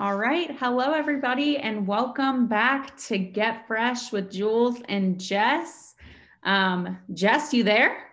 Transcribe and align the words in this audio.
All 0.00 0.16
right. 0.16 0.50
Hello, 0.58 0.94
everybody, 0.94 1.58
and 1.58 1.86
welcome 1.86 2.46
back 2.46 2.96
to 3.08 3.18
Get 3.18 3.66
Fresh 3.66 4.12
with 4.12 4.30
Jules 4.30 4.78
and 4.88 5.20
Jess. 5.20 5.94
Um, 6.42 6.96
Jess, 7.12 7.52
you 7.52 7.64
there? 7.64 8.06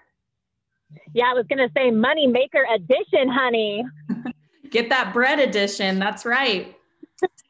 Yeah, 1.13 1.31
I 1.31 1.33
was 1.33 1.45
going 1.47 1.65
to 1.65 1.71
say 1.73 1.89
Money 1.89 2.27
Maker 2.27 2.65
Edition, 2.75 3.29
honey. 3.29 3.85
Get 4.69 4.89
that 4.89 5.13
bread 5.13 5.39
edition. 5.39 5.97
That's 5.97 6.25
right. 6.25 6.75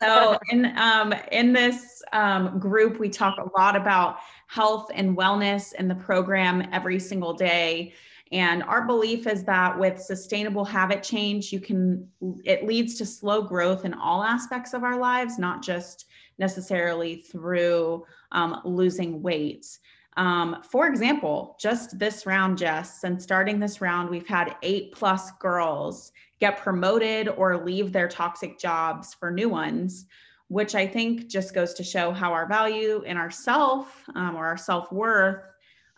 So, 0.03 0.37
in 0.51 0.65
um, 0.77 1.15
in 1.31 1.51
this 1.51 2.03
um, 2.13 2.59
group, 2.59 2.99
we 2.99 3.09
talk 3.09 3.39
a 3.39 3.59
lot 3.59 3.75
about 3.75 4.17
health 4.45 4.91
and 4.93 5.17
wellness 5.17 5.73
in 5.73 5.87
the 5.87 5.95
program 5.95 6.69
every 6.71 6.99
single 6.99 7.33
day. 7.33 7.91
And 8.31 8.63
our 8.63 8.85
belief 8.85 9.25
is 9.27 9.43
that 9.45 9.77
with 9.77 10.01
sustainable 10.01 10.65
habit 10.65 11.03
change, 11.03 11.53
you 11.53 11.59
can, 11.59 12.07
it 12.43 12.65
leads 12.65 12.95
to 12.95 13.05
slow 13.05 13.41
growth 13.41 13.85
in 13.85 13.93
all 13.93 14.23
aspects 14.23 14.73
of 14.73 14.83
our 14.83 14.99
lives, 14.99 15.39
not 15.39 15.63
just 15.63 16.05
necessarily 16.37 17.17
through 17.17 18.05
um, 18.31 18.61
losing 18.65 19.21
weight. 19.21 19.65
Um, 20.17 20.63
for 20.63 20.87
example, 20.87 21.55
just 21.59 21.97
this 21.99 22.25
round, 22.25 22.57
Jess, 22.57 22.99
since 22.99 23.23
starting 23.23 23.59
this 23.59 23.81
round, 23.81 24.09
we've 24.09 24.27
had 24.27 24.55
eight 24.63 24.91
plus 24.91 25.31
girls 25.39 26.11
get 26.39 26.57
promoted 26.57 27.29
or 27.29 27.63
leave 27.63 27.93
their 27.93 28.07
toxic 28.07 28.59
jobs 28.59 29.13
for 29.13 29.31
new 29.31 29.47
ones, 29.47 30.05
which 30.49 30.75
I 30.75 30.87
think 30.87 31.27
just 31.27 31.53
goes 31.53 31.73
to 31.75 31.83
show 31.83 32.11
how 32.11 32.33
our 32.33 32.47
value 32.47 33.03
in 33.03 33.15
ourself 33.15 34.03
um, 34.15 34.35
or 34.35 34.45
our 34.45 34.57
self 34.57 34.91
worth 34.91 35.43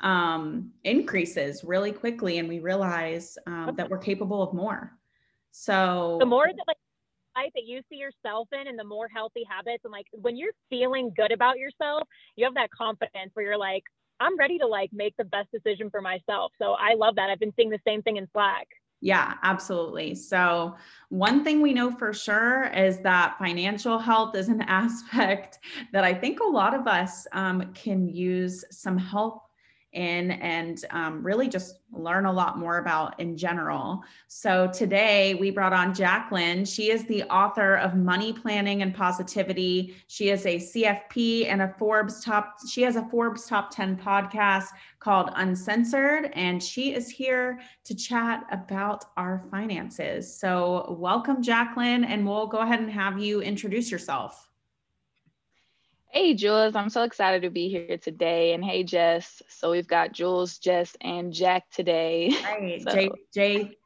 um, 0.02 0.72
increases 0.84 1.64
really 1.64 1.92
quickly 1.92 2.38
and 2.38 2.48
we 2.48 2.60
realize 2.60 3.38
um, 3.48 3.74
that 3.76 3.90
we're 3.90 3.98
capable 3.98 4.42
of 4.42 4.54
more. 4.54 4.98
So 5.52 6.18
the 6.20 6.26
more 6.26 6.48
that 6.48 6.64
like 6.68 6.78
life 7.36 7.52
that 7.56 7.66
you 7.66 7.82
see 7.90 7.98
yourself 7.98 8.48
in 8.52 8.68
and 8.68 8.78
the 8.78 8.84
more 8.84 9.08
healthy 9.08 9.44
habits 9.50 9.84
and 9.84 9.92
like 9.92 10.08
when 10.14 10.36
you're 10.36 10.54
feeling 10.70 11.12
good 11.16 11.32
about 11.32 11.58
yourself, 11.58 12.08
you 12.36 12.46
have 12.46 12.56
that 12.56 12.70
confidence 12.72 13.32
where 13.34 13.46
you're 13.46 13.58
like, 13.58 13.84
I'm 14.20 14.38
ready 14.38 14.58
to 14.58 14.68
like 14.68 14.92
make 14.92 15.16
the 15.18 15.24
best 15.24 15.50
decision 15.52 15.90
for 15.90 16.02
myself. 16.02 16.52
So 16.60 16.74
I 16.74 16.96
love 16.96 17.16
that. 17.16 17.30
I've 17.30 17.40
been 17.40 17.54
seeing 17.56 17.70
the 17.70 17.80
same 17.86 18.02
thing 18.02 18.18
in 18.18 18.28
Slack. 18.34 18.68
Yeah, 19.02 19.36
absolutely. 19.44 20.14
So, 20.14 20.76
one 21.08 21.46
thing 21.46 21.62
we 21.62 21.74
know 21.74 21.90
for 21.90 22.12
sure 22.12 22.66
is 22.66 23.00
that 23.00 23.38
financial 23.40 23.98
health 23.98 24.36
is 24.36 24.50
an 24.50 24.62
aspect 24.68 25.60
that 25.94 26.04
I 26.04 26.14
think 26.14 26.42
a 26.42 26.48
lot 26.48 26.74
of 26.74 26.86
us 26.86 27.26
um, 27.32 27.72
can 27.74 28.10
use 28.10 28.66
some 28.72 28.98
help 28.98 29.49
in 29.94 30.32
and 30.32 30.86
um, 30.92 31.24
really 31.24 31.48
just 31.48 31.80
learn 31.92 32.26
a 32.26 32.32
lot 32.32 32.58
more 32.58 32.78
about 32.78 33.20
in 33.20 33.36
general. 33.36 34.04
So 34.28 34.70
today 34.72 35.34
we 35.36 35.50
brought 35.50 35.74
on 35.74 35.94
Jacqueline. 35.94 36.66
She 36.66 36.92
is 36.92 37.06
the 37.06 37.24
author 37.24 37.76
of 37.76 37.96
Money 37.96 38.32
Planning 38.32 38.82
and 38.84 38.94
Positivity. 38.94 39.96
She 40.08 40.30
is 40.30 40.46
a 40.46 40.58
CFP 40.58 41.48
and 41.48 41.62
a 41.62 41.74
Forbes 41.80 42.24
top, 42.24 42.58
she 42.70 42.84
has 42.84 42.96
a 42.96 43.08
Forbes 43.10 43.48
top 43.48 43.72
10 43.72 43.98
podcast 43.98 44.68
called 45.00 45.32
Uncensored, 45.36 46.30
and 46.34 46.62
she 46.62 46.94
is 46.94 47.10
here 47.10 47.60
to 47.86 47.96
chat 47.96 48.44
about 48.52 49.06
our 49.18 49.44
finances. 49.50 50.40
So 50.40 50.96
welcome, 51.00 51.42
Jacqueline, 51.42 52.04
and 52.04 52.28
we'll 52.28 52.48
go 52.48 52.60
ahead 52.60 52.80
and 52.80 52.92
have 52.92 53.18
you 53.18 53.42
introduce 53.42 53.90
yourself. 53.90 54.49
Hey, 56.12 56.34
Jules, 56.34 56.76
I'm 56.76 56.90
so 56.90 57.04
excited 57.04 57.44
to 57.44 57.52
be 57.52 57.70
here 57.70 58.00
today. 58.00 58.54
And 58.54 58.66
hey, 58.66 58.84
Jess. 58.84 59.44
So 59.48 59.70
we've 59.70 59.88
got 59.88 60.12
Jules, 60.12 60.58
Jess, 60.58 60.98
and 61.02 61.32
Jack 61.32 61.70
today. 61.70 62.36
Right. 62.44 62.82
so, 62.88 62.92
J, 62.92 63.10
J 63.32 63.78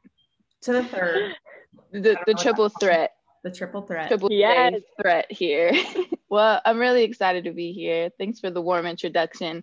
to 0.62 0.72
the 0.72 0.84
third. 0.84 1.34
The, 1.92 2.16
the 2.26 2.32
triple 2.32 2.70
threat. 2.70 3.12
The 3.42 3.50
triple 3.50 3.82
threat. 3.82 4.08
Triple 4.08 4.32
yes. 4.32 4.80
threat 4.98 5.30
here. 5.30 5.72
well, 6.30 6.62
I'm 6.64 6.78
really 6.78 7.04
excited 7.04 7.44
to 7.44 7.52
be 7.52 7.72
here. 7.72 8.08
Thanks 8.18 8.40
for 8.40 8.50
the 8.50 8.62
warm 8.62 8.86
introduction. 8.86 9.62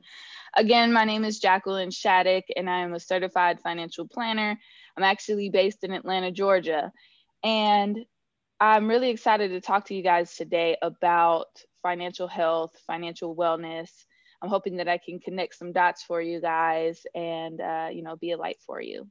Again, 0.56 0.94
my 0.94 1.04
name 1.04 1.26
is 1.26 1.40
Jacqueline 1.40 1.90
Shattuck, 1.90 2.44
and 2.56 2.70
I 2.70 2.82
am 2.82 2.94
a 2.94 3.00
certified 3.00 3.60
financial 3.60 4.08
planner. 4.08 4.56
I'm 4.96 5.04
actually 5.04 5.50
based 5.50 5.84
in 5.84 5.94
Atlanta, 5.94 6.32
Georgia. 6.32 6.92
And 7.44 8.06
I'm 8.60 8.88
really 8.88 9.10
excited 9.10 9.50
to 9.50 9.62
talk 9.62 9.86
to 9.86 9.96
you 9.96 10.04
guys 10.04 10.36
today 10.36 10.78
about 10.84 11.48
financial 11.82 12.28
health, 12.28 12.72
financial 12.88 13.36
wellness. 13.36 13.90
I'm 14.42 14.50
hoping 14.50 14.78
that 14.78 14.88
I 14.88 14.98
can 14.98 15.20
connect 15.20 15.56
some 15.56 15.72
dots 15.72 16.04
for 16.04 16.22
you 16.22 16.42
guys 16.42 17.02
and, 17.14 17.62
uh, 17.62 17.90
you 17.92 18.02
know, 18.02 18.16
be 18.16 18.32
a 18.32 18.38
light 18.38 18.58
for 18.66 18.82
you. 18.82 19.08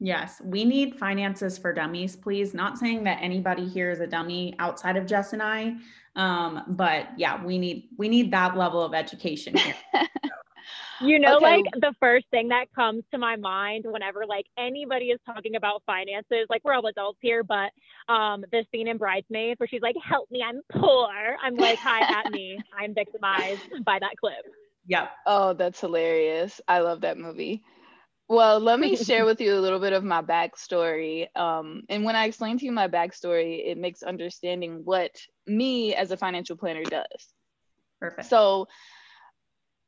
Yes, 0.00 0.42
we 0.44 0.64
need 0.64 0.98
finances 0.98 1.56
for 1.56 1.72
dummies, 1.72 2.16
please. 2.16 2.52
Not 2.52 2.78
saying 2.78 3.04
that 3.04 3.18
anybody 3.22 3.66
here 3.66 3.90
is 3.90 4.00
a 4.00 4.06
dummy 4.06 4.54
outside 4.58 4.96
of 4.96 5.06
Jess 5.06 5.32
and 5.32 5.42
I, 5.42 5.76
um, 6.16 6.62
but 6.68 7.08
yeah, 7.16 7.42
we 7.42 7.58
need 7.58 7.90
we 7.96 8.08
need 8.08 8.32
that 8.32 8.56
level 8.56 8.82
of 8.82 8.92
education 8.92 9.56
here. 9.56 9.74
You 11.00 11.18
know, 11.18 11.36
okay. 11.36 11.44
like 11.44 11.64
the 11.74 11.94
first 12.00 12.26
thing 12.30 12.48
that 12.48 12.66
comes 12.74 13.02
to 13.12 13.18
my 13.18 13.36
mind 13.36 13.84
whenever 13.86 14.24
like 14.26 14.46
anybody 14.56 15.06
is 15.06 15.20
talking 15.26 15.56
about 15.56 15.82
finances, 15.86 16.46
like 16.48 16.62
we're 16.64 16.74
all 16.74 16.86
adults 16.86 17.18
here, 17.20 17.42
but 17.42 17.70
um 18.08 18.44
the 18.52 18.64
scene 18.70 18.88
in 18.88 18.96
Bridesmaids 18.96 19.58
where 19.58 19.68
she's 19.68 19.82
like, 19.82 19.96
Help 20.02 20.30
me, 20.30 20.42
I'm 20.46 20.60
poor. 20.72 21.36
I'm 21.42 21.56
like, 21.56 21.78
Hi 21.80 22.20
at 22.20 22.30
me. 22.30 22.58
I'm 22.78 22.94
victimized 22.94 23.62
by 23.84 23.98
that 24.00 24.16
clip. 24.18 24.44
Yep. 24.86 25.10
Oh, 25.26 25.52
that's 25.54 25.80
hilarious. 25.80 26.60
I 26.68 26.80
love 26.80 27.00
that 27.02 27.18
movie. 27.18 27.62
Well, 28.28 28.60
let 28.60 28.78
me 28.80 28.96
share 29.04 29.24
with 29.24 29.40
you 29.40 29.54
a 29.54 29.60
little 29.60 29.80
bit 29.80 29.92
of 29.92 30.04
my 30.04 30.22
backstory. 30.22 31.26
Um, 31.36 31.82
and 31.88 32.04
when 32.04 32.16
I 32.16 32.26
explain 32.26 32.58
to 32.58 32.64
you 32.64 32.72
my 32.72 32.88
backstory, 32.88 33.66
it 33.66 33.78
makes 33.78 34.02
understanding 34.02 34.82
what 34.84 35.10
me 35.46 35.94
as 35.94 36.10
a 36.10 36.16
financial 36.16 36.56
planner 36.56 36.84
does. 36.84 37.04
Perfect. 38.00 38.28
So 38.28 38.66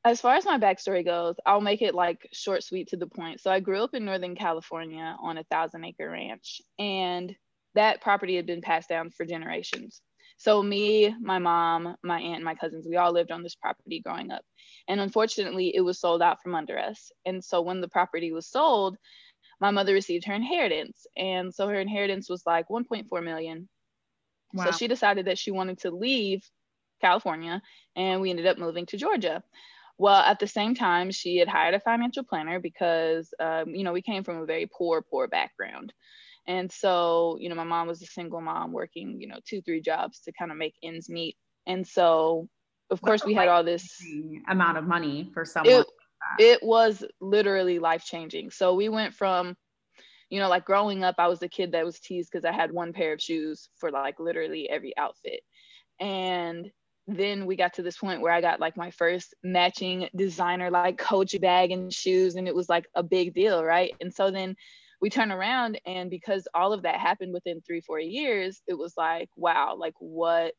as 0.06 0.20
far 0.20 0.34
as 0.36 0.44
my 0.44 0.58
backstory 0.58 1.04
goes, 1.04 1.34
I'll 1.44 1.60
make 1.60 1.82
it 1.82 1.94
like 1.94 2.28
short, 2.32 2.62
sweet 2.62 2.88
to 2.88 2.96
the 2.96 3.06
point. 3.06 3.40
So 3.40 3.50
I 3.50 3.60
grew 3.60 3.82
up 3.82 3.94
in 3.94 4.04
Northern 4.04 4.36
California 4.36 5.16
on 5.20 5.38
a 5.38 5.44
thousand 5.44 5.84
acre 5.84 6.10
ranch, 6.10 6.60
and 6.78 7.34
that 7.74 8.00
property 8.00 8.36
had 8.36 8.46
been 8.46 8.60
passed 8.62 8.88
down 8.88 9.10
for 9.10 9.26
generations. 9.26 10.00
So 10.38 10.62
me, 10.62 11.14
my 11.20 11.38
mom, 11.38 11.96
my 12.04 12.20
aunt, 12.20 12.36
and 12.36 12.44
my 12.44 12.54
cousins, 12.54 12.86
we 12.88 12.96
all 12.96 13.12
lived 13.12 13.32
on 13.32 13.42
this 13.42 13.54
property 13.54 14.00
growing 14.00 14.30
up. 14.30 14.42
And 14.86 15.00
unfortunately, 15.00 15.74
it 15.74 15.80
was 15.80 15.98
sold 15.98 16.22
out 16.22 16.42
from 16.42 16.54
under 16.54 16.78
us. 16.78 17.10
And 17.24 17.42
so 17.42 17.62
when 17.62 17.80
the 17.80 17.88
property 17.88 18.32
was 18.32 18.46
sold, 18.46 18.96
my 19.60 19.70
mother 19.70 19.94
received 19.94 20.26
her 20.26 20.34
inheritance. 20.34 21.06
And 21.16 21.54
so 21.54 21.66
her 21.68 21.80
inheritance 21.80 22.28
was 22.28 22.42
like 22.46 22.68
1.4 22.68 23.24
million. 23.24 23.68
Wow. 24.52 24.66
So 24.66 24.72
she 24.72 24.88
decided 24.88 25.26
that 25.26 25.38
she 25.38 25.50
wanted 25.50 25.78
to 25.80 25.90
leave 25.90 26.42
California 27.00 27.62
and 27.94 28.20
we 28.20 28.30
ended 28.30 28.46
up 28.46 28.58
moving 28.58 28.86
to 28.86 28.96
Georgia. 28.96 29.42
Well, 29.98 30.20
at 30.20 30.38
the 30.38 30.46
same 30.46 30.74
time, 30.74 31.10
she 31.10 31.38
had 31.38 31.48
hired 31.48 31.74
a 31.74 31.80
financial 31.80 32.22
planner 32.22 32.60
because, 32.60 33.32
um, 33.40 33.74
you 33.74 33.82
know, 33.82 33.92
we 33.92 34.02
came 34.02 34.24
from 34.24 34.38
a 34.38 34.46
very 34.46 34.68
poor, 34.70 35.02
poor 35.02 35.26
background. 35.26 35.92
And 36.46 36.70
so, 36.70 37.38
you 37.40 37.48
know, 37.48 37.54
my 37.54 37.64
mom 37.64 37.88
was 37.88 38.02
a 38.02 38.06
single 38.06 38.40
mom 38.40 38.72
working, 38.72 39.20
you 39.20 39.26
know, 39.26 39.38
two, 39.48 39.62
three 39.62 39.80
jobs 39.80 40.20
to 40.20 40.32
kind 40.32 40.52
of 40.52 40.58
make 40.58 40.74
ends 40.82 41.08
meet. 41.08 41.36
And 41.66 41.86
so, 41.86 42.48
of 42.90 43.00
course, 43.02 43.24
we 43.24 43.34
had 43.34 43.48
all 43.48 43.64
this 43.64 43.88
amount 44.48 44.78
of 44.78 44.84
money 44.84 45.30
for 45.34 45.44
someone. 45.44 45.80
It, 45.80 45.86
it 46.38 46.62
was 46.62 47.04
literally 47.20 47.78
life 47.78 48.04
changing. 48.04 48.50
So 48.50 48.74
we 48.74 48.88
went 48.88 49.14
from, 49.14 49.56
you 50.30 50.38
know, 50.40 50.48
like 50.48 50.64
growing 50.64 51.02
up, 51.04 51.16
I 51.18 51.28
was 51.28 51.40
the 51.40 51.48
kid 51.48 51.72
that 51.72 51.84
was 51.84 51.98
teased 51.98 52.30
because 52.30 52.44
I 52.44 52.52
had 52.52 52.70
one 52.70 52.92
pair 52.92 53.12
of 53.14 53.20
shoes 53.20 53.68
for 53.78 53.90
like 53.90 54.20
literally 54.20 54.68
every 54.68 54.96
outfit. 54.96 55.40
And 55.98 56.70
then 57.06 57.46
we 57.46 57.56
got 57.56 57.74
to 57.74 57.82
this 57.82 57.98
point 57.98 58.20
where 58.20 58.32
I 58.32 58.40
got 58.40 58.60
like 58.60 58.76
my 58.76 58.90
first 58.90 59.34
matching 59.44 60.08
designer 60.16 60.70
like 60.70 60.98
Coach 60.98 61.40
bag 61.40 61.70
and 61.70 61.92
shoes, 61.92 62.34
and 62.34 62.48
it 62.48 62.54
was 62.54 62.68
like 62.68 62.86
a 62.94 63.02
big 63.02 63.34
deal, 63.34 63.64
right? 63.64 63.94
And 64.00 64.12
so 64.12 64.30
then 64.30 64.56
we 65.00 65.10
turn 65.10 65.30
around, 65.30 65.80
and 65.86 66.10
because 66.10 66.48
all 66.54 66.72
of 66.72 66.82
that 66.82 66.96
happened 66.96 67.32
within 67.32 67.60
three, 67.60 67.80
four 67.80 68.00
years, 68.00 68.62
it 68.66 68.74
was 68.74 68.94
like, 68.96 69.28
wow, 69.36 69.76
like 69.78 69.94
what, 69.98 70.54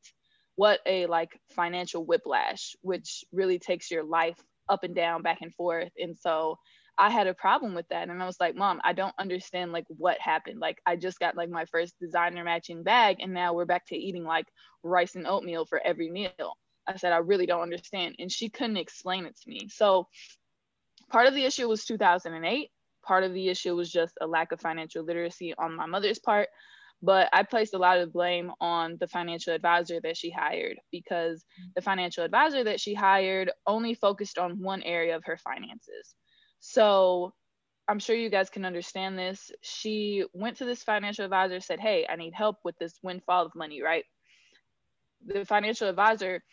what 0.55 0.79
a 0.85 1.05
like 1.07 1.39
financial 1.49 2.05
whiplash, 2.05 2.75
which 2.81 3.25
really 3.31 3.59
takes 3.59 3.91
your 3.91 4.03
life 4.03 4.37
up 4.69 4.83
and 4.83 4.95
down, 4.95 5.21
back 5.21 5.39
and 5.41 5.53
forth. 5.53 5.91
And 5.97 6.17
so 6.17 6.57
I 6.97 7.09
had 7.09 7.27
a 7.27 7.33
problem 7.33 7.75
with 7.75 7.87
that. 7.89 8.09
And 8.09 8.21
I 8.21 8.25
was 8.25 8.39
like, 8.39 8.55
Mom, 8.55 8.81
I 8.83 8.93
don't 8.93 9.13
understand 9.19 9.71
like 9.71 9.85
what 9.87 10.19
happened. 10.19 10.59
Like 10.59 10.79
I 10.85 10.95
just 10.95 11.19
got 11.19 11.37
like 11.37 11.49
my 11.49 11.65
first 11.65 11.93
designer 11.99 12.43
matching 12.43 12.83
bag 12.83 13.17
and 13.19 13.33
now 13.33 13.53
we're 13.53 13.65
back 13.65 13.85
to 13.87 13.95
eating 13.95 14.23
like 14.23 14.47
rice 14.83 15.15
and 15.15 15.27
oatmeal 15.27 15.65
for 15.65 15.79
every 15.85 16.09
meal. 16.09 16.57
I 16.87 16.95
said, 16.97 17.11
I 17.11 17.17
really 17.17 17.45
don't 17.45 17.61
understand. 17.61 18.15
And 18.17 18.31
she 18.31 18.49
couldn't 18.49 18.77
explain 18.77 19.25
it 19.25 19.37
to 19.37 19.49
me. 19.49 19.67
So 19.69 20.07
part 21.11 21.27
of 21.27 21.35
the 21.35 21.43
issue 21.43 21.67
was 21.67 21.85
2008. 21.85 22.71
Part 23.05 23.23
of 23.23 23.33
the 23.33 23.47
issue 23.49 23.75
was 23.75 23.91
just 23.91 24.17
a 24.19 24.27
lack 24.27 24.51
of 24.51 24.59
financial 24.59 25.03
literacy 25.03 25.53
on 25.57 25.75
my 25.75 25.85
mother's 25.85 26.19
part. 26.19 26.49
But 27.03 27.29
I 27.31 27.43
placed 27.43 27.75
a 27.75 27.77
lot 27.77 27.99
of 27.99 28.11
blame 28.11 28.51
on 28.59 28.97
the 28.99 29.07
financial 29.07 29.53
advisor 29.53 30.01
that 30.01 30.17
she 30.17 30.31
hired 30.31 30.79
because 30.91 31.45
the 31.75 31.81
financial 31.81 32.23
advisor 32.23 32.63
that 32.63 32.79
she 32.79 32.95
hired 32.95 33.51
only 33.67 33.93
focused 33.93 34.39
on 34.39 34.59
one 34.59 34.81
area 34.81 35.15
of 35.15 35.23
her 35.25 35.37
finances 35.37 36.15
so 36.67 37.33
I'm 37.87 37.99
sure 37.99 38.15
you 38.15 38.29
guys 38.29 38.49
can 38.49 38.65
understand 38.65 39.17
this. 39.17 39.51
She 39.61 40.25
went 40.33 40.57
to 40.57 40.65
this 40.65 40.83
financial 40.83 41.23
advisor, 41.23 41.61
said, 41.61 41.79
Hey, 41.79 42.05
I 42.09 42.17
need 42.17 42.33
help 42.33 42.57
with 42.65 42.77
this 42.77 42.99
windfall 43.01 43.45
of 43.45 43.55
money, 43.55 43.81
right? 43.81 44.03
the 45.25 45.45
financial 45.45 45.89
advisor 45.89 46.43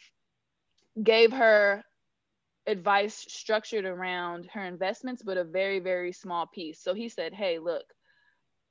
gave 1.02 1.32
her 1.32 1.82
advice 2.66 3.26
structured 3.28 3.84
around 3.84 4.48
her 4.54 4.64
investments, 4.64 5.22
but 5.22 5.36
a 5.36 5.44
very, 5.44 5.80
very 5.80 6.12
small 6.12 6.46
piece. 6.46 6.80
So 6.80 6.94
he 6.94 7.08
said, 7.08 7.34
Hey, 7.34 7.58
look, 7.58 7.84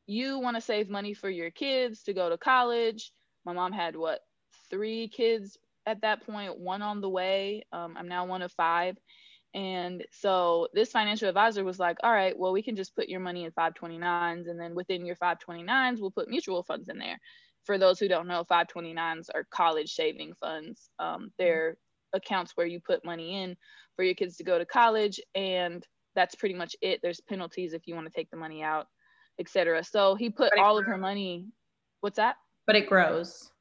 you 0.08 0.40
want 0.40 0.56
to 0.56 0.62
save 0.62 0.90
money 0.90 1.14
for 1.14 1.30
your 1.30 1.52
kids 1.52 2.04
to 2.04 2.14
go 2.14 2.30
to 2.30 2.38
college. 2.38 3.12
My 3.46 3.54
mom 3.54 3.74
had 3.74 3.96
what, 3.96 4.22
three 4.70 5.10
kids 5.10 5.58
at 5.86 6.02
that 6.02 6.26
point, 6.26 6.58
one 6.58 6.82
on 6.82 7.02
the 7.02 7.10
way. 7.10 7.64
Um, 7.74 7.96
I'm 7.98 8.08
now 8.08 8.26
one 8.26 8.42
of 8.42 8.52
five. 8.54 8.98
And 9.54 10.04
so 10.12 10.68
this 10.74 10.92
financial 10.92 11.30
advisor 11.30 11.64
was 11.64 11.80
like, 11.80 11.98
all 12.04 12.12
right, 12.12 12.38
well, 12.38 12.54
we 12.54 12.64
can 12.64 12.76
just 12.76 12.96
put 12.96 13.10
your 13.10 13.20
money 13.20 13.46
in 13.46 13.52
529s. 13.52 14.50
And 14.50 14.60
then 14.60 14.74
within 14.74 15.06
your 15.06 15.16
529s, 15.16 16.00
we'll 16.00 16.12
put 16.12 16.30
mutual 16.30 16.64
funds 16.64 16.90
in 16.90 16.98
there. 16.98 17.20
For 17.64 17.78
those 17.78 18.00
who 18.00 18.08
don't 18.08 18.28
know, 18.28 18.44
529s 18.44 19.30
are 19.34 19.48
college 19.52 19.94
saving 19.94 20.34
funds. 20.40 20.90
Um, 21.00 21.32
they're 21.38 21.78
accounts 22.14 22.54
where 22.56 22.68
you 22.68 22.80
put 22.80 23.06
money 23.06 23.42
in 23.42 23.56
for 23.96 24.04
your 24.04 24.16
kids 24.16 24.38
to 24.38 24.44
go 24.44 24.58
to 24.58 24.66
college. 24.66 25.20
And 25.36 25.86
that's 26.16 26.36
pretty 26.36 26.56
much 26.56 26.76
it. 26.82 27.00
There's 27.02 27.22
penalties 27.22 27.74
if 27.74 27.88
you 27.88 27.96
want 27.96 28.08
to 28.08 28.14
take 28.14 28.30
the 28.32 28.38
money 28.38 28.64
out, 28.64 28.88
etc. 29.40 29.84
So 29.84 30.16
he 30.16 30.30
put 30.30 30.52
all 30.58 30.76
grows. 30.76 30.82
of 30.82 30.88
her 30.88 30.98
money. 30.98 31.48
What's 32.02 32.18
that? 32.18 32.38
But 32.66 32.76
it 32.76 32.88
grows. 32.88 33.52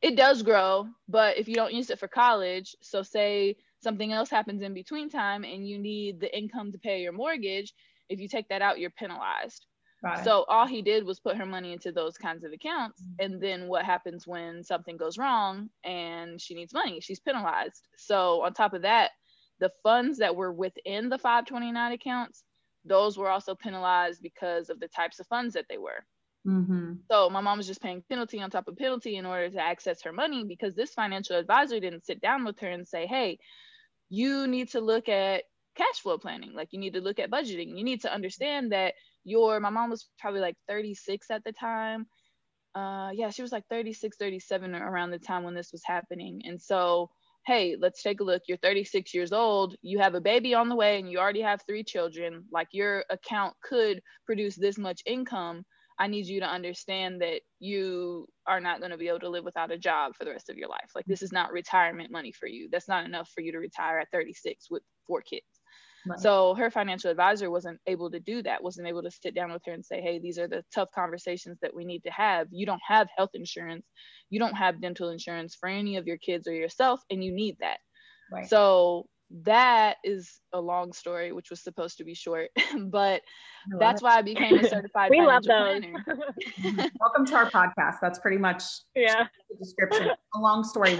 It 0.00 0.16
does 0.16 0.42
grow, 0.42 0.88
but 1.08 1.38
if 1.38 1.46
you 1.46 1.54
don't 1.54 1.72
use 1.72 1.90
it 1.90 1.98
for 1.98 2.08
college, 2.08 2.74
so 2.80 3.02
say 3.02 3.56
something 3.84 4.12
else 4.12 4.30
happens 4.30 4.62
in 4.62 4.74
between 4.74 5.08
time 5.08 5.44
and 5.44 5.68
you 5.68 5.78
need 5.78 6.18
the 6.18 6.36
income 6.36 6.72
to 6.72 6.78
pay 6.78 7.02
your 7.02 7.12
mortgage, 7.12 7.72
if 8.08 8.18
you 8.18 8.28
take 8.28 8.48
that 8.48 8.62
out, 8.62 8.80
you're 8.80 8.90
penalized. 8.90 9.66
So 10.22 10.44
all 10.48 10.66
he 10.66 10.82
did 10.82 11.06
was 11.06 11.18
put 11.18 11.38
her 11.38 11.46
money 11.46 11.72
into 11.72 11.90
those 11.90 12.18
kinds 12.18 12.44
of 12.44 12.52
accounts. 12.52 13.02
And 13.18 13.40
then 13.40 13.68
what 13.68 13.86
happens 13.86 14.26
when 14.26 14.62
something 14.62 14.98
goes 14.98 15.16
wrong 15.16 15.70
and 15.82 16.38
she 16.38 16.54
needs 16.54 16.74
money? 16.74 17.00
She's 17.00 17.20
penalized. 17.20 17.80
So 17.96 18.42
on 18.42 18.52
top 18.52 18.74
of 18.74 18.82
that, 18.82 19.12
the 19.60 19.70
funds 19.82 20.18
that 20.18 20.36
were 20.36 20.52
within 20.52 21.08
the 21.08 21.16
529 21.16 21.92
accounts, 21.92 22.44
those 22.84 23.16
were 23.16 23.30
also 23.30 23.54
penalized 23.54 24.20
because 24.20 24.68
of 24.68 24.78
the 24.78 24.88
types 24.88 25.20
of 25.20 25.26
funds 25.26 25.54
that 25.54 25.66
they 25.70 25.78
were. 25.78 26.04
Mm-hmm. 26.46 26.94
So 27.10 27.30
my 27.30 27.40
mom 27.40 27.56
was 27.56 27.66
just 27.66 27.80
paying 27.80 28.04
penalty 28.06 28.42
on 28.42 28.50
top 28.50 28.68
of 28.68 28.76
penalty 28.76 29.16
in 29.16 29.24
order 29.24 29.48
to 29.48 29.60
access 29.60 30.02
her 30.02 30.12
money 30.12 30.44
because 30.44 30.74
this 30.74 30.92
financial 30.92 31.38
advisor 31.38 31.80
didn't 31.80 32.04
sit 32.04 32.20
down 32.20 32.44
with 32.44 32.60
her 32.60 32.68
and 32.68 32.86
say, 32.86 33.06
hey, 33.06 33.38
you 34.14 34.46
need 34.46 34.70
to 34.70 34.80
look 34.80 35.08
at 35.08 35.42
cash 35.76 36.00
flow 36.00 36.18
planning. 36.18 36.52
Like 36.54 36.68
you 36.70 36.78
need 36.78 36.94
to 36.94 37.00
look 37.00 37.18
at 37.18 37.30
budgeting. 37.30 37.76
You 37.76 37.84
need 37.84 38.02
to 38.02 38.12
understand 38.12 38.72
that 38.72 38.94
your, 39.24 39.58
my 39.58 39.70
mom 39.70 39.90
was 39.90 40.08
probably 40.18 40.40
like 40.40 40.56
36 40.68 41.30
at 41.30 41.42
the 41.44 41.52
time. 41.52 42.06
Uh, 42.76 43.10
yeah, 43.12 43.30
she 43.30 43.42
was 43.42 43.52
like 43.52 43.64
36, 43.70 44.16
37 44.16 44.74
around 44.74 45.10
the 45.10 45.18
time 45.18 45.42
when 45.42 45.54
this 45.54 45.72
was 45.72 45.82
happening. 45.84 46.42
And 46.44 46.60
so, 46.60 47.10
hey, 47.46 47.76
let's 47.78 48.02
take 48.02 48.20
a 48.20 48.24
look. 48.24 48.42
You're 48.46 48.58
36 48.58 49.12
years 49.14 49.32
old. 49.32 49.74
You 49.82 49.98
have 49.98 50.14
a 50.14 50.20
baby 50.20 50.54
on 50.54 50.68
the 50.68 50.76
way 50.76 50.98
and 50.98 51.10
you 51.10 51.18
already 51.18 51.42
have 51.42 51.60
three 51.66 51.82
children. 51.82 52.44
Like 52.52 52.68
your 52.72 53.04
account 53.10 53.54
could 53.62 54.00
produce 54.26 54.54
this 54.54 54.78
much 54.78 55.02
income 55.06 55.64
I 55.98 56.08
need 56.08 56.26
you 56.26 56.40
to 56.40 56.46
understand 56.46 57.20
that 57.22 57.40
you 57.60 58.26
are 58.46 58.60
not 58.60 58.80
going 58.80 58.90
to 58.90 58.98
be 58.98 59.08
able 59.08 59.20
to 59.20 59.28
live 59.28 59.44
without 59.44 59.70
a 59.70 59.78
job 59.78 60.14
for 60.16 60.24
the 60.24 60.32
rest 60.32 60.50
of 60.50 60.56
your 60.56 60.68
life. 60.68 60.90
Like 60.94 61.04
this 61.06 61.22
is 61.22 61.32
not 61.32 61.52
retirement 61.52 62.10
money 62.10 62.32
for 62.32 62.46
you. 62.46 62.68
That's 62.70 62.88
not 62.88 63.04
enough 63.04 63.30
for 63.34 63.42
you 63.42 63.52
to 63.52 63.58
retire 63.58 63.98
at 63.98 64.10
36 64.10 64.66
with 64.70 64.82
four 65.06 65.22
kids. 65.22 65.44
Right. 66.06 66.18
So 66.18 66.54
her 66.54 66.70
financial 66.70 67.10
advisor 67.10 67.50
wasn't 67.50 67.80
able 67.86 68.10
to 68.10 68.20
do 68.20 68.42
that, 68.42 68.62
wasn't 68.62 68.88
able 68.88 69.02
to 69.02 69.10
sit 69.10 69.34
down 69.34 69.52
with 69.52 69.62
her 69.66 69.72
and 69.72 69.84
say, 69.84 70.02
hey, 70.02 70.18
these 70.18 70.38
are 70.38 70.48
the 70.48 70.64
tough 70.74 70.88
conversations 70.94 71.58
that 71.62 71.74
we 71.74 71.84
need 71.84 72.02
to 72.04 72.10
have. 72.10 72.48
You 72.50 72.66
don't 72.66 72.82
have 72.86 73.08
health 73.16 73.30
insurance, 73.34 73.86
you 74.28 74.38
don't 74.38 74.54
have 74.54 74.82
dental 74.82 75.10
insurance 75.10 75.54
for 75.54 75.68
any 75.68 75.96
of 75.96 76.06
your 76.06 76.18
kids 76.18 76.46
or 76.46 76.52
yourself, 76.52 77.00
and 77.10 77.24
you 77.24 77.32
need 77.32 77.56
that. 77.60 77.78
Right. 78.30 78.46
So 78.46 79.06
that 79.42 79.96
is 80.04 80.40
a 80.52 80.60
long 80.60 80.92
story, 80.92 81.32
which 81.32 81.50
was 81.50 81.60
supposed 81.60 81.98
to 81.98 82.04
be 82.04 82.14
short, 82.14 82.50
but 82.86 83.22
that's 83.78 84.02
why 84.02 84.16
I 84.16 84.22
became 84.22 84.58
a 84.58 84.64
certified. 84.68 85.10
we 85.10 85.20
love 85.20 85.42
those. 85.44 85.82
Welcome 87.00 87.26
to 87.26 87.34
our 87.36 87.50
podcast. 87.50 87.96
That's 88.00 88.18
pretty 88.18 88.38
much 88.38 88.62
yeah 88.94 89.26
the 89.50 89.56
description. 89.56 90.10
A 90.34 90.38
long 90.38 90.62
story. 90.62 90.98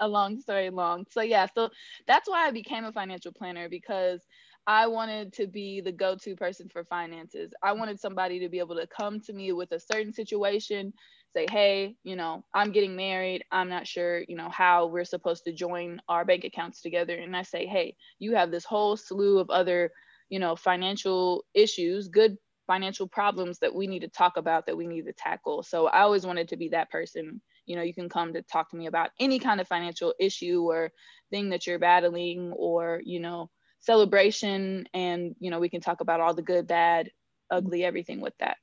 a 0.00 0.06
long 0.06 0.38
story 0.38 0.68
long. 0.70 1.06
So 1.10 1.22
yeah, 1.22 1.46
so 1.54 1.70
that's 2.06 2.28
why 2.28 2.46
I 2.46 2.50
became 2.50 2.84
a 2.84 2.92
financial 2.92 3.32
planner 3.32 3.68
because 3.68 4.20
I 4.66 4.86
wanted 4.86 5.32
to 5.34 5.46
be 5.46 5.80
the 5.80 5.92
go-to 5.92 6.36
person 6.36 6.68
for 6.68 6.84
finances. 6.84 7.52
I 7.62 7.72
wanted 7.72 8.00
somebody 8.00 8.38
to 8.40 8.48
be 8.48 8.58
able 8.58 8.76
to 8.76 8.86
come 8.86 9.20
to 9.20 9.32
me 9.32 9.52
with 9.52 9.72
a 9.72 9.80
certain 9.80 10.12
situation 10.12 10.92
say, 11.34 11.46
hey, 11.50 11.96
you 12.04 12.16
know, 12.16 12.44
I'm 12.54 12.72
getting 12.72 12.96
married. 12.96 13.44
I'm 13.50 13.68
not 13.68 13.86
sure, 13.86 14.22
you 14.28 14.36
know, 14.36 14.48
how 14.48 14.86
we're 14.86 15.04
supposed 15.04 15.44
to 15.44 15.52
join 15.52 16.00
our 16.08 16.24
bank 16.24 16.44
accounts 16.44 16.80
together. 16.80 17.16
And 17.16 17.36
I 17.36 17.42
say, 17.42 17.66
hey, 17.66 17.96
you 18.18 18.34
have 18.36 18.50
this 18.50 18.64
whole 18.64 18.96
slew 18.96 19.38
of 19.38 19.50
other, 19.50 19.90
you 20.28 20.38
know, 20.38 20.56
financial 20.56 21.44
issues, 21.54 22.08
good 22.08 22.36
financial 22.66 23.06
problems 23.06 23.58
that 23.58 23.74
we 23.74 23.86
need 23.86 24.00
to 24.00 24.08
talk 24.08 24.36
about, 24.36 24.66
that 24.66 24.76
we 24.76 24.86
need 24.86 25.06
to 25.06 25.12
tackle. 25.12 25.62
So 25.62 25.86
I 25.86 26.00
always 26.00 26.24
wanted 26.24 26.48
to 26.48 26.56
be 26.56 26.68
that 26.70 26.90
person. 26.90 27.40
You 27.66 27.76
know, 27.76 27.82
you 27.82 27.94
can 27.94 28.08
come 28.08 28.32
to 28.32 28.42
talk 28.42 28.70
to 28.70 28.76
me 28.76 28.86
about 28.86 29.10
any 29.18 29.38
kind 29.38 29.60
of 29.60 29.68
financial 29.68 30.14
issue 30.20 30.62
or 30.70 30.90
thing 31.30 31.50
that 31.50 31.66
you're 31.66 31.78
battling 31.78 32.52
or, 32.56 33.00
you 33.04 33.20
know, 33.20 33.50
celebration. 33.80 34.86
And, 34.94 35.34
you 35.40 35.50
know, 35.50 35.60
we 35.60 35.68
can 35.68 35.80
talk 35.80 36.00
about 36.00 36.20
all 36.20 36.34
the 36.34 36.42
good, 36.42 36.66
bad, 36.66 37.10
ugly, 37.50 37.84
everything 37.84 38.20
with 38.20 38.34
that. 38.40 38.56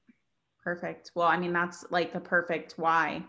Perfect. 0.64 1.12
Well, 1.16 1.28
I 1.28 1.38
mean, 1.38 1.54
that's 1.54 1.86
like 1.90 2.14
the 2.14 2.20
perfect 2.20 2.74
why. 2.78 3.24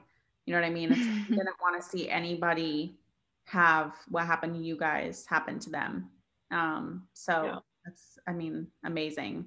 You 0.47 0.55
know 0.55 0.61
what 0.61 0.67
I 0.67 0.71
mean? 0.71 0.93
It's, 0.93 1.01
didn't 1.29 1.61
want 1.61 1.81
to 1.81 1.89
see 1.89 2.09
anybody 2.09 2.99
have 3.47 3.95
what 4.09 4.27
happened 4.27 4.55
to 4.55 4.61
you 4.61 4.77
guys 4.77 5.27
happen 5.27 5.59
to 5.61 5.71
them. 5.71 6.11
Um, 6.51 7.05
so 7.13 7.45
yeah. 7.45 7.59
that's, 7.85 8.19
I 8.27 8.33
mean, 8.33 8.67
amazing. 8.85 9.47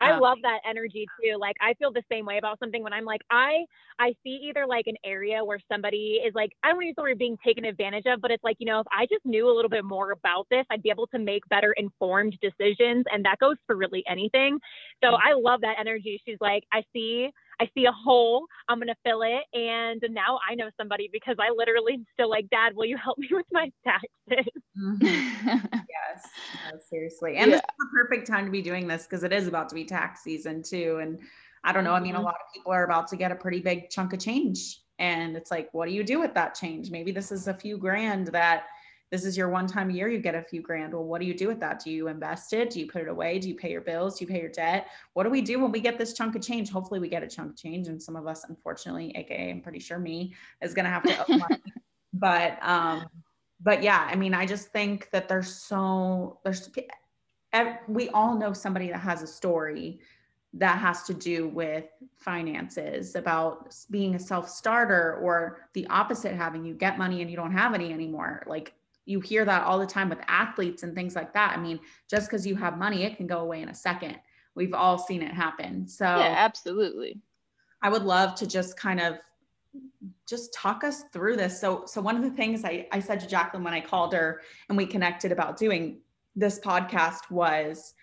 I 0.00 0.12
um, 0.12 0.20
love 0.20 0.38
that 0.42 0.58
energy 0.68 1.06
too. 1.22 1.36
Like 1.38 1.56
I 1.60 1.74
feel 1.74 1.92
the 1.92 2.02
same 2.10 2.26
way 2.26 2.38
about 2.38 2.58
something 2.58 2.82
when 2.82 2.92
I'm 2.92 3.04
like, 3.04 3.22
I 3.30 3.64
I 3.98 4.14
see 4.22 4.48
either 4.48 4.66
like 4.66 4.86
an 4.86 4.96
area 5.04 5.44
where 5.44 5.58
somebody 5.70 6.20
is 6.24 6.34
like, 6.34 6.50
I 6.62 6.68
don't 6.68 6.76
want 6.76 6.84
to 6.84 6.88
use 6.88 6.96
the 6.96 7.02
word 7.02 7.18
being 7.18 7.38
taken 7.44 7.64
advantage 7.64 8.04
of, 8.06 8.20
but 8.20 8.30
it's 8.30 8.44
like, 8.44 8.56
you 8.58 8.66
know, 8.66 8.80
if 8.80 8.86
I 8.92 9.06
just 9.06 9.24
knew 9.24 9.50
a 9.50 9.54
little 9.54 9.70
bit 9.70 9.84
more 9.84 10.12
about 10.12 10.46
this, 10.50 10.64
I'd 10.70 10.82
be 10.82 10.90
able 10.90 11.06
to 11.08 11.18
make 11.18 11.46
better 11.48 11.72
informed 11.76 12.38
decisions. 12.42 13.04
And 13.10 13.24
that 13.24 13.38
goes 13.38 13.56
for 13.66 13.76
really 13.76 14.04
anything. 14.08 14.58
So 15.02 15.10
mm-hmm. 15.10 15.28
I 15.28 15.32
love 15.34 15.62
that 15.62 15.76
energy. 15.80 16.20
She's 16.26 16.38
like, 16.40 16.64
I 16.72 16.82
see 16.92 17.30
I 17.60 17.70
see 17.74 17.86
a 17.86 17.92
hole, 17.92 18.46
I'm 18.68 18.78
gonna 18.78 18.96
fill 19.04 19.22
it. 19.22 19.44
And 19.56 20.02
now 20.10 20.38
I 20.48 20.54
know 20.54 20.70
somebody 20.78 21.08
because 21.12 21.36
I 21.38 21.50
literally 21.56 22.04
still 22.12 22.28
like, 22.28 22.48
Dad, 22.50 22.74
will 22.74 22.84
you 22.84 22.96
help 22.96 23.18
me 23.18 23.28
with 23.30 23.46
my 23.52 23.70
taxes? 23.84 24.52
Mm-hmm. 24.78 25.02
yes, 25.72 26.28
no, 26.70 26.78
seriously. 26.90 27.36
And 27.36 27.50
yeah. 27.50 27.56
this 27.56 27.62
is 27.62 27.76
the 27.78 27.88
perfect 27.92 28.26
time 28.26 28.44
to 28.44 28.50
be 28.50 28.62
doing 28.62 28.86
this 28.86 29.04
because 29.04 29.24
it 29.24 29.32
is 29.32 29.46
about 29.46 29.68
to 29.70 29.74
be 29.74 29.84
tax 29.84 30.22
season 30.22 30.62
too. 30.62 30.98
And 31.00 31.18
I 31.64 31.72
don't 31.72 31.84
know, 31.84 31.92
I 31.92 32.00
mean, 32.00 32.14
a 32.14 32.18
mm-hmm. 32.18 32.26
lot 32.26 32.34
of 32.34 32.54
people 32.54 32.72
are 32.72 32.84
about 32.84 33.08
to 33.08 33.16
get 33.16 33.32
a 33.32 33.36
pretty 33.36 33.60
big 33.60 33.90
chunk 33.90 34.12
of 34.12 34.20
change. 34.20 34.80
And 34.98 35.36
it's 35.36 35.50
like, 35.50 35.68
what 35.72 35.88
do 35.88 35.94
you 35.94 36.04
do 36.04 36.20
with 36.20 36.34
that 36.34 36.54
change? 36.54 36.90
Maybe 36.90 37.12
this 37.12 37.30
is 37.30 37.48
a 37.48 37.54
few 37.54 37.76
grand 37.76 38.28
that 38.28 38.64
this 39.10 39.24
is 39.24 39.36
your 39.36 39.48
one 39.48 39.66
time 39.66 39.90
a 39.90 39.92
year 39.92 40.08
you 40.08 40.18
get 40.18 40.34
a 40.34 40.42
few 40.42 40.60
grand. 40.60 40.92
Well, 40.92 41.04
what 41.04 41.20
do 41.20 41.26
you 41.26 41.34
do 41.34 41.46
with 41.46 41.60
that? 41.60 41.82
Do 41.82 41.90
you 41.90 42.08
invest 42.08 42.52
it? 42.52 42.70
Do 42.70 42.80
you 42.80 42.88
put 42.88 43.02
it 43.02 43.08
away? 43.08 43.38
Do 43.38 43.48
you 43.48 43.54
pay 43.54 43.70
your 43.70 43.80
bills? 43.80 44.18
Do 44.18 44.24
you 44.24 44.30
pay 44.30 44.40
your 44.40 44.50
debt? 44.50 44.88
What 45.12 45.24
do 45.24 45.30
we 45.30 45.40
do 45.40 45.60
when 45.60 45.70
we 45.70 45.80
get 45.80 45.96
this 45.96 46.12
chunk 46.12 46.34
of 46.34 46.42
change? 46.42 46.70
Hopefully, 46.70 46.98
we 46.98 47.08
get 47.08 47.22
a 47.22 47.28
chunk 47.28 47.50
of 47.50 47.56
change. 47.56 47.86
And 47.86 48.02
some 48.02 48.16
of 48.16 48.26
us, 48.26 48.44
unfortunately, 48.48 49.12
aka 49.16 49.50
I'm 49.50 49.60
pretty 49.60 49.78
sure 49.78 49.98
me, 49.98 50.34
is 50.60 50.74
going 50.74 50.86
to 50.86 50.90
have 50.90 51.04
to 51.04 51.60
but, 52.14 52.58
um, 52.62 53.06
but 53.60 53.82
yeah, 53.82 54.08
I 54.10 54.16
mean, 54.16 54.34
I 54.34 54.44
just 54.44 54.68
think 54.68 55.08
that 55.12 55.28
there's 55.28 55.54
so, 55.54 56.40
there's, 56.42 56.68
we 57.86 58.08
all 58.08 58.36
know 58.36 58.52
somebody 58.52 58.88
that 58.88 58.98
has 58.98 59.22
a 59.22 59.26
story 59.26 60.00
that 60.54 60.78
has 60.78 61.02
to 61.04 61.14
do 61.14 61.48
with 61.48 61.84
finances 62.16 63.14
about 63.14 63.74
being 63.90 64.14
a 64.14 64.18
self-starter 64.18 65.18
or 65.22 65.68
the 65.74 65.86
opposite 65.88 66.34
having 66.34 66.64
you 66.64 66.74
get 66.74 66.98
money 66.98 67.20
and 67.20 67.30
you 67.30 67.36
don't 67.36 67.52
have 67.52 67.74
any 67.74 67.92
anymore 67.92 68.42
like 68.46 68.72
you 69.06 69.20
hear 69.20 69.44
that 69.44 69.62
all 69.62 69.78
the 69.78 69.86
time 69.86 70.08
with 70.08 70.18
athletes 70.28 70.82
and 70.82 70.94
things 70.94 71.14
like 71.14 71.32
that. 71.32 71.56
I 71.56 71.60
mean, 71.60 71.80
just 72.10 72.28
because 72.28 72.46
you 72.46 72.56
have 72.56 72.76
money, 72.76 73.04
it 73.04 73.16
can 73.16 73.26
go 73.26 73.38
away 73.38 73.62
in 73.62 73.68
a 73.68 73.74
second. 73.74 74.18
We've 74.54 74.74
all 74.74 74.98
seen 74.98 75.22
it 75.22 75.32
happen. 75.32 75.86
So, 75.86 76.04
yeah, 76.04 76.34
absolutely. 76.36 77.20
I 77.82 77.88
would 77.88 78.02
love 78.02 78.34
to 78.36 78.46
just 78.46 78.76
kind 78.76 79.00
of 79.00 79.18
just 80.28 80.52
talk 80.52 80.82
us 80.82 81.04
through 81.12 81.36
this. 81.36 81.60
So, 81.60 81.84
so 81.86 82.00
one 82.00 82.16
of 82.16 82.22
the 82.22 82.30
things 82.30 82.64
I, 82.64 82.88
I 82.90 83.00
said 83.00 83.20
to 83.20 83.26
Jacqueline 83.26 83.62
when 83.62 83.74
I 83.74 83.80
called 83.80 84.12
her 84.12 84.40
and 84.68 84.76
we 84.76 84.86
connected 84.86 85.30
about 85.30 85.56
doing 85.56 86.00
this 86.34 86.58
podcast 86.58 87.30
was 87.30 87.94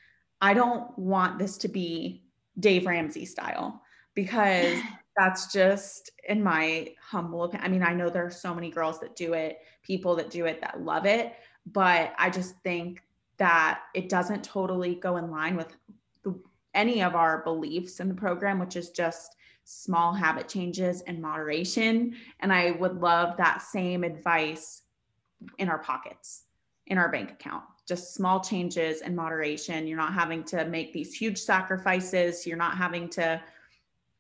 I 0.42 0.54
don't 0.54 0.98
want 0.98 1.40
this 1.40 1.58
to 1.60 1.68
be 1.68 2.24
Dave 2.60 2.86
Ramsey 2.86 3.26
style 3.26 3.82
because 4.16 4.78
that's 5.16 5.52
just 5.52 6.12
in 6.28 6.44
my 6.44 6.94
humble 7.02 7.44
opinion. 7.44 7.66
I 7.66 7.70
mean, 7.72 7.84
I 7.84 7.94
know 7.94 8.10
there 8.10 8.26
are 8.26 8.32
so 8.32 8.54
many 8.54 8.70
girls 8.70 9.00
that 9.00 9.16
do 9.16 9.34
it, 9.34 9.60
people 9.84 10.16
that 10.16 10.30
do 10.30 10.46
it 10.46 10.62
that 10.62 10.82
love 10.82 11.06
it, 11.06 11.34
but 11.72 12.14
I 12.18 12.30
just 12.30 12.56
think 12.60 13.04
that 13.38 13.82
it 13.94 14.10
doesn't 14.10 14.44
totally 14.44 14.96
go 14.96 15.18
in 15.18 15.32
line 15.32 15.56
with 15.56 15.76
the, 16.24 16.36
any 16.74 17.04
of 17.04 17.16
our 17.16 17.44
beliefs 17.44 18.00
in 18.00 18.08
the 18.08 18.14
program, 18.14 18.60
which 18.60 18.76
is 18.76 18.90
just 18.90 19.36
small 19.64 20.14
habit 20.14 20.48
changes 20.48 21.02
and 21.02 21.22
moderation. 21.22 22.16
And 22.40 22.52
I 22.52 22.72
would 22.72 23.02
love 23.02 23.38
that 23.38 23.62
same 23.62 24.04
advice 24.04 24.84
in 25.58 25.70
our 25.70 25.80
pockets, 25.80 26.44
in 26.88 26.98
our 26.98 27.10
bank 27.10 27.32
account. 27.32 27.64
Just 27.88 28.14
small 28.14 28.40
changes 28.40 29.02
and 29.02 29.16
moderation. 29.16 29.88
You're 29.88 29.98
not 29.98 30.14
having 30.14 30.44
to 30.46 30.66
make 30.66 30.94
these 30.94 31.14
huge 31.14 31.38
sacrifices. 31.38 32.48
You're 32.48 32.58
not 32.58 32.78
having 32.78 33.10
to 33.10 33.42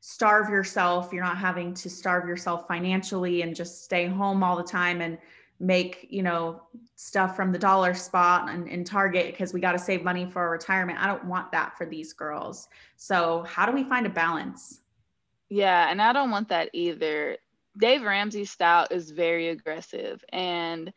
starve 0.06 0.50
yourself. 0.50 1.14
You're 1.14 1.24
not 1.24 1.38
having 1.38 1.74
to 1.76 1.90
starve 1.90 2.28
yourself 2.28 2.68
financially 2.68 3.42
and 3.42 3.56
just 3.56 3.86
stay 3.86 4.06
home 4.06 4.44
all 4.44 4.58
the 4.58 4.64
time 4.64 5.00
and 5.00 5.18
make 5.62 6.08
you 6.10 6.22
know 6.22 6.62
stuff 6.98 7.38
from 7.38 7.54
the 7.54 7.58
dollar 7.58 7.94
spot 7.94 8.50
and 8.50 8.68
in 8.68 8.84
target 8.84 9.28
because 9.28 9.54
we 9.54 9.62
got 9.62 9.72
to 9.72 9.80
save 9.80 10.04
money 10.04 10.26
for 10.26 10.50
retirement. 10.50 11.00
I 11.00 11.08
don't 11.08 11.24
want 11.24 11.54
that 11.54 11.78
for 11.78 11.86
these 11.86 12.12
girls. 12.12 12.68
So 12.98 13.46
how 13.48 13.66
do 13.66 13.72
we 13.72 13.86
find 13.86 14.06
a 14.06 14.10
balance? 14.10 14.82
Yeah 15.48 15.90
and 15.90 16.02
i 16.02 16.12
don't 16.12 16.32
want 16.32 16.50
that 16.50 16.70
either. 16.74 17.38
Dave 17.78 18.02
ramsey's 18.04 18.52
style 18.52 18.88
is 18.92 19.10
very 19.10 19.50
aggressive 19.50 20.22
and 20.34 20.92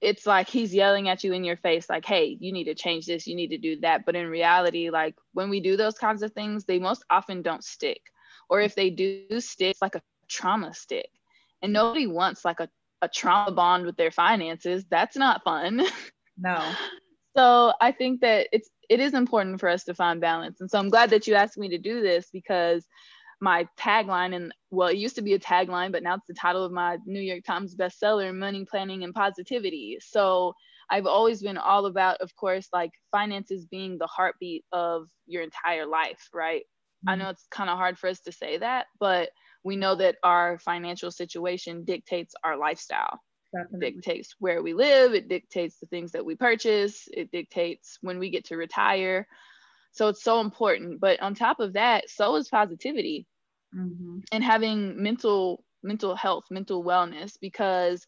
it's 0.00 0.26
like 0.26 0.48
he's 0.48 0.74
yelling 0.74 1.08
at 1.08 1.22
you 1.22 1.32
in 1.32 1.44
your 1.44 1.56
face 1.58 1.88
like 1.88 2.04
hey 2.04 2.36
you 2.40 2.52
need 2.52 2.64
to 2.64 2.74
change 2.74 3.06
this. 3.06 3.28
You 3.28 3.36
need 3.36 3.50
to 3.50 3.58
do 3.58 3.78
that. 3.82 4.04
But 4.04 4.16
in 4.16 4.26
reality 4.26 4.90
like 4.90 5.14
when 5.32 5.48
we 5.48 5.60
do 5.60 5.76
those 5.76 5.96
kinds 5.96 6.24
of 6.24 6.32
things 6.32 6.64
they 6.64 6.80
most 6.80 7.04
often 7.08 7.40
don't 7.40 7.62
stick 7.62 8.00
or 8.48 8.60
if 8.60 8.74
they 8.74 8.90
do 8.90 9.40
stick 9.40 9.72
it's 9.72 9.82
like 9.82 9.94
a 9.94 10.02
trauma 10.28 10.72
stick 10.74 11.08
and 11.62 11.72
nobody 11.72 12.06
wants 12.06 12.44
like 12.44 12.60
a 12.60 12.68
a 13.02 13.08
trauma 13.08 13.52
bond 13.52 13.86
with 13.86 13.96
their 13.96 14.10
finances. 14.10 14.84
That's 14.90 15.16
not 15.16 15.44
fun. 15.44 15.82
No. 16.38 16.62
so 17.34 17.72
I 17.80 17.92
think 17.92 18.20
that 18.20 18.48
it's 18.52 18.68
it 18.90 19.00
is 19.00 19.14
important 19.14 19.58
for 19.58 19.70
us 19.70 19.84
to 19.84 19.94
find 19.94 20.20
balance. 20.20 20.60
And 20.60 20.70
so 20.70 20.78
I'm 20.78 20.90
glad 20.90 21.08
that 21.08 21.26
you 21.26 21.32
asked 21.32 21.56
me 21.56 21.70
to 21.70 21.78
do 21.78 22.02
this 22.02 22.28
because 22.30 22.84
my 23.40 23.66
tagline 23.80 24.36
and 24.36 24.52
well 24.70 24.88
it 24.88 24.98
used 24.98 25.14
to 25.14 25.22
be 25.22 25.32
a 25.32 25.38
tagline 25.38 25.92
but 25.92 26.02
now 26.02 26.14
it's 26.14 26.26
the 26.26 26.34
title 26.34 26.62
of 26.62 26.72
my 26.72 26.98
new 27.06 27.20
york 27.20 27.42
times 27.44 27.74
bestseller 27.74 28.34
money 28.34 28.64
planning 28.64 29.04
and 29.04 29.14
positivity 29.14 29.98
so 30.00 30.54
i've 30.88 31.04
always 31.04 31.42
been 31.42 31.58
all 31.58 31.84
about 31.84 32.18
of 32.22 32.34
course 32.34 32.68
like 32.72 32.92
finances 33.10 33.66
being 33.66 33.98
the 33.98 34.06
heartbeat 34.06 34.64
of 34.72 35.06
your 35.26 35.42
entire 35.42 35.86
life 35.86 36.28
right. 36.32 36.64
I 37.06 37.14
know 37.14 37.30
it's 37.30 37.46
kind 37.50 37.70
of 37.70 37.76
hard 37.76 37.98
for 37.98 38.08
us 38.08 38.20
to 38.20 38.32
say 38.32 38.58
that 38.58 38.86
but 38.98 39.30
we 39.66 39.76
know 39.76 39.96
that 39.96 40.16
our 40.22 40.58
financial 40.60 41.10
situation 41.10 41.84
dictates 41.84 42.34
our 42.44 42.56
lifestyle. 42.56 43.20
Definitely. 43.54 43.90
dictates 43.92 44.34
where 44.38 44.62
we 44.62 44.74
live, 44.74 45.14
it 45.14 45.28
dictates 45.28 45.78
the 45.78 45.86
things 45.86 46.12
that 46.12 46.24
we 46.24 46.36
purchase, 46.36 47.08
it 47.12 47.30
dictates 47.30 47.96
when 48.00 48.18
we 48.18 48.30
get 48.30 48.46
to 48.46 48.56
retire. 48.56 49.26
So 49.92 50.08
it's 50.08 50.22
so 50.22 50.40
important. 50.40 51.00
But 51.00 51.20
on 51.20 51.34
top 51.34 51.58
of 51.60 51.72
that, 51.72 52.10
so 52.10 52.36
is 52.36 52.48
positivity 52.48 53.26
mm-hmm. 53.74 54.18
and 54.30 54.44
having 54.44 55.02
mental 55.02 55.64
mental 55.82 56.14
health, 56.14 56.44
mental 56.50 56.84
wellness. 56.84 57.36
Because 57.40 58.06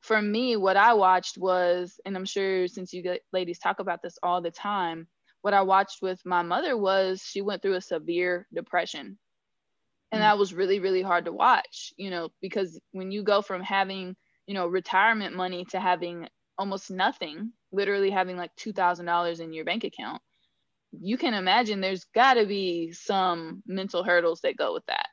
for 0.00 0.22
me, 0.22 0.56
what 0.56 0.76
I 0.76 0.94
watched 0.94 1.36
was, 1.38 2.00
and 2.06 2.16
I'm 2.16 2.24
sure 2.24 2.66
since 2.66 2.92
you 2.92 3.18
ladies 3.32 3.58
talk 3.58 3.78
about 3.78 4.00
this 4.02 4.16
all 4.22 4.40
the 4.40 4.50
time, 4.50 5.06
what 5.42 5.54
I 5.54 5.62
watched 5.62 6.00
with 6.00 6.20
my 6.24 6.42
mother 6.42 6.76
was 6.76 7.22
she 7.22 7.42
went 7.42 7.62
through 7.62 7.74
a 7.74 7.80
severe 7.80 8.46
depression 8.54 9.18
and 10.12 10.20
mm. 10.20 10.24
that 10.24 10.38
was 10.38 10.54
really 10.54 10.78
really 10.78 11.02
hard 11.02 11.24
to 11.24 11.32
watch 11.32 11.92
you 11.96 12.10
know 12.10 12.30
because 12.40 12.80
when 12.92 13.10
you 13.10 13.22
go 13.22 13.42
from 13.42 13.62
having 13.62 14.16
you 14.46 14.54
know 14.54 14.66
retirement 14.66 15.34
money 15.34 15.64
to 15.70 15.80
having 15.80 16.28
almost 16.58 16.90
nothing 16.90 17.52
literally 17.72 18.10
having 18.10 18.36
like 18.36 18.54
$2000 18.56 19.40
in 19.40 19.52
your 19.52 19.64
bank 19.64 19.84
account 19.84 20.22
you 20.92 21.16
can 21.16 21.34
imagine 21.34 21.80
there's 21.80 22.04
got 22.14 22.34
to 22.34 22.46
be 22.46 22.92
some 22.92 23.62
mental 23.66 24.04
hurdles 24.04 24.40
that 24.42 24.56
go 24.56 24.74
with 24.74 24.84
that 24.86 25.06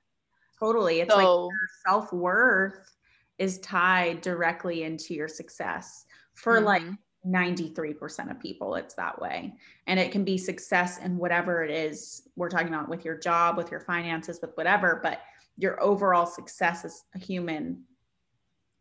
totally 0.59 0.99
it's 0.99 1.11
so, 1.11 1.17
like 1.17 1.25
your 1.25 1.69
self-worth 1.87 2.95
is 3.37 3.59
tied 3.59 4.19
directly 4.19 4.83
into 4.83 5.13
your 5.13 5.29
success 5.29 6.05
for 6.35 6.57
mm-hmm. 6.57 6.65
like 6.65 6.83
93% 7.27 8.31
of 8.31 8.39
people 8.39 8.75
it's 8.75 8.93
that 8.95 9.21
way. 9.21 9.53
And 9.87 9.99
it 9.99 10.11
can 10.11 10.23
be 10.23 10.37
success 10.37 10.99
in 10.99 11.17
whatever 11.17 11.63
it 11.63 11.71
is 11.71 12.23
we're 12.35 12.49
talking 12.49 12.69
about 12.69 12.89
with 12.89 13.03
your 13.03 13.17
job 13.17 13.57
with 13.57 13.71
your 13.71 13.81
finances 13.81 14.39
with 14.41 14.51
whatever 14.55 14.99
but 15.03 15.21
your 15.57 15.81
overall 15.83 16.25
success 16.25 16.85
as 16.85 17.03
a 17.15 17.19
human 17.19 17.83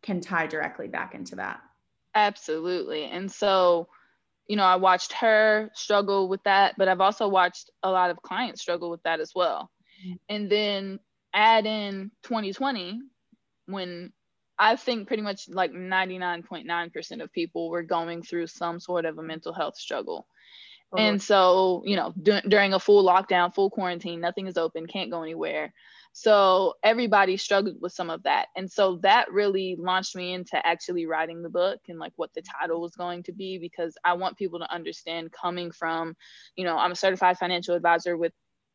can 0.01 0.21
tie 0.21 0.47
directly 0.47 0.87
back 0.87 1.13
into 1.13 1.35
that. 1.35 1.59
Absolutely. 2.15 3.05
And 3.05 3.29
so 3.31 3.89
you 4.47 4.55
know 4.55 4.63
i 4.63 4.75
watched 4.75 5.13
her 5.13 5.69
struggle 5.75 6.27
with 6.27 6.43
that 6.43 6.73
but 6.75 6.87
i've 6.87 7.01
also 7.01 7.27
watched 7.27 7.69
a 7.83 7.91
lot 7.91 8.09
of 8.09 8.19
clients 8.23 8.59
struggle 8.61 8.89
with 8.89 9.03
that 9.03 9.19
as 9.19 9.31
well. 9.35 9.69
Mm-hmm. 10.03 10.15
and 10.29 10.49
then 10.49 10.99
add 11.33 11.65
in 11.65 12.09
2020 12.23 13.01
when 13.67 14.11
I 14.59 14.75
think 14.75 15.07
pretty 15.07 15.23
much 15.23 15.47
like 15.47 15.71
99.9% 15.71 17.23
of 17.23 17.31
people 17.31 17.69
were 17.69 17.83
going 17.83 18.21
through 18.21 18.47
some 18.47 18.79
sort 18.79 19.05
of 19.05 19.17
a 19.17 19.23
mental 19.23 19.53
health 19.53 19.77
struggle. 19.77 20.27
And 20.97 21.21
so, 21.21 21.83
you 21.85 21.95
know, 21.95 22.13
d- 22.21 22.41
during 22.47 22.73
a 22.73 22.79
full 22.79 23.05
lockdown, 23.05 23.53
full 23.53 23.69
quarantine, 23.69 24.19
nothing 24.19 24.47
is 24.47 24.57
open, 24.57 24.87
can't 24.87 25.11
go 25.11 25.21
anywhere. 25.21 25.71
So 26.13 26.73
everybody 26.83 27.37
struggled 27.37 27.79
with 27.79 27.93
some 27.93 28.09
of 28.09 28.23
that. 28.23 28.47
And 28.55 28.69
so 28.71 28.97
that 29.03 29.31
really 29.31 29.75
launched 29.77 30.15
me 30.15 30.33
into 30.33 30.65
actually 30.65 31.05
writing 31.05 31.43
the 31.43 31.49
book 31.49 31.79
and 31.87 31.99
like 31.99 32.13
what 32.15 32.33
the 32.33 32.41
title 32.41 32.81
was 32.81 32.95
going 32.95 33.23
to 33.23 33.31
be 33.31 33.59
because 33.59 33.95
I 34.03 34.13
want 34.13 34.37
people 34.37 34.59
to 34.59 34.73
understand 34.73 35.31
coming 35.31 35.69
from, 35.69 36.15
you 36.55 36.65
know, 36.65 36.75
I'm 36.75 36.93
a 36.93 36.95
certified 36.95 37.37
financial 37.37 37.75
advisor 37.75 38.17
with 38.17 38.33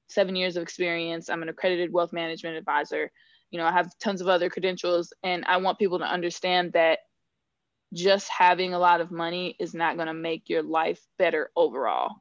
seven 0.08 0.36
years 0.36 0.56
of 0.56 0.62
experience, 0.62 1.28
I'm 1.28 1.42
an 1.42 1.48
accredited 1.48 1.92
wealth 1.92 2.12
management 2.12 2.56
advisor 2.56 3.10
you 3.54 3.58
know, 3.58 3.66
I 3.66 3.70
have 3.70 3.96
tons 4.00 4.20
of 4.20 4.26
other 4.26 4.50
credentials 4.50 5.12
and 5.22 5.44
I 5.44 5.58
want 5.58 5.78
people 5.78 6.00
to 6.00 6.04
understand 6.04 6.72
that 6.72 6.98
just 7.92 8.28
having 8.28 8.74
a 8.74 8.80
lot 8.80 9.00
of 9.00 9.12
money 9.12 9.54
is 9.60 9.74
not 9.74 9.94
going 9.94 10.08
to 10.08 10.12
make 10.12 10.48
your 10.48 10.64
life 10.64 11.00
better 11.20 11.52
overall. 11.54 12.16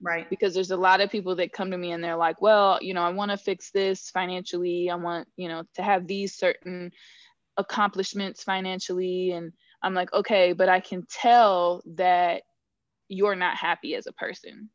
Right. 0.00 0.30
Because 0.30 0.54
there's 0.54 0.70
a 0.70 0.76
lot 0.76 1.00
of 1.00 1.10
people 1.10 1.34
that 1.34 1.52
come 1.52 1.72
to 1.72 1.76
me 1.76 1.90
and 1.90 2.04
they're 2.04 2.14
like, 2.14 2.40
well, 2.40 2.78
you 2.80 2.94
know, 2.94 3.02
I 3.02 3.08
want 3.08 3.32
to 3.32 3.36
fix 3.36 3.72
this 3.72 4.10
financially. 4.10 4.88
I 4.88 4.94
want, 4.94 5.26
you 5.36 5.48
know, 5.48 5.64
to 5.74 5.82
have 5.82 6.06
these 6.06 6.36
certain 6.36 6.92
accomplishments 7.56 8.44
financially. 8.44 9.32
And 9.32 9.54
I'm 9.82 9.92
like, 9.92 10.12
okay, 10.12 10.52
but 10.52 10.68
I 10.68 10.78
can 10.78 11.04
tell 11.10 11.82
that 11.96 12.42
you're 13.08 13.34
not 13.34 13.56
happy 13.56 13.96
as 13.96 14.06
a 14.06 14.12
person 14.12 14.70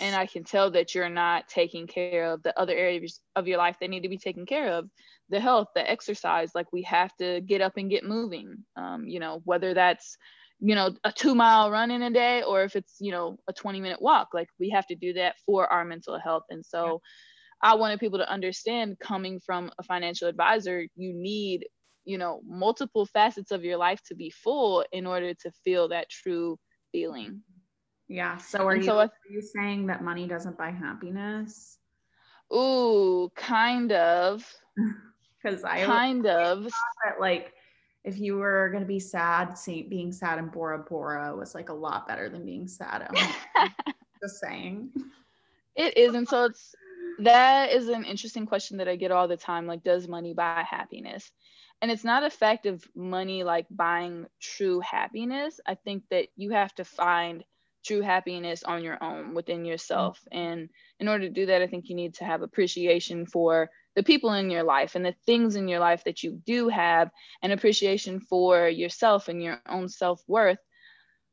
and 0.00 0.16
I 0.16 0.26
can 0.26 0.44
tell 0.44 0.70
that 0.72 0.94
you're 0.94 1.10
not 1.10 1.48
taking 1.48 1.86
care 1.86 2.32
of 2.32 2.42
the 2.42 2.58
other 2.58 2.74
areas 2.74 3.20
of 3.36 3.46
your 3.46 3.58
life 3.58 3.76
that 3.80 3.90
need 3.90 4.02
to 4.02 4.08
be 4.08 4.18
taken 4.18 4.46
care 4.46 4.72
of 4.72 4.88
the 5.30 5.40
health, 5.40 5.68
the 5.74 5.88
exercise. 5.88 6.50
Like 6.54 6.72
we 6.72 6.82
have 6.82 7.14
to 7.16 7.40
get 7.40 7.60
up 7.60 7.76
and 7.76 7.90
get 7.90 8.04
moving. 8.04 8.64
Um, 8.76 9.06
you 9.06 9.20
know, 9.20 9.40
whether 9.44 9.74
that's 9.74 10.16
you 10.58 10.74
know 10.74 10.90
a 11.04 11.12
two 11.12 11.34
mile 11.34 11.70
run 11.70 11.90
in 11.90 12.02
a 12.02 12.10
day 12.10 12.42
or 12.42 12.62
if 12.62 12.76
it's 12.76 12.96
you 13.00 13.12
know 13.12 13.38
a 13.48 13.52
20 13.52 13.80
minute 13.80 14.02
walk 14.02 14.28
like 14.34 14.48
we 14.58 14.68
have 14.68 14.86
to 14.86 14.94
do 14.94 15.14
that 15.14 15.36
for 15.46 15.66
our 15.66 15.86
mental 15.86 16.18
health 16.18 16.42
and 16.50 16.62
so 16.62 17.00
yeah. 17.62 17.70
i 17.70 17.74
wanted 17.74 17.98
people 17.98 18.18
to 18.18 18.30
understand 18.30 18.98
coming 18.98 19.40
from 19.40 19.70
a 19.78 19.82
financial 19.82 20.28
advisor 20.28 20.82
you 20.96 21.14
need 21.14 21.66
you 22.04 22.18
know 22.18 22.42
multiple 22.44 23.06
facets 23.06 23.52
of 23.52 23.64
your 23.64 23.78
life 23.78 24.02
to 24.06 24.14
be 24.14 24.28
full 24.28 24.84
in 24.92 25.06
order 25.06 25.32
to 25.32 25.50
feel 25.64 25.88
that 25.88 26.10
true 26.10 26.58
feeling 26.92 27.40
yeah. 28.10 28.38
So 28.38 28.66
are, 28.66 28.74
you, 28.74 28.82
so 28.82 28.98
are 28.98 29.10
you 29.30 29.40
saying 29.40 29.86
that 29.86 30.02
money 30.02 30.26
doesn't 30.26 30.58
buy 30.58 30.72
happiness? 30.72 31.78
Ooh, 32.52 33.30
kind 33.36 33.92
of. 33.92 34.44
Because 35.42 35.64
I 35.64 35.84
kind 35.84 36.26
of 36.26 36.64
that 36.64 37.20
like 37.20 37.54
if 38.04 38.18
you 38.18 38.36
were 38.36 38.70
gonna 38.72 38.84
be 38.84 39.00
sad, 39.00 39.56
being 39.66 40.12
sad 40.12 40.38
in 40.38 40.48
Bora 40.48 40.78
Bora 40.78 41.34
was 41.36 41.54
like 41.54 41.68
a 41.68 41.74
lot 41.74 42.08
better 42.08 42.28
than 42.28 42.44
being 42.44 42.66
sad 42.66 43.02
at 43.02 43.16
home. 43.16 43.70
Just 44.22 44.40
saying. 44.40 44.90
It 45.76 45.96
is, 45.96 46.14
and 46.14 46.28
so 46.28 46.44
it's 46.44 46.74
that 47.20 47.72
is 47.72 47.88
an 47.88 48.04
interesting 48.04 48.46
question 48.46 48.78
that 48.78 48.88
I 48.88 48.96
get 48.96 49.12
all 49.12 49.28
the 49.28 49.36
time. 49.36 49.66
Like, 49.66 49.82
does 49.82 50.08
money 50.08 50.34
buy 50.34 50.64
happiness? 50.68 51.30
And 51.82 51.90
it's 51.90 52.04
not 52.04 52.24
a 52.24 52.30
fact 52.30 52.66
of 52.66 52.84
money 52.94 53.42
like 53.42 53.66
buying 53.70 54.26
true 54.40 54.80
happiness. 54.80 55.60
I 55.66 55.74
think 55.74 56.04
that 56.10 56.28
you 56.36 56.50
have 56.50 56.74
to 56.74 56.84
find 56.84 57.44
true 57.84 58.02
happiness 58.02 58.62
on 58.62 58.82
your 58.82 59.02
own 59.02 59.34
within 59.34 59.64
yourself. 59.64 60.20
Mm-hmm. 60.32 60.38
And 60.38 60.68
in 60.98 61.08
order 61.08 61.24
to 61.24 61.32
do 61.32 61.46
that, 61.46 61.62
I 61.62 61.66
think 61.66 61.88
you 61.88 61.96
need 61.96 62.14
to 62.14 62.24
have 62.24 62.42
appreciation 62.42 63.26
for 63.26 63.70
the 63.96 64.02
people 64.02 64.32
in 64.32 64.50
your 64.50 64.62
life 64.62 64.94
and 64.94 65.04
the 65.04 65.14
things 65.26 65.56
in 65.56 65.68
your 65.68 65.80
life 65.80 66.04
that 66.04 66.22
you 66.22 66.40
do 66.46 66.68
have, 66.68 67.10
an 67.42 67.50
appreciation 67.50 68.20
for 68.20 68.68
yourself 68.68 69.28
and 69.28 69.42
your 69.42 69.60
own 69.68 69.88
self 69.88 70.22
worth. 70.26 70.58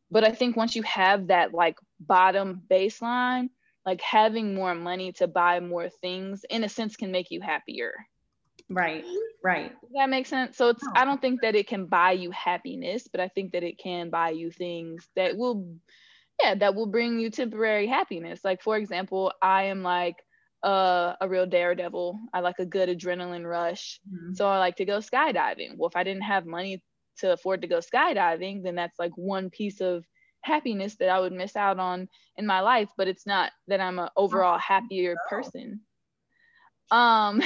But 0.10 0.24
I 0.24 0.32
think 0.32 0.56
once 0.56 0.76
you 0.76 0.84
have 0.84 1.28
that 1.28 1.54
like 1.54 1.78
bottom 2.00 2.62
baseline, 2.70 3.50
like 3.86 4.02
having 4.02 4.56
more 4.56 4.76
money 4.76 5.12
to 5.14 5.28
buy 5.28 5.60
more 5.60 5.90
things, 5.90 6.46
in 6.50 6.64
a 6.64 6.70
sense, 6.70 6.96
can 6.96 7.12
make 7.12 7.32
you 7.32 7.42
happier. 7.42 7.94
Right, 8.70 9.06
right. 9.44 9.72
Does 9.82 9.92
that 9.96 10.10
makes 10.10 10.30
sense? 10.30 10.58
So 10.58 10.70
it's, 10.70 10.84
I 10.96 11.06
don't 11.06 11.22
think 11.22 11.42
that 11.42 11.56
it 11.56 11.68
can 11.68 11.86
buy 11.86 12.12
you 12.14 12.32
happiness, 12.32 13.08
but 13.10 13.22
I 13.22 13.30
think 13.30 13.54
that 13.54 13.64
it 13.64 13.78
can 13.78 14.10
buy 14.10 14.32
you 14.32 14.52
things 14.52 15.08
that 15.16 15.38
will 15.38 15.78
yeah 16.42 16.56
that 16.56 16.76
will 16.76 16.86
bring 16.86 17.20
you 17.20 17.30
temporary 17.30 17.88
happiness 17.88 18.42
like 18.44 18.62
for 18.62 18.78
example 18.78 19.32
i 19.42 19.64
am 19.64 19.84
like 19.84 20.18
uh, 20.64 21.14
a 21.22 21.28
real 21.28 21.46
daredevil. 21.46 22.20
I 22.34 22.40
like 22.40 22.60
a 22.60 22.66
good 22.66 22.90
adrenaline 22.90 23.50
rush. 23.50 24.00
Mm-hmm. 24.12 24.34
So 24.34 24.48
I 24.48 24.58
like 24.60 24.78
to 24.78 24.86
go 24.86 25.00
skydiving. 25.00 25.78
Well, 25.78 25.90
if 25.90 25.96
I 25.96 26.04
didn't 26.04 26.24
have 26.24 26.46
money 26.46 26.82
to 27.20 27.34
afford 27.34 27.62
to 27.62 27.68
go 27.68 27.80
skydiving, 27.80 28.64
then 28.64 28.76
that's 28.76 29.00
like 29.00 29.12
one 29.16 29.50
piece 29.50 29.82
of 29.82 30.04
happiness 30.42 30.96
that 31.00 31.10
I 31.10 31.20
would 31.20 31.34
miss 31.34 31.56
out 31.56 31.80
on 31.80 32.08
in 32.38 32.46
my 32.46 32.62
life. 32.62 32.90
But 32.98 33.08
it's 33.08 33.26
not 33.26 33.52
that 33.68 33.82
I'm 33.82 34.00
an 34.00 34.10
overall 34.16 34.58
happier 34.58 35.16
person. 35.30 35.82
Um, 36.90 37.42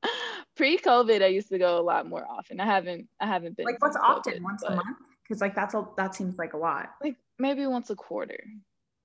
pre-COVID, 0.56 1.22
I 1.22 1.26
used 1.26 1.48
to 1.50 1.58
go 1.58 1.78
a 1.78 1.82
lot 1.82 2.08
more 2.08 2.26
often. 2.28 2.60
I 2.60 2.66
haven't, 2.66 3.08
I 3.20 3.26
haven't 3.26 3.56
been. 3.56 3.66
Like 3.66 3.80
what's 3.80 3.96
often? 3.96 4.42
Once 4.42 4.62
a 4.62 4.74
month? 4.74 4.98
Because 5.22 5.40
like 5.40 5.54
that's 5.54 5.74
a 5.74 5.84
that 5.96 6.14
seems 6.14 6.38
like 6.38 6.54
a 6.54 6.58
lot. 6.58 6.90
Like 7.02 7.16
maybe 7.38 7.66
once 7.66 7.90
a 7.90 7.96
quarter. 7.96 8.44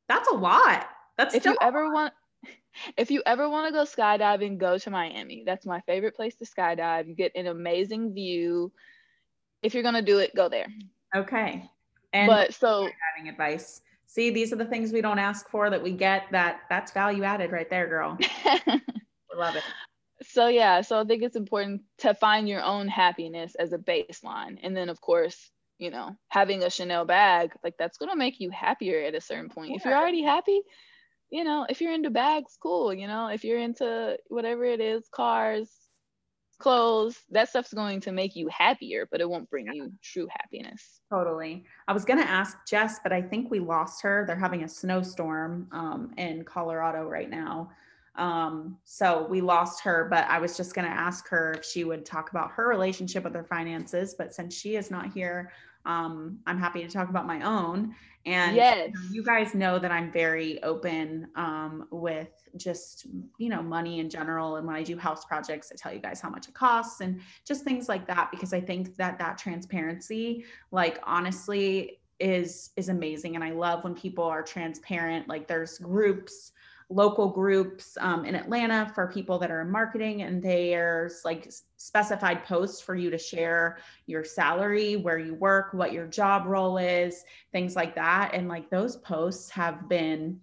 That's 0.08 0.30
a 0.30 0.36
lot. 0.36 0.88
That's 1.18 1.36
if 1.36 1.46
you 1.46 1.58
ever 1.62 1.92
want 1.92 2.14
if 2.98 3.12
you 3.12 3.22
ever 3.26 3.50
want 3.50 3.68
to 3.68 3.74
go 3.74 3.84
skydiving, 3.84 4.58
go 4.58 4.78
to 4.78 4.90
Miami. 4.90 5.44
That's 5.46 5.66
my 5.66 5.82
favorite 5.82 6.16
place 6.16 6.36
to 6.36 6.46
skydive. 6.46 7.08
You 7.08 7.16
get 7.16 7.32
an 7.36 7.48
amazing 7.48 8.14
view. 8.14 8.72
If 9.62 9.74
you're 9.74 9.84
gonna 9.84 10.02
do 10.02 10.20
it, 10.20 10.36
go 10.36 10.50
there. 10.50 10.68
Okay. 11.16 11.70
And 12.14 12.28
but 12.28 12.54
so 12.54 12.90
having 13.16 13.30
advice. 13.30 13.82
See, 14.06 14.30
these 14.30 14.52
are 14.52 14.58
the 14.58 14.66
things 14.66 14.92
we 14.92 15.02
don't 15.02 15.20
ask 15.20 15.50
for 15.50 15.70
that 15.70 15.82
we 15.82 15.92
get. 15.92 16.24
That 16.32 16.62
that's 16.70 16.92
value 16.92 17.24
added 17.24 17.52
right 17.52 17.70
there, 17.70 17.88
girl. 17.88 18.18
Love 19.36 19.56
it. 19.56 19.64
So 20.24 20.48
yeah, 20.48 20.82
so 20.82 21.00
I 21.00 21.04
think 21.06 21.24
it's 21.24 21.36
important 21.36 21.82
to 22.00 22.14
find 22.14 22.48
your 22.48 22.62
own 22.62 22.88
happiness 22.88 23.56
as 23.56 23.74
a 23.74 23.78
baseline, 23.78 24.60
and 24.62 24.76
then 24.76 24.90
of 24.90 25.00
course, 25.02 25.50
you 25.80 25.90
know, 25.90 26.16
having 26.28 26.64
a 26.64 26.70
Chanel 26.70 27.06
bag, 27.06 27.54
like 27.64 27.76
that's 27.80 27.98
gonna 27.98 28.16
make 28.16 28.40
you 28.40 28.50
happier 28.52 29.02
at 29.02 29.16
a 29.16 29.22
certain 29.22 29.50
point. 29.50 29.70
Yeah. 29.70 29.78
If 29.78 29.86
you're 29.86 29.98
already 29.98 30.24
happy, 30.24 30.62
you 31.32 31.46
know, 31.46 31.66
if 31.70 31.82
you're 31.82 31.94
into 31.94 32.10
bags, 32.10 32.58
cool. 32.62 32.94
You 32.94 33.08
know, 33.08 33.28
if 33.28 33.44
you're 33.44 33.60
into 33.60 34.18
whatever 34.28 34.66
it 34.66 34.82
is, 34.82 35.08
cars, 35.10 35.70
clothes, 36.60 37.18
that 37.32 37.50
stuff's 37.50 37.74
going 37.74 38.02
to 38.02 38.12
make 38.12 38.36
you 38.36 38.48
happier, 38.50 39.08
but 39.10 39.22
it 39.22 39.30
won't 39.30 39.50
bring 39.50 39.74
you 39.74 39.92
true 40.04 40.28
happiness. 40.30 41.02
Totally. 41.10 41.64
I 41.88 41.94
was 41.94 42.06
going 42.06 42.20
to 42.20 42.30
ask 42.30 42.58
Jess, 42.68 43.00
but 43.02 43.14
I 43.14 43.22
think 43.22 43.50
we 43.50 43.60
lost 43.60 44.04
her. 44.04 44.26
They're 44.28 44.36
having 44.36 44.64
a 44.64 44.68
snowstorm 44.68 45.68
um, 45.72 46.14
in 46.18 46.44
Colorado 46.44 47.08
right 47.08 47.30
now. 47.30 47.72
Um, 48.16 48.78
so 48.84 49.26
we 49.30 49.40
lost 49.40 49.82
her, 49.84 50.08
but 50.10 50.28
I 50.28 50.38
was 50.38 50.58
just 50.58 50.76
going 50.76 50.86
to 50.86 50.94
ask 50.94 51.28
her 51.30 51.54
if 51.54 51.66
she 51.66 51.86
would 51.86 52.06
talk 52.06 52.30
about 52.30 52.52
her 52.52 52.68
relationship 52.68 53.24
with 53.24 53.34
her 53.34 53.46
finances. 53.46 54.14
But 54.18 54.34
since 54.34 54.54
she 54.54 54.76
is 54.76 54.92
not 54.92 55.14
here, 55.14 55.52
um, 55.86 56.40
I'm 56.46 56.60
happy 56.60 56.82
to 56.84 56.90
talk 56.90 57.10
about 57.10 57.26
my 57.26 57.42
own. 57.42 57.96
And 58.26 58.56
yes. 58.56 58.92
you 59.12 59.24
guys 59.24 59.56
know 59.56 59.80
that 59.80 59.92
I'm 59.92 60.12
very 60.12 60.62
open 60.64 61.28
um, 61.36 61.88
with 61.92 62.30
just, 62.56 63.08
you 63.38 63.50
know, 63.50 63.64
money 63.64 64.00
in 64.00 64.10
general. 64.10 64.58
And 64.58 64.68
when 64.68 64.76
I 64.76 64.84
do 64.84 64.98
house 64.98 65.26
projects, 65.26 65.72
I 65.72 65.76
tell 65.76 65.94
you 65.94 66.00
guys 66.00 66.22
how 66.22 66.30
much 66.30 66.48
it 66.48 66.54
costs 66.54 67.02
and 67.02 67.20
just 67.46 67.64
things 67.64 67.90
like 67.90 68.06
that, 68.08 68.30
because 68.30 68.54
I 68.54 68.62
think 68.62 68.96
that 68.98 69.18
that 69.18 69.38
transparency, 69.38 70.46
like 70.72 71.00
honestly, 71.04 71.98
is 72.20 72.70
is 72.78 72.90
amazing 72.90 73.34
and 73.34 73.44
i 73.44 73.50
love 73.50 73.84
when 73.84 73.96
people 73.96 74.24
are 74.24 74.44
transparent 74.44 75.28
like 75.28 75.48
there's 75.48 75.80
groups 75.80 76.52
local 76.92 77.30
groups 77.30 77.98
um, 78.02 78.26
in 78.26 78.36
Atlanta 78.36 78.92
for 78.94 79.08
people 79.08 79.40
that 79.40 79.50
are 79.50 79.62
in 79.62 79.72
marketing, 79.72 80.24
and 80.24 80.44
there's 80.44 81.22
like 81.24 81.52
specified 81.78 82.44
posts 82.44 82.82
for 82.82 82.96
you 82.96 83.10
to 83.10 83.18
share 83.18 83.78
your 84.06 84.24
salary, 84.24 84.98
where 84.98 85.18
you 85.18 85.34
work, 85.34 85.74
what 85.74 85.94
your 85.94 86.06
job 86.06 86.46
role 86.46 86.78
is, 86.78 87.24
things 87.52 87.76
like 87.76 87.96
that. 87.96 88.32
And 88.34 88.48
like 88.48 88.70
those 88.70 88.98
posts 88.98 89.50
have 89.52 89.88
been 89.88 90.40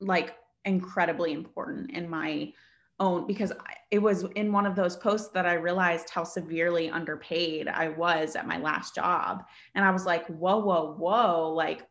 like 0.00 0.34
incredibly 0.64 1.32
important 1.32 1.90
in 1.92 2.08
my 2.08 2.52
own 3.00 3.26
because 3.26 3.52
it 3.90 3.98
was 3.98 4.24
in 4.34 4.52
one 4.52 4.66
of 4.66 4.76
those 4.76 4.96
posts 4.96 5.28
that 5.34 5.46
I 5.46 5.54
realized 5.54 6.10
how 6.10 6.24
severely 6.24 6.90
underpaid 6.90 7.68
I 7.68 7.88
was 7.88 8.36
at 8.36 8.46
my 8.46 8.58
last 8.58 8.94
job. 8.94 9.44
And 9.74 9.84
I 9.84 9.90
was 9.90 10.06
like, 10.06 10.26
whoa, 10.26 10.58
whoa, 10.58 10.94
whoa, 10.98 11.52
like 11.52 11.86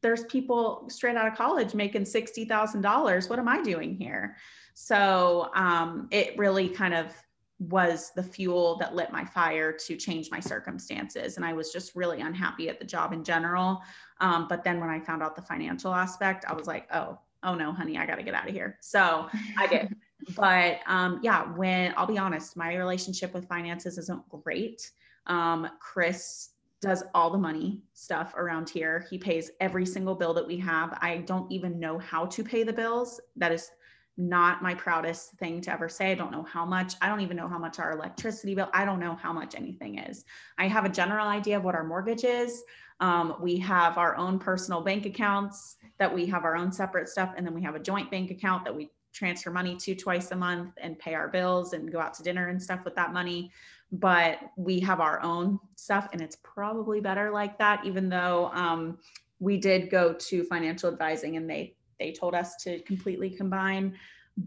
there's 0.00 0.24
people 0.24 0.86
straight 0.88 1.16
out 1.16 1.26
of 1.26 1.34
college 1.34 1.74
making 1.74 2.02
$60,000. 2.02 3.30
What 3.30 3.38
am 3.38 3.48
I 3.48 3.62
doing 3.62 3.96
here? 3.96 4.36
So 4.74 5.50
um, 5.54 6.08
it 6.10 6.36
really 6.38 6.68
kind 6.68 6.94
of 6.94 7.12
was 7.58 8.12
the 8.14 8.22
fuel 8.22 8.76
that 8.76 8.94
lit 8.94 9.10
my 9.10 9.24
fire 9.24 9.72
to 9.72 9.96
change 9.96 10.30
my 10.30 10.40
circumstances. 10.40 11.36
And 11.36 11.44
I 11.44 11.52
was 11.52 11.72
just 11.72 11.94
really 11.94 12.20
unhappy 12.20 12.68
at 12.68 12.78
the 12.78 12.84
job 12.84 13.12
in 13.12 13.24
general. 13.24 13.82
Um, 14.20 14.46
but 14.48 14.62
then 14.62 14.80
when 14.80 14.90
I 14.90 15.00
found 15.00 15.22
out 15.22 15.36
the 15.36 15.42
financial 15.42 15.94
aspect, 15.94 16.44
I 16.46 16.52
was 16.52 16.66
like, 16.66 16.86
oh, 16.92 17.18
oh 17.42 17.54
no, 17.54 17.72
honey, 17.72 17.96
I 17.96 18.04
got 18.04 18.16
to 18.16 18.22
get 18.22 18.34
out 18.34 18.48
of 18.48 18.54
here. 18.54 18.78
So 18.82 19.28
I 19.58 19.66
did. 19.66 19.96
but 20.36 20.80
um, 20.86 21.20
yeah, 21.22 21.44
when 21.54 21.94
I'll 21.96 22.06
be 22.06 22.18
honest, 22.18 22.56
my 22.56 22.74
relationship 22.74 23.32
with 23.32 23.46
finances 23.48 23.96
isn't 23.98 24.28
great. 24.28 24.90
Um, 25.26 25.68
Chris 25.80 26.50
does 26.82 27.02
all 27.14 27.30
the 27.30 27.38
money 27.38 27.82
stuff 27.94 28.34
around 28.36 28.68
here. 28.68 29.06
He 29.10 29.18
pays 29.18 29.50
every 29.60 29.86
single 29.86 30.14
bill 30.14 30.34
that 30.34 30.46
we 30.46 30.58
have. 30.58 30.96
I 31.00 31.18
don't 31.18 31.50
even 31.50 31.80
know 31.80 31.98
how 31.98 32.26
to 32.26 32.44
pay 32.44 32.62
the 32.62 32.72
bills. 32.72 33.20
That 33.36 33.52
is 33.52 33.70
not 34.18 34.62
my 34.62 34.74
proudest 34.74 35.32
thing 35.32 35.60
to 35.62 35.72
ever 35.72 35.88
say. 35.88 36.12
I 36.12 36.14
don't 36.14 36.32
know 36.32 36.42
how 36.42 36.64
much. 36.64 36.94
I 37.02 37.08
don't 37.08 37.20
even 37.20 37.36
know 37.36 37.48
how 37.48 37.58
much 37.58 37.78
our 37.78 37.92
electricity 37.92 38.54
bill. 38.54 38.70
I 38.72 38.84
don't 38.84 39.00
know 39.00 39.14
how 39.14 39.32
much 39.32 39.54
anything 39.54 39.98
is. 39.98 40.24
I 40.58 40.68
have 40.68 40.84
a 40.84 40.90
general 40.90 41.28
idea 41.28 41.58
of 41.58 41.64
what 41.64 41.74
our 41.74 41.84
mortgage 41.84 42.24
is. 42.24 42.62
Um, 43.00 43.36
we 43.40 43.58
have 43.58 43.98
our 43.98 44.16
own 44.16 44.38
personal 44.38 44.80
bank 44.80 45.04
accounts 45.04 45.76
that 45.98 46.12
we 46.12 46.24
have 46.26 46.44
our 46.44 46.56
own 46.56 46.72
separate 46.72 47.08
stuff, 47.08 47.34
and 47.36 47.46
then 47.46 47.54
we 47.54 47.62
have 47.62 47.74
a 47.74 47.80
joint 47.80 48.10
bank 48.10 48.30
account 48.30 48.64
that 48.64 48.74
we 48.74 48.90
transfer 49.16 49.50
money 49.50 49.76
to 49.76 49.94
twice 49.94 50.30
a 50.30 50.36
month 50.36 50.74
and 50.76 50.98
pay 50.98 51.14
our 51.14 51.28
bills 51.28 51.72
and 51.72 51.90
go 51.90 51.98
out 51.98 52.12
to 52.14 52.22
dinner 52.22 52.48
and 52.48 52.62
stuff 52.62 52.84
with 52.84 52.94
that 52.94 53.12
money. 53.12 53.50
But 53.90 54.40
we 54.56 54.78
have 54.80 55.00
our 55.00 55.22
own 55.22 55.58
stuff 55.74 56.08
and 56.12 56.20
it's 56.20 56.36
probably 56.42 57.00
better 57.00 57.30
like 57.30 57.58
that 57.58 57.84
even 57.84 58.08
though 58.08 58.50
um, 58.52 58.98
we 59.38 59.56
did 59.56 59.90
go 59.90 60.12
to 60.12 60.44
financial 60.44 60.90
advising 60.90 61.36
and 61.36 61.48
they 61.48 61.74
they 61.98 62.12
told 62.12 62.34
us 62.34 62.56
to 62.56 62.80
completely 62.82 63.30
combine. 63.30 63.96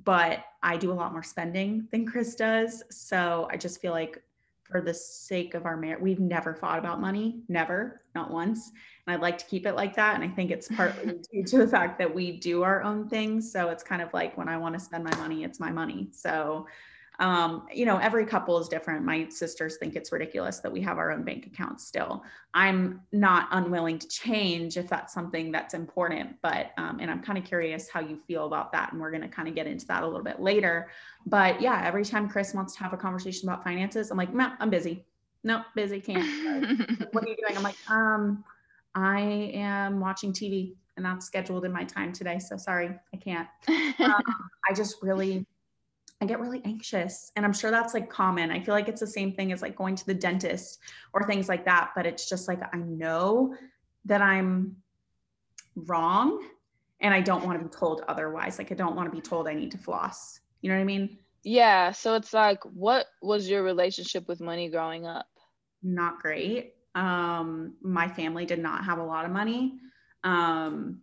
But 0.04 0.46
i 0.62 0.78
do 0.78 0.92
a 0.92 0.94
lot 0.94 1.14
more 1.14 1.24
spending 1.24 1.88
than 1.92 2.06
chris 2.06 2.36
does. 2.36 2.84
So 2.92 3.48
i 3.52 3.58
just 3.58 3.82
feel 3.82 3.92
like 3.92 4.22
for 4.64 4.82
the 4.82 4.94
sake 4.94 5.56
of 5.56 5.66
our 5.66 5.78
marriage 5.78 6.02
we've 6.02 6.20
never 6.20 6.54
fought 6.54 6.78
about 6.78 7.02
money 7.02 7.42
never 7.48 8.02
not 8.14 8.30
once 8.30 8.72
and 9.10 9.18
i'd 9.18 9.22
like 9.22 9.38
to 9.38 9.46
keep 9.46 9.66
it 9.66 9.74
like 9.76 9.96
that 9.96 10.16
and 10.16 10.24
i 10.24 10.28
think 10.28 10.52
it's 10.52 10.68
partly 10.68 11.20
due 11.32 11.44
to 11.44 11.58
the 11.58 11.68
fact 11.68 11.98
that 11.98 12.14
we 12.14 12.38
do 12.38 12.64
our 12.64 12.84
own 12.84 13.10
things 13.10 13.52
so 13.52 13.70
it's 13.70 13.84
kind 13.84 14.02
of 14.02 14.14
like 14.14 14.38
when 14.38 14.48
i 14.48 14.58
want 14.58 14.74
to 14.74 14.80
spend 14.80 15.04
my 15.04 15.16
money 15.18 15.44
it's 15.44 15.60
my 15.60 15.72
money 15.72 16.08
so 16.12 16.66
um, 17.20 17.68
you 17.74 17.86
know, 17.86 17.98
every 17.98 18.26
couple 18.26 18.58
is 18.60 18.70
different. 18.70 19.04
My 19.04 19.28
sisters 19.28 19.76
think 19.78 19.96
it's 19.96 20.12
ridiculous 20.12 20.60
that 20.60 20.72
we 20.72 20.82
have 20.82 20.98
our 20.98 21.12
own 21.12 21.24
bank 21.24 21.46
accounts 21.48 21.86
still. 21.86 22.24
I'm 22.54 23.02
not 23.12 23.50
unwilling 23.52 24.00
to 24.00 24.08
change 24.08 24.78
if 24.78 24.88
that's 24.88 25.14
something 25.14 25.52
that's 25.52 25.74
important, 25.74 26.38
but, 26.42 26.72
um, 26.78 27.00
and 27.02 27.12
I'm 27.12 27.22
kind 27.22 27.38
of 27.38 27.44
curious 27.44 27.90
how 27.90 28.00
you 28.00 28.16
feel 28.16 28.46
about 28.46 28.72
that. 28.72 28.94
And 28.94 29.02
we're 29.02 29.12
going 29.12 29.22
to 29.22 29.28
kind 29.28 29.50
of 29.50 29.56
get 29.56 29.68
into 29.68 29.86
that 29.88 30.04
a 30.04 30.08
little 30.08 30.24
bit 30.24 30.40
later. 30.40 30.90
But 31.26 31.62
yeah, 31.62 31.82
every 31.86 32.06
time 32.06 32.30
Chris 32.30 32.54
wants 32.54 32.74
to 32.76 32.84
have 32.84 32.94
a 32.94 32.98
conversation 32.98 33.50
about 33.50 33.66
finances, 33.66 34.12
I'm 34.12 34.18
like, 34.18 34.34
no, 34.34 34.54
I'm 34.60 34.70
busy. 34.70 35.06
No, 35.44 35.64
busy, 35.76 36.00
can't. 36.00 36.26
what 37.14 37.24
are 37.24 37.28
you 37.28 37.36
doing? 37.36 37.58
I'm 37.58 37.64
like, 37.64 37.78
um, 37.90 38.46
I 39.00 39.52
am 39.54 40.00
watching 40.00 40.34
TV 40.34 40.76
and 40.98 41.06
that's 41.06 41.26
scheduled 41.26 41.66
in 41.66 41.72
my 41.72 41.84
time 41.84 42.12
today. 42.12 42.40
So 42.40 42.58
sorry, 42.58 42.92
I 43.14 43.18
can't. 43.18 43.48
Um, 44.00 44.24
I 44.70 44.74
just 44.74 44.96
really 45.02 45.46
I 46.22 46.26
get 46.26 46.40
really 46.40 46.62
anxious. 46.66 47.32
And 47.36 47.46
I'm 47.46 47.54
sure 47.54 47.72
that's 47.72 47.94
like 47.94 48.10
common. 48.10 48.52
I 48.52 48.62
feel 48.62 48.74
like 48.74 48.90
it's 48.90 49.00
the 49.00 49.08
same 49.08 49.34
thing 49.34 49.52
as 49.52 49.62
like 49.62 49.76
going 49.76 49.96
to 49.96 50.06
the 50.06 50.14
dentist 50.14 50.80
or 51.14 51.26
things 51.26 51.48
like 51.48 51.66
that. 51.66 51.92
But 51.96 52.06
it's 52.06 52.28
just 52.28 52.48
like 52.48 52.62
I 52.74 52.78
know 52.78 53.56
that 54.06 54.22
I'm 54.22 54.76
wrong 55.76 56.46
and 57.00 57.14
I 57.14 57.22
don't 57.22 57.46
want 57.46 57.60
to 57.60 57.66
be 57.66 57.72
told 57.72 58.04
otherwise. 58.08 58.58
Like 58.58 58.72
I 58.72 58.76
don't 58.76 58.96
want 58.96 59.10
to 59.10 59.16
be 59.16 59.22
told 59.22 59.48
I 59.48 59.54
need 59.54 59.72
to 59.72 59.78
floss. 59.78 60.42
You 60.62 60.70
know 60.70 60.76
what 60.76 60.82
I 60.82 60.86
mean? 60.86 61.18
Yeah. 61.44 61.92
So 61.92 62.16
it's 62.16 62.34
like, 62.34 62.60
what 62.64 63.06
was 63.22 63.50
your 63.50 63.64
relationship 63.64 64.28
with 64.28 64.42
money 64.42 64.70
growing 64.70 65.06
up? 65.06 65.28
Not 65.82 66.20
great. 66.20 66.74
Um, 67.00 67.76
my 67.82 68.10
family 68.10 68.46
did 68.46 68.60
not 68.60 68.84
have 68.84 68.98
a 68.98 69.04
lot 69.04 69.24
of 69.24 69.32
money. 69.32 69.80
Um, 70.26 71.00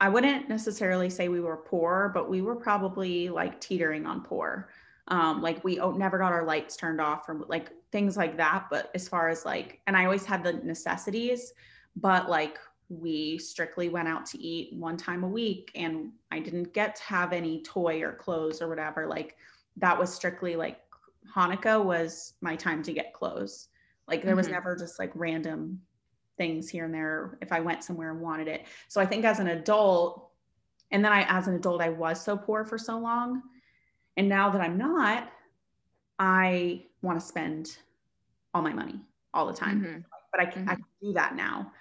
I 0.00 0.08
wouldn't 0.08 0.48
necessarily 0.48 1.08
say 1.08 1.28
we 1.28 1.40
were 1.40 1.56
poor, 1.56 2.10
but 2.12 2.28
we 2.28 2.42
were 2.42 2.56
probably 2.56 3.28
like 3.28 3.60
teetering 3.60 4.06
on 4.06 4.22
poor. 4.22 4.70
Um, 5.06 5.40
like 5.40 5.62
we 5.62 5.76
never 5.76 6.18
got 6.18 6.32
our 6.32 6.44
lights 6.44 6.76
turned 6.76 7.00
off 7.00 7.28
or 7.28 7.44
like 7.46 7.70
things 7.92 8.16
like 8.16 8.36
that. 8.38 8.66
But 8.68 8.90
as 8.96 9.08
far 9.08 9.28
as 9.28 9.44
like, 9.44 9.80
and 9.86 9.96
I 9.96 10.04
always 10.04 10.24
had 10.24 10.42
the 10.42 10.54
necessities, 10.54 11.52
but 11.94 12.28
like 12.28 12.58
we 12.88 13.38
strictly 13.38 13.88
went 13.88 14.08
out 14.08 14.26
to 14.26 14.42
eat 14.42 14.74
one 14.74 14.96
time 14.96 15.22
a 15.22 15.28
week 15.28 15.70
and 15.76 16.10
I 16.32 16.40
didn't 16.40 16.74
get 16.74 16.96
to 16.96 17.02
have 17.04 17.32
any 17.32 17.62
toy 17.62 18.02
or 18.02 18.14
clothes 18.14 18.60
or 18.60 18.68
whatever. 18.68 19.06
Like 19.06 19.36
that 19.76 19.96
was 19.96 20.12
strictly 20.12 20.56
like 20.56 20.80
Hanukkah 21.32 21.82
was 21.82 22.34
my 22.40 22.56
time 22.56 22.82
to 22.82 22.92
get 22.92 23.14
clothes. 23.14 23.68
Like 24.08 24.22
there 24.22 24.36
was 24.36 24.46
mm-hmm. 24.46 24.54
never 24.54 24.76
just 24.76 24.98
like 24.98 25.10
random 25.14 25.80
things 26.38 26.68
here 26.68 26.84
and 26.84 26.94
there 26.94 27.38
if 27.40 27.52
I 27.52 27.60
went 27.60 27.82
somewhere 27.82 28.10
and 28.10 28.20
wanted 28.20 28.48
it. 28.48 28.66
So 28.88 29.00
I 29.00 29.06
think 29.06 29.24
as 29.24 29.40
an 29.40 29.48
adult, 29.48 30.30
and 30.90 31.04
then 31.04 31.12
I, 31.12 31.22
as 31.28 31.48
an 31.48 31.54
adult, 31.54 31.82
I 31.82 31.88
was 31.88 32.22
so 32.22 32.36
poor 32.36 32.64
for 32.64 32.78
so 32.78 32.98
long. 32.98 33.42
And 34.16 34.28
now 34.28 34.50
that 34.50 34.60
I'm 34.60 34.78
not, 34.78 35.30
I 36.18 36.84
want 37.02 37.20
to 37.20 37.26
spend 37.26 37.76
all 38.54 38.62
my 38.62 38.72
money 38.72 39.00
all 39.34 39.46
the 39.46 39.52
time. 39.52 39.80
Mm-hmm. 39.82 39.98
But 40.32 40.40
I 40.40 40.46
can, 40.46 40.62
mm-hmm. 40.62 40.70
I 40.70 40.74
can 40.74 40.84
do 41.02 41.12
that 41.14 41.34
now. 41.34 41.72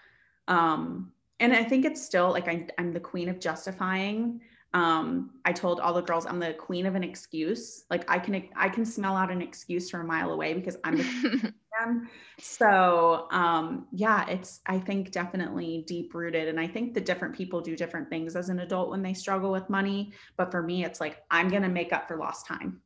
Um, 0.47 1.11
and 1.39 1.53
I 1.53 1.63
think 1.63 1.85
it's 1.85 2.01
still 2.01 2.31
like 2.31 2.47
I, 2.47 2.67
I'm 2.77 2.93
the 2.93 2.99
queen 2.99 3.29
of 3.29 3.39
justifying. 3.39 4.41
Um, 4.75 5.31
I 5.45 5.53
told 5.53 5.79
all 5.79 5.93
the 5.93 6.01
girls 6.01 6.25
I'm 6.25 6.37
the 6.37 6.53
queen 6.53 6.85
of 6.85 6.95
an 6.95 7.03
excuse. 7.03 7.85
Like 7.89 8.03
I 8.11 8.19
can 8.19 8.49
I 8.57 8.67
can 8.67 8.85
smell 8.85 9.15
out 9.15 9.31
an 9.31 9.41
excuse 9.41 9.89
from 9.89 10.01
a 10.01 10.03
mile 10.03 10.31
away 10.31 10.53
because 10.53 10.75
I'm 10.83 10.97
the 10.97 11.53
them. 11.79 12.09
So 12.39 13.27
um, 13.31 13.87
yeah, 13.93 14.27
it's 14.27 14.59
I 14.65 14.79
think 14.79 15.11
definitely 15.11 15.85
deep 15.87 16.13
rooted, 16.13 16.49
and 16.49 16.59
I 16.59 16.67
think 16.67 16.93
the 16.93 16.99
different 16.99 17.33
people 17.33 17.61
do 17.61 17.77
different 17.77 18.09
things 18.09 18.35
as 18.35 18.49
an 18.49 18.59
adult 18.59 18.89
when 18.89 19.01
they 19.01 19.13
struggle 19.13 19.49
with 19.49 19.69
money. 19.69 20.11
But 20.35 20.51
for 20.51 20.61
me, 20.61 20.83
it's 20.83 20.99
like 20.99 21.23
I'm 21.31 21.47
gonna 21.47 21.69
make 21.69 21.93
up 21.93 22.09
for 22.09 22.17
lost 22.17 22.45
time. 22.45 22.81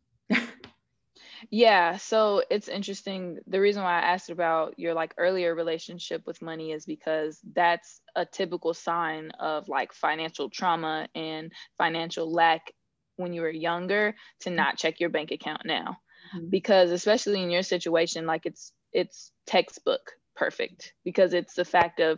Yeah, 1.49 1.97
so 1.97 2.43
it's 2.49 2.67
interesting. 2.67 3.39
The 3.47 3.60
reason 3.60 3.84
why 3.84 3.99
I 3.99 4.13
asked 4.13 4.30
about 4.30 4.78
your 4.78 4.93
like 4.93 5.13
earlier 5.17 5.56
relationship 5.56 6.25
with 6.25 6.41
money 6.41 6.71
is 6.71 6.86
because 6.86 7.39
that's 7.54 8.02
a 8.15 8.25
typical 8.25 8.73
sign 8.73 9.32
of 9.39 9.69
like 9.69 9.93
financial 9.93 10.49
trauma 10.49 11.08
and 11.15 11.52
financial 11.78 12.32
lack 12.32 12.73
when 13.15 13.34
you 13.34 13.41
were 13.41 13.49
younger 13.49 14.15
to 14.41 14.49
not 14.49 14.78
check 14.78 14.99
your 14.99 15.10
bank 15.10 15.32
account 15.32 15.62
now. 15.65 15.97
Mm-hmm. 16.36 16.49
Because 16.49 16.91
especially 16.91 17.41
in 17.41 17.49
your 17.49 17.63
situation, 17.63 18.25
like 18.25 18.45
it's 18.45 18.71
it's 18.91 19.32
textbook 19.45 20.12
perfect 20.36 20.93
because 21.04 21.34
it's 21.34 21.54
the 21.54 21.65
fact 21.65 21.99
of 21.99 22.17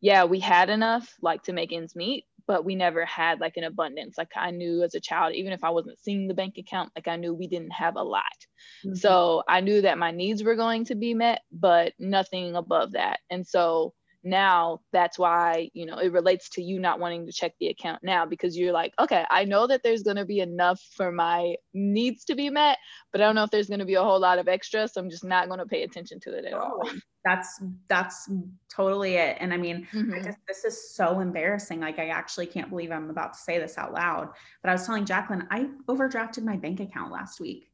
yeah 0.00 0.24
we 0.24 0.38
had 0.38 0.68
enough 0.68 1.14
like 1.22 1.42
to 1.42 1.52
make 1.52 1.72
ends 1.72 1.96
meet 1.96 2.26
but 2.52 2.66
we 2.66 2.74
never 2.74 3.06
had 3.06 3.40
like 3.40 3.56
an 3.56 3.64
abundance. 3.64 4.18
Like 4.18 4.32
i 4.36 4.50
knew 4.50 4.82
as 4.82 4.94
a 4.94 5.00
child 5.00 5.32
even 5.32 5.54
if 5.54 5.64
i 5.64 5.70
wasn't 5.70 5.98
seeing 5.98 6.28
the 6.28 6.34
bank 6.34 6.58
account 6.58 6.92
like 6.94 7.08
i 7.08 7.16
knew 7.16 7.32
we 7.32 7.46
didn't 7.46 7.72
have 7.72 7.96
a 7.96 8.02
lot. 8.02 8.38
Mm-hmm. 8.84 8.94
so 8.94 9.42
i 9.48 9.62
knew 9.62 9.80
that 9.80 9.96
my 9.96 10.10
needs 10.10 10.44
were 10.44 10.54
going 10.54 10.84
to 10.84 10.94
be 10.94 11.14
met 11.14 11.40
but 11.50 11.94
nothing 11.98 12.54
above 12.54 12.92
that. 12.92 13.20
And 13.30 13.46
so 13.46 13.94
now 14.24 14.80
that's 14.92 15.18
why 15.18 15.68
you 15.74 15.84
know 15.84 15.98
it 15.98 16.12
relates 16.12 16.48
to 16.48 16.62
you 16.62 16.78
not 16.78 17.00
wanting 17.00 17.26
to 17.26 17.32
check 17.32 17.52
the 17.58 17.68
account 17.68 18.02
now 18.02 18.24
because 18.24 18.56
you're 18.56 18.72
like 18.72 18.92
okay 18.98 19.24
i 19.30 19.44
know 19.44 19.66
that 19.66 19.82
there's 19.82 20.02
going 20.02 20.16
to 20.16 20.24
be 20.24 20.40
enough 20.40 20.80
for 20.96 21.10
my 21.10 21.54
needs 21.74 22.24
to 22.24 22.34
be 22.34 22.48
met 22.48 22.78
but 23.10 23.20
i 23.20 23.24
don't 23.24 23.34
know 23.34 23.42
if 23.42 23.50
there's 23.50 23.68
going 23.68 23.80
to 23.80 23.84
be 23.84 23.94
a 23.94 24.02
whole 24.02 24.20
lot 24.20 24.38
of 24.38 24.46
extra 24.46 24.86
so 24.86 25.00
i'm 25.00 25.10
just 25.10 25.24
not 25.24 25.48
going 25.48 25.58
to 25.58 25.66
pay 25.66 25.82
attention 25.82 26.20
to 26.20 26.36
it 26.36 26.44
at 26.44 26.54
all 26.54 26.82
that's 27.24 27.60
that's 27.88 28.30
totally 28.72 29.14
it 29.14 29.36
and 29.40 29.52
i 29.52 29.56
mean 29.56 29.86
mm-hmm. 29.92 30.14
I 30.14 30.20
just, 30.20 30.38
this 30.46 30.64
is 30.64 30.94
so 30.94 31.20
embarrassing 31.20 31.80
like 31.80 31.98
i 31.98 32.08
actually 32.08 32.46
can't 32.46 32.70
believe 32.70 32.92
i'm 32.92 33.10
about 33.10 33.34
to 33.34 33.40
say 33.40 33.58
this 33.58 33.76
out 33.76 33.92
loud 33.92 34.28
but 34.62 34.68
i 34.70 34.72
was 34.72 34.86
telling 34.86 35.04
jacqueline 35.04 35.46
i 35.50 35.66
overdrafted 35.88 36.44
my 36.44 36.56
bank 36.56 36.80
account 36.80 37.12
last 37.12 37.40
week 37.40 37.70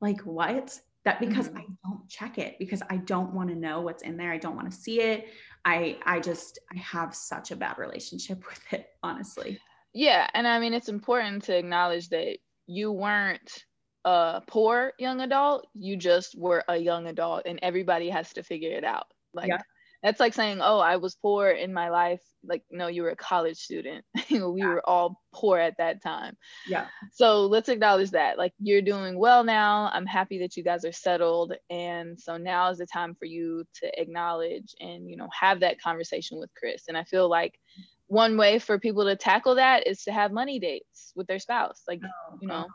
like 0.00 0.20
what 0.20 0.80
that 1.08 1.20
because 1.20 1.48
mm-hmm. 1.48 1.58
I 1.58 1.64
don't 1.84 2.08
check 2.08 2.38
it 2.38 2.58
because 2.58 2.82
I 2.90 2.98
don't 2.98 3.32
want 3.32 3.48
to 3.48 3.54
know 3.54 3.80
what's 3.80 4.02
in 4.02 4.16
there. 4.16 4.32
I 4.32 4.36
don't 4.36 4.56
want 4.56 4.70
to 4.70 4.76
see 4.76 5.00
it. 5.00 5.28
I 5.64 5.98
I 6.04 6.20
just 6.20 6.58
I 6.72 6.78
have 6.78 7.14
such 7.14 7.50
a 7.50 7.56
bad 7.56 7.78
relationship 7.78 8.44
with 8.48 8.72
it, 8.72 8.88
honestly. 9.02 9.60
Yeah, 9.94 10.28
and 10.34 10.46
I 10.46 10.58
mean 10.58 10.74
it's 10.74 10.88
important 10.88 11.44
to 11.44 11.56
acknowledge 11.56 12.08
that 12.10 12.38
you 12.66 12.92
weren't 12.92 13.64
a 14.04 14.42
poor 14.46 14.92
young 14.98 15.20
adult, 15.20 15.66
you 15.74 15.96
just 15.96 16.38
were 16.38 16.64
a 16.68 16.76
young 16.76 17.06
adult 17.06 17.42
and 17.46 17.58
everybody 17.62 18.08
has 18.10 18.32
to 18.34 18.42
figure 18.42 18.76
it 18.76 18.84
out. 18.84 19.06
Like 19.34 19.48
yeah 19.48 19.60
that's 20.02 20.20
like 20.20 20.34
saying 20.34 20.60
oh 20.62 20.78
i 20.78 20.96
was 20.96 21.16
poor 21.16 21.50
in 21.50 21.72
my 21.72 21.88
life. 21.90 22.22
Like 22.44 22.62
no 22.70 22.86
you 22.86 23.02
were 23.02 23.10
a 23.10 23.16
college 23.16 23.58
student. 23.58 24.04
We 24.30 24.60
yeah. 24.60 24.68
were 24.68 24.88
all 24.88 25.20
poor 25.34 25.58
at 25.58 25.78
that 25.78 26.02
time. 26.02 26.36
Yeah. 26.66 26.86
So 27.12 27.46
let's 27.46 27.68
acknowledge 27.68 28.10
that. 28.10 28.38
Like 28.38 28.52
you're 28.58 28.82
doing 28.82 29.18
well 29.18 29.42
now. 29.42 29.90
I'm 29.92 30.06
happy 30.06 30.38
that 30.40 30.56
you 30.56 30.62
guys 30.62 30.84
are 30.84 30.92
settled. 30.92 31.54
And 31.70 32.18
so 32.18 32.36
now 32.36 32.70
is 32.70 32.78
the 32.78 32.86
time 32.86 33.14
for 33.14 33.24
you 33.24 33.64
to 33.80 34.00
acknowledge 34.00 34.74
and 34.80 35.08
you 35.08 35.16
know 35.16 35.28
have 35.38 35.60
that 35.60 35.80
conversation 35.80 36.38
with 36.38 36.50
chris. 36.58 36.84
And 36.88 36.96
i 36.96 37.04
feel 37.04 37.28
like 37.28 37.58
one 38.06 38.36
way 38.38 38.58
for 38.58 38.78
people 38.78 39.04
to 39.04 39.16
tackle 39.16 39.56
that 39.56 39.86
is 39.86 40.04
to 40.04 40.12
have 40.12 40.32
money 40.32 40.58
dates 40.58 41.12
with 41.14 41.26
their 41.26 41.38
spouse. 41.38 41.82
Like 41.88 42.00
oh, 42.04 42.38
you 42.40 42.48
know 42.48 42.62
God. 42.62 42.70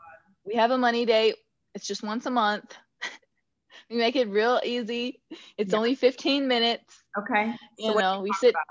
we 0.45 0.55
have 0.55 0.71
a 0.71 0.77
money 0.77 1.05
date. 1.05 1.35
It's 1.73 1.87
just 1.87 2.03
once 2.03 2.25
a 2.25 2.31
month 2.31 2.75
we 3.93 3.99
make 3.99 4.15
it 4.15 4.27
real 4.29 4.59
easy. 4.63 5.21
It's 5.57 5.71
yeah. 5.71 5.77
only 5.77 5.95
15 5.95 6.47
minutes. 6.47 7.03
Okay. 7.17 7.53
You 7.77 7.93
so 7.93 7.99
know, 7.99 8.21
we 8.21 8.31
sit 8.33 8.49
about? 8.49 8.63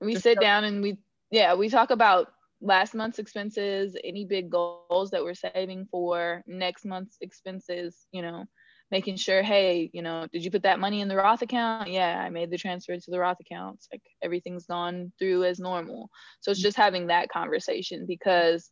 we 0.00 0.12
Just 0.12 0.22
sit 0.22 0.36
so- 0.36 0.40
down 0.40 0.64
and 0.64 0.80
we 0.80 0.98
yeah, 1.30 1.54
we 1.54 1.68
talk 1.68 1.90
about 1.90 2.28
last 2.60 2.94
month's 2.94 3.18
expenses, 3.18 3.96
any 4.04 4.24
big 4.24 4.48
goals 4.48 5.10
that 5.10 5.24
we're 5.24 5.34
saving 5.34 5.86
for 5.90 6.42
next 6.46 6.84
month's 6.84 7.16
expenses, 7.20 8.06
you 8.12 8.22
know, 8.22 8.44
making 8.92 9.16
sure, 9.16 9.42
hey, 9.42 9.90
you 9.92 10.00
know, 10.00 10.28
did 10.32 10.44
you 10.44 10.50
put 10.52 10.62
that 10.62 10.78
money 10.78 11.00
in 11.00 11.08
the 11.08 11.16
Roth 11.16 11.42
account? 11.42 11.90
Yeah, 11.90 12.16
I 12.16 12.30
made 12.30 12.50
the 12.50 12.58
transfer 12.58 12.96
to 12.96 13.10
the 13.10 13.18
Roth 13.18 13.40
accounts. 13.40 13.88
Like 13.90 14.02
everything's 14.22 14.66
gone 14.66 15.12
through 15.18 15.44
as 15.44 15.58
normal. 15.58 16.08
So 16.40 16.52
it's 16.52 16.60
mm-hmm. 16.60 16.66
just 16.66 16.76
having 16.76 17.08
that 17.08 17.28
conversation 17.28 18.06
because 18.06 18.70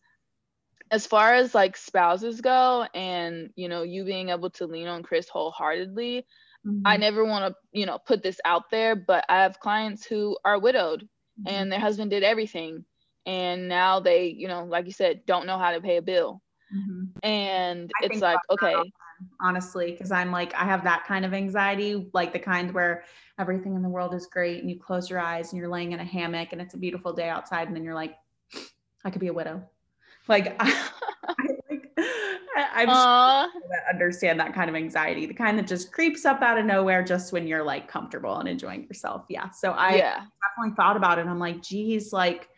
as 0.93 1.07
far 1.07 1.33
as 1.33 1.55
like 1.55 1.77
spouses 1.77 2.41
go 2.41 2.87
and 2.95 3.51
you 3.57 3.69
know 3.69 3.83
you 3.83 4.05
being 4.05 4.29
able 4.29 4.51
to 4.51 4.67
lean 4.67 4.87
on 4.87 5.03
chris 5.03 5.29
wholeheartedly 5.29 6.25
mm-hmm. 6.65 6.83
i 6.85 6.97
never 6.97 7.25
want 7.25 7.53
to 7.53 7.79
you 7.79 7.87
know 7.87 7.99
put 7.99 8.23
this 8.23 8.39
out 8.45 8.71
there 8.71 8.95
but 8.95 9.25
i 9.29 9.43
have 9.43 9.59
clients 9.59 10.05
who 10.05 10.37
are 10.45 10.61
widowed 10.61 11.01
mm-hmm. 11.01 11.49
and 11.49 11.73
their 11.73 11.81
husband 11.81 12.11
did 12.11 12.23
everything 12.23 12.85
and 13.27 13.69
now 13.69 13.99
they 13.99 14.27
you 14.27 14.47
know 14.47 14.65
like 14.65 14.87
you 14.87 14.93
said 14.93 15.23
don't 15.27 15.47
know 15.47 15.59
how 15.59 15.73
to 15.73 15.81
pay 15.81 15.97
a 15.97 16.03
bill 16.03 16.43
mm-hmm. 16.75 17.05
and 17.23 17.91
I 18.03 18.07
it's 18.07 18.21
like 18.21 18.39
okay 18.51 18.75
honestly 19.41 19.93
because 19.93 20.11
i'm 20.11 20.33
like 20.33 20.53
i 20.55 20.65
have 20.65 20.83
that 20.85 21.05
kind 21.07 21.25
of 21.25 21.33
anxiety 21.33 22.11
like 22.13 22.33
the 22.33 22.41
kind 22.41 22.75
where 22.75 23.05
everything 23.39 23.77
in 23.77 23.83
the 23.83 23.89
world 23.89 24.15
is 24.15 24.27
great 24.27 24.61
and 24.61 24.69
you 24.69 24.79
close 24.79 25.09
your 25.09 25.21
eyes 25.21 25.53
and 25.53 25.61
you're 25.61 25.71
laying 25.71 25.93
in 25.93 26.01
a 26.01 26.05
hammock 26.05 26.49
and 26.53 26.61
it's 26.61 26.75
a 26.75 26.79
beautiful 26.79 27.13
day 27.13 27.29
outside 27.29 27.69
and 27.69 27.77
then 27.77 27.85
you're 27.85 27.95
like 27.95 28.17
i 29.05 29.11
could 29.11 29.21
be 29.21 29.29
a 29.29 29.33
widow 29.33 29.63
like 30.29 30.57
I, 30.61 30.75
I 31.25 31.35
like 31.71 31.89
I'm 32.57 32.89
sure 32.89 33.61
that 33.71 33.93
understand 33.93 34.41
that 34.41 34.55
kind 34.55 34.69
of 34.69 34.77
anxiety, 34.77 35.27
the 35.27 35.35
kind 35.35 35.59
that 35.59 35.67
just 35.67 35.93
creeps 35.93 36.25
up 36.25 36.43
out 36.43 36.59
of 36.59 36.65
nowhere 36.65 37.03
just 37.03 37.33
when 37.33 37.47
you're 37.47 37.65
like 37.65 37.89
comfortable 37.89 38.39
and 38.39 38.49
enjoying 38.49 38.85
yourself. 38.85 39.25
Yeah. 39.29 39.51
So 39.51 39.73
I 39.73 39.97
yeah. 39.97 40.25
definitely 40.43 40.77
thought 40.77 40.97
about 40.97 41.19
it. 41.19 41.27
I'm 41.27 41.39
like, 41.39 41.63
geez, 41.63 42.13
like 42.13 42.49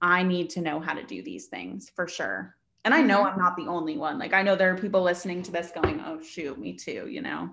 I 0.00 0.22
need 0.22 0.50
to 0.50 0.60
know 0.60 0.80
how 0.80 0.94
to 0.94 1.02
do 1.02 1.22
these 1.22 1.46
things 1.46 1.90
for 1.94 2.06
sure. 2.06 2.54
And 2.84 2.94
I 2.94 3.02
know 3.02 3.18
mm-hmm. 3.18 3.34
I'm 3.34 3.38
not 3.38 3.56
the 3.56 3.66
only 3.66 3.96
one. 3.98 4.18
Like 4.18 4.32
I 4.32 4.42
know 4.42 4.56
there 4.56 4.72
are 4.72 4.78
people 4.78 5.02
listening 5.02 5.42
to 5.44 5.50
this 5.50 5.70
going, 5.70 6.00
oh 6.06 6.22
shoot, 6.22 6.58
me 6.58 6.74
too, 6.74 7.06
you 7.08 7.20
know? 7.20 7.50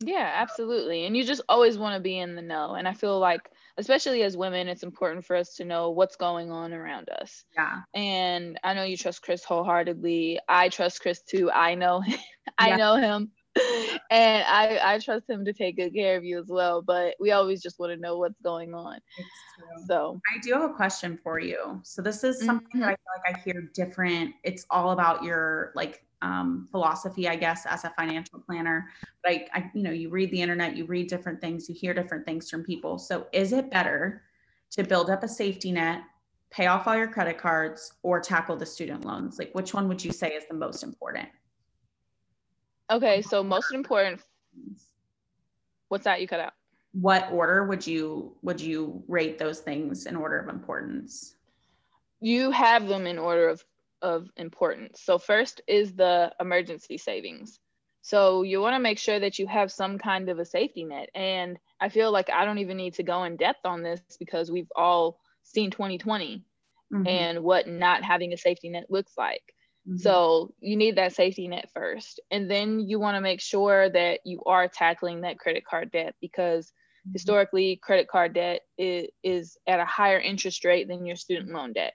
Yeah, 0.00 0.32
absolutely. 0.34 1.06
And 1.06 1.16
you 1.16 1.24
just 1.24 1.42
always 1.48 1.78
want 1.78 1.96
to 1.96 2.00
be 2.00 2.18
in 2.18 2.36
the 2.36 2.42
know. 2.42 2.74
And 2.74 2.86
I 2.86 2.92
feel 2.92 3.18
like 3.18 3.50
especially 3.78 4.24
as 4.24 4.36
women, 4.36 4.68
it's 4.68 4.82
important 4.82 5.24
for 5.24 5.36
us 5.36 5.54
to 5.54 5.64
know 5.64 5.90
what's 5.90 6.16
going 6.16 6.50
on 6.50 6.72
around 6.72 7.08
us. 7.08 7.44
Yeah. 7.56 7.80
And 7.94 8.58
I 8.64 8.74
know 8.74 8.82
you 8.82 8.96
trust 8.96 9.22
Chris 9.22 9.44
wholeheartedly. 9.44 10.40
I 10.48 10.68
trust 10.68 11.00
Chris 11.00 11.22
too. 11.22 11.50
I 11.50 11.76
know 11.76 12.00
him. 12.00 12.18
I 12.58 12.70
yeah. 12.70 12.76
know 12.76 12.96
him. 12.96 13.30
and 14.10 14.44
I, 14.46 14.80
I 14.82 14.98
trust 14.98 15.30
him 15.30 15.44
to 15.44 15.52
take 15.52 15.76
good 15.76 15.94
care 15.94 16.16
of 16.16 16.24
you 16.24 16.38
as 16.40 16.48
well. 16.48 16.82
But 16.82 17.14
we 17.20 17.30
always 17.30 17.62
just 17.62 17.78
want 17.78 17.92
to 17.92 17.96
know 17.96 18.18
what's 18.18 18.40
going 18.42 18.74
on. 18.74 18.98
So 19.86 20.20
I 20.34 20.40
do 20.40 20.52
have 20.52 20.62
a 20.62 20.74
question 20.74 21.18
for 21.22 21.38
you. 21.38 21.80
So 21.84 22.02
this 22.02 22.24
is 22.24 22.44
something 22.44 22.68
mm-hmm. 22.68 22.80
that 22.80 22.86
I 22.86 22.96
feel 22.96 22.98
like 23.16 23.36
I 23.36 23.40
hear 23.40 23.70
different. 23.74 24.34
It's 24.44 24.66
all 24.70 24.90
about 24.90 25.22
your 25.22 25.72
like 25.74 26.04
um, 26.22 26.66
philosophy, 26.70 27.28
I 27.28 27.36
guess, 27.36 27.66
as 27.66 27.84
a 27.84 27.90
financial 27.90 28.40
planner. 28.40 28.88
But 29.22 29.32
I, 29.32 29.46
I, 29.54 29.70
you 29.74 29.82
know, 29.82 29.90
you 29.90 30.10
read 30.10 30.30
the 30.30 30.40
internet, 30.40 30.76
you 30.76 30.84
read 30.84 31.08
different 31.08 31.40
things, 31.40 31.68
you 31.68 31.74
hear 31.74 31.94
different 31.94 32.24
things 32.24 32.50
from 32.50 32.64
people. 32.64 32.98
So 32.98 33.26
is 33.32 33.52
it 33.52 33.70
better 33.70 34.22
to 34.72 34.82
build 34.82 35.10
up 35.10 35.22
a 35.22 35.28
safety 35.28 35.72
net, 35.72 36.02
pay 36.50 36.66
off 36.66 36.86
all 36.86 36.96
your 36.96 37.08
credit 37.08 37.38
cards, 37.38 37.94
or 38.02 38.20
tackle 38.20 38.56
the 38.56 38.66
student 38.66 39.04
loans? 39.04 39.38
Like, 39.38 39.54
which 39.54 39.74
one 39.74 39.88
would 39.88 40.04
you 40.04 40.12
say 40.12 40.30
is 40.30 40.44
the 40.48 40.54
most 40.54 40.82
important? 40.82 41.28
Okay, 42.90 43.22
so 43.22 43.44
most 43.44 43.72
important. 43.72 44.22
What's 45.88 46.04
that 46.04 46.20
you 46.20 46.28
cut 46.28 46.40
out? 46.40 46.54
What 46.92 47.28
order 47.30 47.64
would 47.64 47.86
you 47.86 48.34
would 48.42 48.60
you 48.60 49.02
rate 49.08 49.38
those 49.38 49.60
things 49.60 50.06
in 50.06 50.16
order 50.16 50.38
of 50.38 50.48
importance? 50.48 51.36
You 52.20 52.50
have 52.50 52.88
them 52.88 53.06
in 53.06 53.18
order 53.18 53.48
of 53.48 53.62
of 54.02 54.28
importance. 54.36 55.00
So 55.02 55.18
first 55.18 55.60
is 55.66 55.94
the 55.94 56.32
emergency 56.40 56.98
savings. 56.98 57.58
So 58.02 58.42
you 58.42 58.60
want 58.60 58.74
to 58.74 58.80
make 58.80 58.98
sure 58.98 59.20
that 59.20 59.38
you 59.38 59.46
have 59.46 59.70
some 59.70 59.98
kind 59.98 60.28
of 60.28 60.38
a 60.38 60.44
safety 60.44 60.84
net. 60.84 61.10
And 61.14 61.58
I 61.80 61.88
feel 61.88 62.10
like 62.10 62.30
I 62.30 62.44
don't 62.44 62.58
even 62.58 62.76
need 62.76 62.94
to 62.94 63.02
go 63.02 63.24
in 63.24 63.36
depth 63.36 63.64
on 63.64 63.82
this 63.82 64.00
because 64.18 64.50
we've 64.50 64.70
all 64.74 65.18
seen 65.42 65.70
2020 65.70 66.44
mm-hmm. 66.92 67.06
and 67.06 67.42
what 67.42 67.68
not 67.68 68.02
having 68.02 68.32
a 68.32 68.38
safety 68.38 68.70
net 68.70 68.86
looks 68.88 69.12
like. 69.18 69.42
Mm-hmm. 69.86 69.98
So 69.98 70.54
you 70.60 70.76
need 70.76 70.96
that 70.96 71.14
safety 71.14 71.48
net 71.48 71.70
first. 71.74 72.20
And 72.30 72.50
then 72.50 72.80
you 72.80 72.98
want 72.98 73.16
to 73.16 73.20
make 73.20 73.40
sure 73.40 73.90
that 73.90 74.20
you 74.24 74.42
are 74.46 74.68
tackling 74.68 75.22
that 75.22 75.38
credit 75.38 75.64
card 75.64 75.90
debt 75.90 76.14
because 76.20 76.66
mm-hmm. 76.66 77.12
historically 77.12 77.80
credit 77.82 78.08
card 78.08 78.34
debt 78.34 78.62
is, 78.76 79.08
is 79.22 79.58
at 79.66 79.80
a 79.80 79.84
higher 79.84 80.18
interest 80.18 80.64
rate 80.64 80.88
than 80.88 81.04
your 81.04 81.16
student 81.16 81.50
loan 81.50 81.72
debt. 81.72 81.94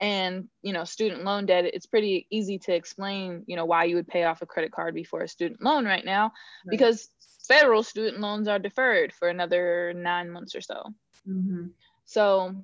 And 0.00 0.48
you 0.62 0.72
know 0.72 0.84
student 0.84 1.24
loan 1.24 1.46
debt 1.46 1.64
it's 1.64 1.86
pretty 1.86 2.26
easy 2.30 2.58
to 2.58 2.74
explain 2.74 3.44
you 3.46 3.56
know 3.56 3.64
why 3.64 3.84
you 3.84 3.94
would 3.94 4.08
pay 4.08 4.24
off 4.24 4.42
a 4.42 4.46
credit 4.46 4.72
card 4.72 4.94
before 4.94 5.22
a 5.22 5.28
student 5.28 5.62
loan 5.62 5.84
right 5.84 6.04
now 6.04 6.24
right. 6.24 6.32
because 6.70 7.08
federal 7.46 7.82
student 7.82 8.20
loans 8.20 8.48
are 8.48 8.58
deferred 8.58 9.12
for 9.12 9.28
another 9.28 9.92
nine 9.94 10.30
months 10.30 10.54
or 10.54 10.60
so. 10.60 10.82
Mm-hmm. 11.28 11.66
so 12.04 12.54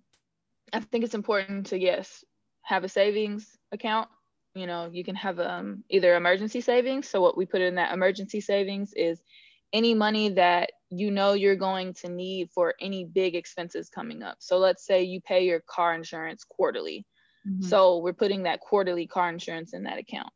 i 0.73 0.81
think 0.81 1.05
it's 1.05 1.15
important 1.15 1.67
to 1.67 1.79
yes 1.79 2.25
have 2.63 2.85
a 2.85 2.89
savings 2.89 3.59
account. 3.73 4.09
You 4.55 4.67
know 4.67 4.89
you 4.93 5.05
can 5.05 5.15
have 5.17 5.39
um, 5.39 5.85
either 5.91 6.17
emergency 6.17 6.61
savings. 6.61 7.09
So 7.09 7.21
what 7.21 7.37
we 7.37 7.47
put 7.47 7.61
in 7.61 7.77
that 7.77 7.93
emergency 7.93 8.41
savings 8.41 8.93
is 8.95 9.21
any 9.73 9.95
money 9.95 10.31
that 10.31 10.71
you 10.89 11.11
know 11.11 11.35
you're 11.35 11.57
going 11.57 11.95
to 11.95 12.09
need 12.09 12.51
for 12.51 12.75
any 12.81 13.05
big 13.05 13.35
expenses 13.37 13.89
coming 13.89 14.23
up. 14.23 14.37
So 14.41 14.59
let's 14.59 14.85
say 14.85 15.03
you 15.03 15.21
pay 15.21 15.45
your 15.45 15.61
car 15.61 15.95
insurance 15.95 16.45
quarterly 16.45 17.07
mm-hmm. 17.51 17.63
so 17.63 17.99
we're 17.99 18.13
putting 18.13 18.45
that 18.45 18.61
quarterly 18.61 19.07
car 19.07 19.29
insurance 19.29 19.73
in 19.73 19.85
that 19.85 19.99
account 19.99 20.33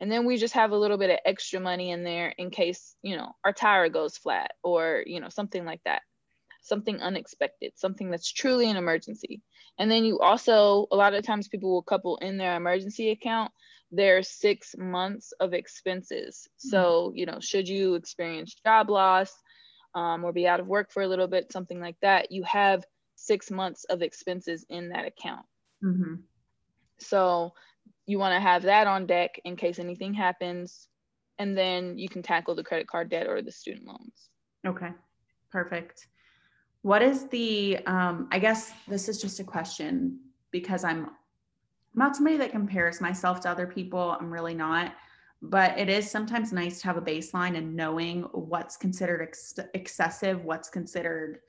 and 0.00 0.10
then 0.10 0.24
we 0.24 0.36
just 0.36 0.54
have 0.54 0.70
a 0.70 0.76
little 0.76 0.98
bit 0.98 1.10
of 1.10 1.18
extra 1.24 1.60
money 1.60 1.90
in 1.90 2.04
there 2.04 2.34
in 2.38 2.50
case 2.50 2.94
you 3.02 3.16
know 3.16 3.32
our 3.44 3.52
tire 3.52 3.88
goes 3.88 4.16
flat 4.16 4.52
or 4.62 5.02
you 5.06 5.20
know 5.20 5.28
something 5.28 5.64
like 5.64 5.80
that 5.84 6.02
something 6.62 7.00
unexpected 7.00 7.72
something 7.76 8.10
that's 8.10 8.30
truly 8.30 8.68
an 8.68 8.76
emergency 8.76 9.40
and 9.78 9.90
then 9.90 10.04
you 10.04 10.18
also 10.18 10.86
a 10.90 10.96
lot 10.96 11.14
of 11.14 11.24
times 11.24 11.48
people 11.48 11.70
will 11.70 11.82
couple 11.82 12.16
in 12.18 12.36
their 12.36 12.56
emergency 12.56 13.10
account 13.10 13.50
their 13.90 14.22
six 14.22 14.74
months 14.76 15.32
of 15.40 15.54
expenses 15.54 16.46
mm-hmm. 16.46 16.68
so 16.68 17.12
you 17.14 17.26
know 17.26 17.38
should 17.40 17.68
you 17.68 17.94
experience 17.94 18.54
job 18.64 18.90
loss 18.90 19.32
um, 19.94 20.22
or 20.24 20.32
be 20.32 20.46
out 20.46 20.60
of 20.60 20.66
work 20.66 20.92
for 20.92 21.02
a 21.02 21.08
little 21.08 21.26
bit 21.26 21.50
something 21.52 21.80
like 21.80 21.96
that 22.02 22.30
you 22.30 22.42
have 22.42 22.84
six 23.14 23.50
months 23.50 23.84
of 23.84 24.02
expenses 24.02 24.64
in 24.68 24.90
that 24.90 25.06
account 25.06 25.46
mm-hmm. 25.82 26.16
So 27.00 27.52
you 28.06 28.18
want 28.18 28.34
to 28.34 28.40
have 28.40 28.62
that 28.62 28.86
on 28.86 29.06
deck 29.06 29.40
in 29.44 29.56
case 29.56 29.78
anything 29.78 30.14
happens 30.14 30.88
and 31.38 31.56
then 31.56 31.96
you 31.98 32.08
can 32.08 32.22
tackle 32.22 32.54
the 32.54 32.64
credit 32.64 32.86
card 32.86 33.08
debt 33.08 33.26
or 33.26 33.42
the 33.42 33.52
student 33.52 33.86
loans. 33.86 34.30
Okay 34.66 34.90
perfect. 35.50 36.08
What 36.82 37.02
is 37.02 37.28
the 37.28 37.78
um, 37.86 38.28
i 38.30 38.38
guess 38.38 38.72
this 38.86 39.08
is 39.08 39.20
just 39.20 39.40
a 39.40 39.44
question 39.44 40.20
because 40.52 40.84
i'm 40.84 41.10
not 41.94 42.14
somebody 42.14 42.36
that 42.36 42.52
compares 42.52 43.00
myself 43.00 43.40
to 43.40 43.50
other 43.50 43.66
people 43.66 44.16
i'm 44.18 44.32
really 44.32 44.54
not 44.54 44.94
but 45.42 45.76
it 45.78 45.88
is 45.88 46.10
sometimes 46.10 46.52
nice 46.52 46.80
to 46.80 46.86
have 46.86 46.96
a 46.96 47.02
baseline 47.02 47.56
and 47.56 47.74
knowing 47.74 48.22
what's 48.32 48.76
considered 48.76 49.20
ex- 49.20 49.58
excessive 49.74 50.44
what's 50.44 50.68
considered 50.68 51.40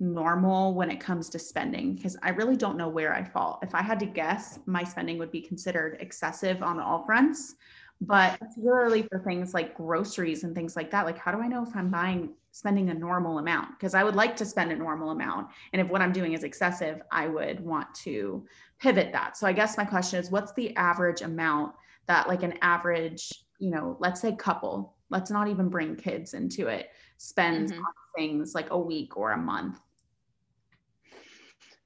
normal 0.00 0.74
when 0.74 0.90
it 0.90 1.00
comes 1.00 1.28
to 1.30 1.38
spending 1.38 1.94
because 1.94 2.16
I 2.22 2.30
really 2.30 2.56
don't 2.56 2.76
know 2.76 2.88
where 2.88 3.14
I 3.14 3.24
fall. 3.24 3.60
If 3.62 3.74
I 3.74 3.82
had 3.82 4.00
to 4.00 4.06
guess, 4.06 4.58
my 4.66 4.82
spending 4.84 5.18
would 5.18 5.30
be 5.30 5.40
considered 5.40 5.98
excessive 6.00 6.62
on 6.62 6.80
all 6.80 7.04
fronts, 7.04 7.54
but 8.00 8.38
particularly 8.38 9.02
for 9.02 9.20
things 9.20 9.54
like 9.54 9.76
groceries 9.76 10.44
and 10.44 10.54
things 10.54 10.76
like 10.76 10.90
that. 10.90 11.06
Like, 11.06 11.18
how 11.18 11.32
do 11.32 11.40
I 11.40 11.46
know 11.46 11.62
if 11.62 11.74
I'm 11.76 11.90
buying, 11.90 12.30
spending 12.50 12.90
a 12.90 12.94
normal 12.94 13.38
amount? 13.38 13.70
Because 13.78 13.94
I 13.94 14.04
would 14.04 14.16
like 14.16 14.36
to 14.36 14.44
spend 14.44 14.72
a 14.72 14.76
normal 14.76 15.10
amount. 15.10 15.48
And 15.72 15.80
if 15.80 15.88
what 15.88 16.02
I'm 16.02 16.12
doing 16.12 16.32
is 16.32 16.44
excessive, 16.44 17.00
I 17.12 17.28
would 17.28 17.60
want 17.60 17.94
to 18.02 18.44
pivot 18.80 19.12
that. 19.12 19.36
So 19.36 19.46
I 19.46 19.52
guess 19.52 19.78
my 19.78 19.84
question 19.84 20.18
is 20.18 20.30
what's 20.30 20.52
the 20.54 20.74
average 20.76 21.22
amount 21.22 21.72
that, 22.06 22.28
like, 22.28 22.42
an 22.42 22.54
average, 22.62 23.32
you 23.58 23.70
know, 23.70 23.96
let's 24.00 24.20
say 24.20 24.34
couple, 24.34 24.96
let's 25.08 25.30
not 25.30 25.48
even 25.48 25.68
bring 25.68 25.96
kids 25.96 26.34
into 26.34 26.66
it, 26.66 26.90
spends 27.16 27.72
mm-hmm. 27.72 27.80
on 27.80 27.92
things 28.16 28.54
like 28.54 28.70
a 28.70 28.78
week 28.78 29.16
or 29.16 29.32
a 29.32 29.38
month? 29.38 29.78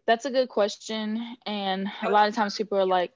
That's 0.06 0.24
a 0.24 0.30
good 0.30 0.48
question. 0.48 1.36
And 1.44 1.86
a 2.02 2.10
lot 2.10 2.28
of 2.28 2.34
times 2.34 2.56
people 2.56 2.78
are 2.78 2.86
like, 2.86 3.12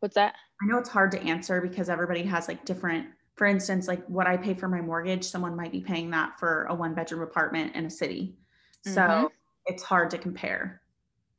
what's 0.00 0.16
that? 0.16 0.34
I 0.60 0.66
know 0.66 0.78
it's 0.78 0.90
hard 0.90 1.10
to 1.12 1.22
answer 1.22 1.60
because 1.62 1.88
everybody 1.88 2.22
has 2.24 2.46
like 2.46 2.64
different, 2.66 3.06
for 3.36 3.46
instance, 3.46 3.88
like 3.88 4.04
what 4.06 4.26
I 4.26 4.36
pay 4.36 4.52
for 4.52 4.68
my 4.68 4.82
mortgage, 4.82 5.24
someone 5.24 5.56
might 5.56 5.72
be 5.72 5.80
paying 5.80 6.10
that 6.10 6.38
for 6.38 6.64
a 6.64 6.74
one 6.74 6.94
bedroom 6.94 7.22
apartment 7.22 7.74
in 7.74 7.86
a 7.86 7.90
city. 7.90 8.36
So 8.84 9.00
mm-hmm. 9.00 9.26
it's 9.66 9.82
hard 9.82 10.10
to 10.10 10.18
compare. 10.18 10.81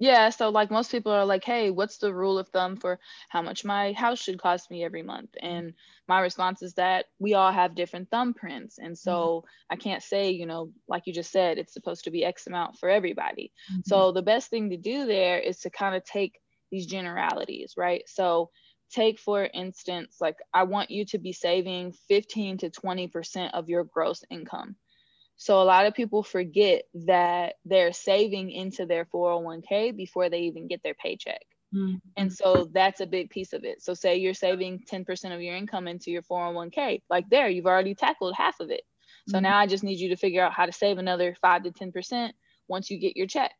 Yeah, 0.03 0.31
so 0.31 0.49
like 0.49 0.69
most 0.69 0.91
people 0.91 1.13
are 1.13 1.23
like, 1.23 1.45
hey, 1.45 1.71
what's 1.71 1.97
the 1.97 2.13
rule 2.13 2.37
of 2.37 2.49
thumb 2.49 2.75
for 2.75 2.99
how 3.29 3.41
much 3.41 3.63
my 3.63 3.93
house 3.93 4.21
should 4.21 4.37
cost 4.37 4.69
me 4.69 4.83
every 4.83 5.01
month? 5.01 5.29
And 5.41 5.75
my 6.09 6.19
response 6.19 6.61
is 6.61 6.73
that 6.73 7.05
we 7.19 7.35
all 7.35 7.53
have 7.53 7.73
different 7.73 8.09
thumbprints. 8.09 8.73
And 8.79 8.97
so 8.97 9.13
mm-hmm. 9.13 9.47
I 9.73 9.75
can't 9.77 10.03
say, 10.03 10.31
you 10.31 10.45
know, 10.45 10.71
like 10.89 11.03
you 11.05 11.13
just 11.13 11.31
said, 11.31 11.57
it's 11.57 11.71
supposed 11.71 12.03
to 12.03 12.11
be 12.11 12.25
X 12.25 12.47
amount 12.47 12.79
for 12.79 12.89
everybody. 12.89 13.53
Mm-hmm. 13.71 13.79
So 13.85 14.11
the 14.11 14.21
best 14.21 14.49
thing 14.49 14.71
to 14.71 14.77
do 14.77 15.05
there 15.05 15.39
is 15.39 15.61
to 15.61 15.69
kind 15.69 15.95
of 15.95 16.03
take 16.03 16.37
these 16.69 16.85
generalities, 16.85 17.75
right? 17.77 18.03
So 18.05 18.49
take, 18.91 19.19
for 19.19 19.47
instance, 19.53 20.17
like 20.19 20.35
I 20.53 20.63
want 20.63 20.91
you 20.91 21.05
to 21.05 21.17
be 21.17 21.31
saving 21.31 21.93
15 22.09 22.57
to 22.57 22.69
20% 22.69 23.51
of 23.53 23.69
your 23.69 23.85
gross 23.85 24.21
income. 24.29 24.75
So 25.35 25.61
a 25.61 25.63
lot 25.63 25.85
of 25.85 25.93
people 25.93 26.23
forget 26.23 26.83
that 27.05 27.55
they're 27.65 27.93
saving 27.93 28.51
into 28.51 28.85
their 28.85 29.05
401k 29.05 29.95
before 29.95 30.29
they 30.29 30.41
even 30.41 30.67
get 30.67 30.81
their 30.83 30.93
paycheck. 30.93 31.41
Mm-hmm. 31.73 31.95
And 32.17 32.31
so 32.31 32.69
that's 32.71 33.01
a 33.01 33.07
big 33.07 33.29
piece 33.29 33.53
of 33.53 33.63
it. 33.63 33.81
So 33.81 33.93
say 33.93 34.17
you're 34.17 34.35
saving 34.35 34.83
10% 34.91 35.33
of 35.33 35.41
your 35.41 35.55
income 35.55 35.87
into 35.87 36.11
your 36.11 36.21
401k, 36.21 37.01
like 37.09 37.29
there, 37.29 37.49
you've 37.49 37.65
already 37.65 37.95
tackled 37.95 38.35
half 38.35 38.59
of 38.59 38.69
it. 38.69 38.83
So 39.27 39.37
mm-hmm. 39.37 39.43
now 39.43 39.57
I 39.57 39.67
just 39.67 39.83
need 39.83 39.99
you 39.99 40.09
to 40.09 40.17
figure 40.17 40.43
out 40.43 40.53
how 40.53 40.65
to 40.65 40.71
save 40.71 40.97
another 40.97 41.35
5 41.41 41.63
to 41.63 41.71
10% 41.71 42.31
once 42.67 42.91
you 42.91 42.99
get 42.99 43.17
your 43.17 43.27
check. 43.27 43.51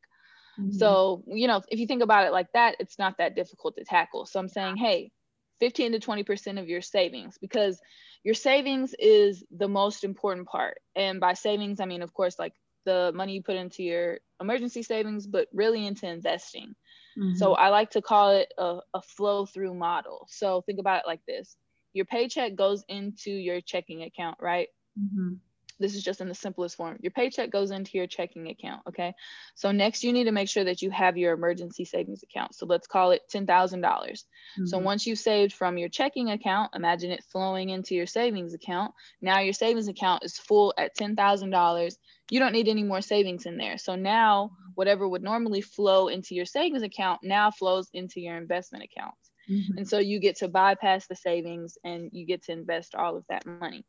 Mm-hmm. 0.60 0.78
So, 0.78 1.24
you 1.28 1.48
know, 1.48 1.62
if 1.70 1.80
you 1.80 1.88
think 1.88 2.04
about 2.04 2.28
it 2.28 2.32
like 2.32 2.52
that, 2.54 2.76
it's 2.80 3.00
not 3.00 3.18
that 3.18 3.36
difficult 3.36 3.76
to 3.78 3.84
tackle. 3.84 4.26
So 4.26 4.40
I'm 4.40 4.48
saying, 4.48 4.78
hey, 4.78 5.12
15 5.60 5.94
to 5.94 6.00
20% 6.00 6.60
of 6.60 6.68
your 6.68 6.82
savings 6.82 7.38
because 7.38 7.80
your 8.24 8.36
savings 8.36 8.96
is 9.00 9.44
the 9.56 9.68
most 9.68 10.04
important 10.04 10.48
part. 10.48 10.80
And 10.96 11.20
by 11.20 11.34
savings, 11.34 11.80
I 11.80 11.86
mean, 11.86 12.02
of 12.02 12.14
course, 12.14 12.40
like 12.40 12.54
the 12.86 13.12
money 13.14 13.34
you 13.34 13.44
put 13.44 13.56
into 13.56 13.84
your 13.84 14.20
emergency 14.42 14.84
savings, 14.84 15.28
but 15.28 15.48
really 15.54 15.86
into 15.86 16.08
investing. 16.08 16.76
Mm-hmm. 17.18 17.36
So 17.36 17.54
I 17.54 17.70
like 17.70 17.92
to 17.92 18.02
call 18.02 18.32
it 18.32 18.54
a, 18.58 18.80
a 18.94 19.02
flow 19.02 19.46
through 19.46 19.74
model. 19.74 20.28
So 20.30 20.62
think 20.62 20.80
about 20.80 21.00
it 21.02 21.08
like 21.08 21.22
this 21.28 21.56
your 21.94 22.06
paycheck 22.06 22.56
goes 22.56 22.84
into 22.90 23.30
your 23.30 23.62
checking 23.62 24.02
account, 24.02 24.38
right? 24.42 24.68
Mm-hmm 25.00 25.34
this 25.80 25.96
is 25.96 26.04
just 26.04 26.22
in 26.22 26.28
the 26.28 26.36
simplest 26.36 26.76
form. 26.76 26.98
Your 27.02 27.12
paycheck 27.12 27.50
goes 27.50 27.72
into 27.72 27.92
your 27.98 28.08
checking 28.08 28.48
account. 28.48 28.82
Okay. 28.88 29.14
So 29.56 29.72
next, 29.72 30.04
you 30.04 30.14
need 30.14 30.26
to 30.26 30.32
make 30.32 30.50
sure 30.50 30.64
that 30.64 30.82
you 30.82 30.92
have 30.92 31.18
your 31.18 31.34
emergency 31.34 31.86
savings 31.86 32.24
account. 32.24 32.56
So 32.56 32.66
let's 32.66 32.88
call 32.88 33.12
it 33.12 33.22
$10,000. 33.34 33.82
mm-hmm. 33.82 34.66
So 34.66 34.78
once 34.78 35.06
you've 35.06 35.20
saved 35.20 35.54
from 35.54 35.78
your 35.78 35.90
checking 35.90 36.30
account, 36.30 36.72
imagine 36.76 37.12
it 37.12 37.24
flowing 37.32 37.70
into 37.70 37.96
your 37.96 38.08
savings 38.08 38.54
account. 38.54 38.94
Now 39.22 39.40
your 39.40 39.54
savings 39.54 39.88
account 39.88 40.24
is 40.24 40.38
full 40.38 40.74
at 40.78 40.96
$10,000. 40.96 41.96
You 42.30 42.40
don't 42.40 42.54
need 42.54 42.68
any 42.68 42.84
more 42.84 43.02
savings 43.02 43.46
in 43.46 43.58
there. 43.58 43.78
So 43.78 43.96
now, 43.96 44.52
whatever 44.76 45.08
would 45.08 45.24
normally 45.24 45.62
flow 45.62 46.08
into 46.08 46.36
your 46.36 46.46
savings 46.46 46.84
account 46.84 47.20
now 47.24 47.52
flows 47.52 47.90
into 47.94 48.22
your 48.22 48.38
investment 48.38 48.86
account. 48.86 49.14
Mm-hmm. 49.50 49.78
And 49.78 49.88
so 49.88 50.00
you 50.00 50.20
get 50.20 50.38
to 50.38 50.48
bypass 50.48 51.08
the 51.08 51.16
savings 51.16 51.78
and 51.84 52.10
you 52.12 52.26
get 52.26 52.44
to 52.44 52.52
invest 52.52 52.96
all 52.96 53.18
of 53.18 53.26
that 53.30 53.46
money. 53.46 53.86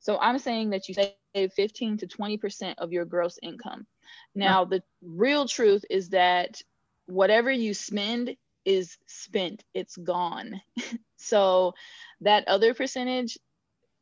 So 0.00 0.18
I'm 0.18 0.38
saying 0.38 0.70
that 0.70 0.88
you 0.88 0.94
save 0.94 1.52
15 1.52 1.98
to 1.98 2.06
20% 2.06 2.74
of 2.78 2.92
your 2.92 3.04
gross 3.04 3.38
income. 3.42 3.86
Now, 4.34 4.64
the 4.64 4.82
real 5.02 5.48
truth 5.48 5.84
is 5.90 6.10
that 6.10 6.60
whatever 7.06 7.50
you 7.50 7.74
spend 7.74 8.36
is 8.64 8.98
spent, 9.06 9.64
it's 9.74 9.96
gone. 9.96 10.60
so 11.16 11.72
that 12.20 12.46
other 12.48 12.74
percentage, 12.74 13.38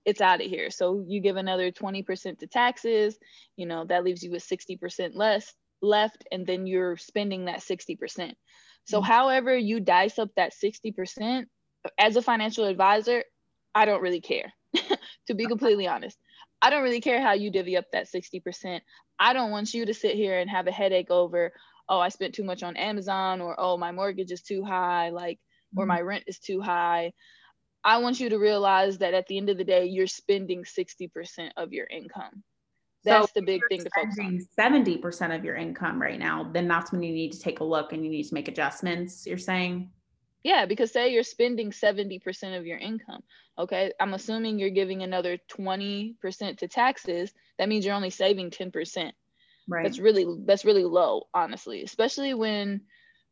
it's 0.05 0.21
out 0.21 0.41
of 0.41 0.47
here. 0.47 0.71
So 0.71 1.05
you 1.07 1.21
give 1.21 1.37
another 1.37 1.71
20% 1.71 2.39
to 2.39 2.47
taxes, 2.47 3.17
you 3.57 3.67
know, 3.67 3.85
that 3.87 4.05
leaves 4.05 4.23
you 4.23 4.31
with 4.31 4.47
60% 4.47 5.15
less 5.15 5.55
left, 5.81 6.25
and 6.33 6.47
then 6.47 6.67
you're 6.67 6.97
spending 6.97 7.45
that 7.45 7.61
60%. 7.61 8.35
So, 8.85 9.01
mm-hmm. 9.01 9.11
however, 9.11 9.57
you 9.57 9.81
dice 9.81 10.19
up 10.19 10.31
that 10.37 10.53
60%, 10.53 11.45
as 11.99 12.17
a 12.17 12.23
financial 12.23 12.65
advisor, 12.65 13.25
I 13.75 13.85
don't 13.85 14.03
really 14.03 14.21
care. 14.21 14.53
to 15.27 15.35
be 15.35 15.47
completely 15.47 15.87
honest. 15.87 16.19
I 16.61 16.71
don't 16.71 16.83
really 16.83 17.01
care 17.01 17.21
how 17.21 17.33
you 17.33 17.51
divvy 17.51 17.77
up 17.77 17.87
that 17.93 18.09
60%. 18.11 18.81
I 19.19 19.33
don't 19.33 19.51
want 19.51 19.75
you 19.75 19.87
to 19.87 19.95
sit 19.95 20.17
here 20.17 20.39
and 20.39 20.51
have 20.51 20.67
a 20.67 20.73
headache 20.73 21.11
over, 21.11 21.53
oh, 21.89 22.01
I 22.01 22.09
spent 22.09 22.35
too 22.35 22.45
much 22.45 22.63
on 22.63 22.77
Amazon 22.77 23.41
or 23.41 23.55
oh, 23.59 23.77
my 23.77 23.93
mortgage 23.93 24.33
is 24.33 24.43
too 24.43 24.65
high, 24.65 25.11
like, 25.11 25.39
or 25.77 25.87
my 25.87 26.01
rent 26.01 26.25
is 26.27 26.39
too 26.39 26.61
high. 26.61 27.13
I 27.85 27.99
want 27.99 28.19
you 28.19 28.31
to 28.31 28.39
realize 28.39 28.99
that 28.99 29.15
at 29.15 29.27
the 29.27 29.37
end 29.37 29.51
of 29.51 29.59
the 29.59 29.65
day, 29.65 29.87
you're 29.87 30.07
spending 30.07 30.65
60% 30.65 31.51
of 31.57 31.73
your 31.73 31.87
income. 31.87 32.43
That's 33.05 33.33
so 33.33 33.41
the 33.41 33.47
big 33.47 33.61
thing 33.69 33.85
to 33.85 33.91
focus 33.95 34.19
on. 34.21 34.47
70% 34.59 35.37
of 35.37 35.45
your 35.45 35.57
income 35.57 36.01
right 36.01 36.19
now, 36.19 36.51
then 36.53 36.69
that's 36.69 36.91
when 36.91 37.03
you 37.03 37.13
need 37.13 37.33
to 37.33 37.41
take 37.41 37.61
a 37.61 37.65
look 37.65 37.93
and 37.93 38.05
you 38.05 38.11
need 38.11 38.25
to 38.25 38.35
make 38.35 38.49
adjustments, 38.49 39.27
you're 39.27 39.39
saying? 39.39 39.91
Yeah, 40.43 40.67
because 40.67 40.93
say 40.93 41.13
you're 41.13 41.23
spending 41.23 41.71
70% 41.71 42.59
of 42.59 42.67
your 42.67 42.79
income. 42.79 43.23
Okay. 43.59 43.93
I'm 44.01 44.15
assuming 44.15 44.59
you're 44.59 44.71
giving 44.71 45.03
another 45.03 45.39
20% 45.51 46.59
to 46.59 46.69
taxes. 46.69 47.33
That 47.59 47.69
means 47.69 47.85
you're 47.85 47.95
only 47.95 48.11
saving 48.11 48.51
10%. 48.51 49.13
Right. 49.67 49.83
That's 49.83 49.99
really 49.99 50.27
that's 50.45 50.67
really 50.67 50.85
low, 50.85 51.29
honestly, 51.33 51.83
especially 51.83 52.35
when 52.35 52.83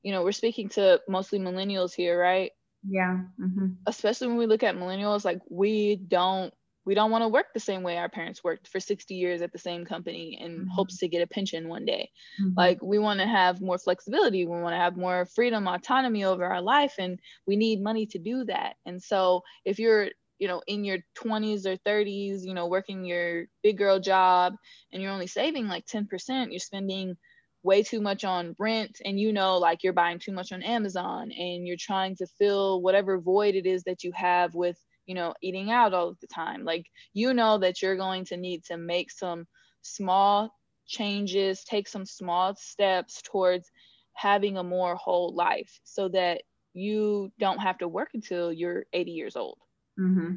you 0.03 0.13
know, 0.13 0.23
we're 0.23 0.33
speaking 0.33 0.69
to 0.71 1.01
mostly 1.09 1.39
millennials 1.39 1.95
here, 1.95 2.21
right? 2.21 2.51
Yeah. 2.89 3.21
Mm-hmm. 3.41 3.67
Especially 3.87 4.29
when 4.29 4.37
we 4.37 4.47
look 4.47 4.63
at 4.63 4.77
millennials, 4.77 5.25
like 5.25 5.41
we 5.49 5.97
don't 5.97 6.53
we 6.85 6.95
don't 6.95 7.11
want 7.11 7.23
to 7.23 7.29
work 7.29 7.47
the 7.55 7.61
same 7.61 7.83
way 7.83 7.97
our 7.97 8.09
parents 8.09 8.43
worked 8.43 8.69
for 8.69 8.81
60 8.81 9.15
years 9.15 9.43
at 9.43 9.53
the 9.53 9.59
same 9.59 9.85
company 9.85 10.39
in 10.41 10.53
mm-hmm. 10.53 10.69
hopes 10.69 10.99
to 10.99 11.09
get 11.09 11.23
a 11.23 11.27
pension 11.27 11.69
one 11.69 11.85
day. 11.85 12.11
Mm-hmm. 12.41 12.55
Like 12.57 12.83
we 12.83 12.99
want 12.99 13.21
to 13.21 13.27
have 13.27 13.61
more 13.61 13.79
flexibility, 13.79 14.47
we 14.47 14.61
want 14.61 14.75
to 14.75 14.81
have 14.81 14.97
more 14.97 15.27
freedom, 15.27 15.69
autonomy 15.69 16.25
over 16.25 16.45
our 16.45 16.63
life 16.63 16.95
and 16.99 17.19
we 17.47 17.57
need 17.57 17.83
money 17.83 18.07
to 18.07 18.19
do 18.19 18.45
that. 18.47 18.75
And 18.85 19.03
so 19.03 19.43
if 19.65 19.79
you're 19.79 20.09
you 20.39 20.49
know 20.49 20.61
in 20.67 20.85
your 20.85 20.99
20s 21.17 21.67
or 21.67 21.77
30s 21.89 22.41
you 22.43 22.53
know 22.53 22.67
working 22.67 23.05
your 23.05 23.45
big 23.63 23.79
girl 23.79 24.01
job 24.01 24.55
and 24.91 25.01
you're 25.01 25.13
only 25.13 25.29
saving 25.29 25.69
like 25.69 25.87
10% 25.87 26.51
you're 26.51 26.59
spending 26.59 27.17
way 27.63 27.85
too 27.85 28.01
much 28.01 28.25
on 28.25 28.57
rent 28.59 29.01
and 29.05 29.21
you 29.21 29.33
know 29.33 29.59
like 29.59 29.85
you're 29.85 29.93
buying 29.93 30.19
too 30.19 30.33
much 30.33 30.51
on 30.51 30.63
Amazon 30.65 31.31
and 31.31 31.65
you're 31.65 31.77
trying 31.79 32.17
to 32.17 32.27
fill 32.39 32.83
whatever 32.83 33.21
void 33.21 33.55
it 33.55 33.67
is 33.67 33.85
that 33.85 34.03
you 34.03 34.11
have 34.17 34.53
with 34.55 34.77
you 35.07 35.15
know 35.15 35.35
eating 35.43 35.71
out 35.71 35.95
all 35.95 36.17
the 36.21 36.27
time 36.27 36.65
like 36.65 36.87
you 37.13 37.35
know 37.35 37.59
that 37.59 37.83
you're 37.83 37.97
going 37.97 38.25
to 38.25 38.37
need 38.37 38.65
to 38.65 38.77
make 38.77 39.11
some 39.11 39.47
small 39.83 40.55
changes 40.87 41.65
take 41.65 41.89
some 41.89 42.07
small 42.07 42.55
steps 42.55 43.23
towards 43.23 43.71
having 44.15 44.59
a 44.59 44.63
more 44.63 44.95
whole 44.97 45.35
life 45.35 45.81
so 45.85 46.09
that 46.09 46.43
you 46.75 47.33
don't 47.39 47.59
have 47.59 47.79
to 47.79 47.89
work 47.89 48.11
until 48.15 48.53
you're 48.53 48.85
80 48.93 49.11
years 49.11 49.37
old 49.37 49.59
Mm-hmm. 49.99 50.37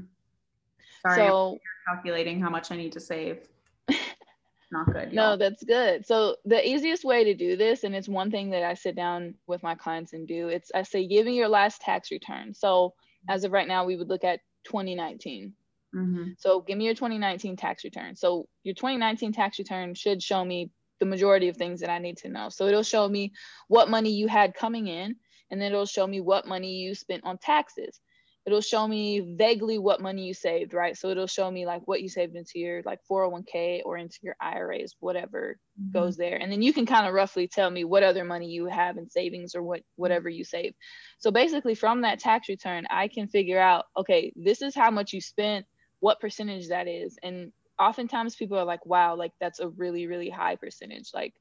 Sorry, 1.01 1.15
so 1.15 1.57
calculating 1.87 2.41
how 2.41 2.49
much 2.49 2.71
I 2.71 2.77
need 2.77 2.91
to 2.93 2.99
save. 2.99 3.47
Not 4.71 4.91
good. 4.91 5.13
no, 5.13 5.29
y'all. 5.29 5.37
that's 5.37 5.63
good. 5.63 6.05
So 6.05 6.35
the 6.45 6.67
easiest 6.67 7.05
way 7.05 7.23
to 7.23 7.33
do 7.33 7.55
this, 7.55 7.83
and 7.83 7.95
it's 7.95 8.09
one 8.09 8.31
thing 8.31 8.49
that 8.51 8.63
I 8.63 8.73
sit 8.73 8.95
down 8.95 9.35
with 9.47 9.63
my 9.63 9.75
clients 9.75 10.13
and 10.13 10.27
do, 10.27 10.47
it's 10.49 10.71
I 10.73 10.83
say 10.83 11.07
give 11.07 11.25
me 11.25 11.35
your 11.35 11.47
last 11.47 11.81
tax 11.81 12.11
return. 12.11 12.53
So 12.53 12.93
as 13.29 13.43
of 13.43 13.51
right 13.51 13.67
now, 13.67 13.85
we 13.85 13.95
would 13.95 14.09
look 14.09 14.23
at 14.23 14.39
2019. 14.65 15.53
Mm-hmm. 15.95 16.23
So 16.37 16.61
give 16.61 16.77
me 16.77 16.85
your 16.85 16.93
2019 16.93 17.55
tax 17.55 17.83
return. 17.83 18.15
So 18.15 18.47
your 18.63 18.75
2019 18.75 19.31
tax 19.33 19.59
return 19.59 19.93
should 19.93 20.21
show 20.21 20.43
me 20.43 20.71
the 20.99 21.05
majority 21.05 21.47
of 21.49 21.57
things 21.57 21.81
that 21.81 21.89
I 21.89 21.99
need 21.99 22.17
to 22.17 22.29
know. 22.29 22.49
So 22.49 22.67
it'll 22.67 22.83
show 22.83 23.07
me 23.07 23.31
what 23.67 23.89
money 23.89 24.11
you 24.11 24.27
had 24.27 24.53
coming 24.53 24.87
in, 24.87 25.15
and 25.51 25.61
then 25.61 25.71
it'll 25.71 25.85
show 25.85 26.05
me 26.05 26.21
what 26.21 26.47
money 26.47 26.75
you 26.75 26.95
spent 26.95 27.23
on 27.23 27.37
taxes 27.37 27.99
it'll 28.45 28.61
show 28.61 28.87
me 28.87 29.35
vaguely 29.37 29.79
what 29.79 30.01
money 30.01 30.23
you 30.23 30.33
saved, 30.33 30.73
right? 30.73 30.95
So 30.95 31.09
it'll 31.09 31.25
show 31.25 31.49
me 31.49 31.65
like 31.65 31.81
what 31.87 32.03
you 32.03 32.09
saved 32.09 32.35
into 32.35 32.59
your 32.59 32.83
like 32.85 32.99
401k 33.09 33.81
or 33.83 33.97
into 33.97 34.19
your 34.21 34.35
IRAs, 34.39 34.95
whatever 34.99 35.57
mm-hmm. 35.81 35.91
goes 35.91 36.15
there. 36.15 36.37
And 36.37 36.51
then 36.51 36.61
you 36.61 36.71
can 36.71 36.85
kind 36.85 37.07
of 37.07 37.13
roughly 37.13 37.47
tell 37.47 37.71
me 37.71 37.83
what 37.85 38.03
other 38.03 38.23
money 38.23 38.47
you 38.47 38.67
have 38.67 38.97
in 38.97 39.09
savings 39.09 39.55
or 39.55 39.63
what 39.63 39.81
whatever 39.95 40.29
you 40.29 40.43
save. 40.43 40.75
So 41.17 41.31
basically 41.31 41.73
from 41.73 42.01
that 42.01 42.19
tax 42.19 42.47
return, 42.47 42.85
I 42.91 43.07
can 43.07 43.27
figure 43.27 43.59
out, 43.59 43.85
okay, 43.97 44.31
this 44.35 44.61
is 44.61 44.75
how 44.75 44.91
much 44.91 45.11
you 45.11 45.21
spent, 45.21 45.65
what 45.99 46.19
percentage 46.19 46.67
that 46.69 46.87
is. 46.87 47.17
And 47.23 47.51
oftentimes 47.79 48.35
people 48.35 48.59
are 48.59 48.65
like, 48.65 48.85
wow, 48.85 49.15
like 49.15 49.31
that's 49.41 49.59
a 49.59 49.69
really, 49.69 50.05
really 50.05 50.29
high 50.29 50.55
percentage. 50.55 51.09
Like 51.15 51.33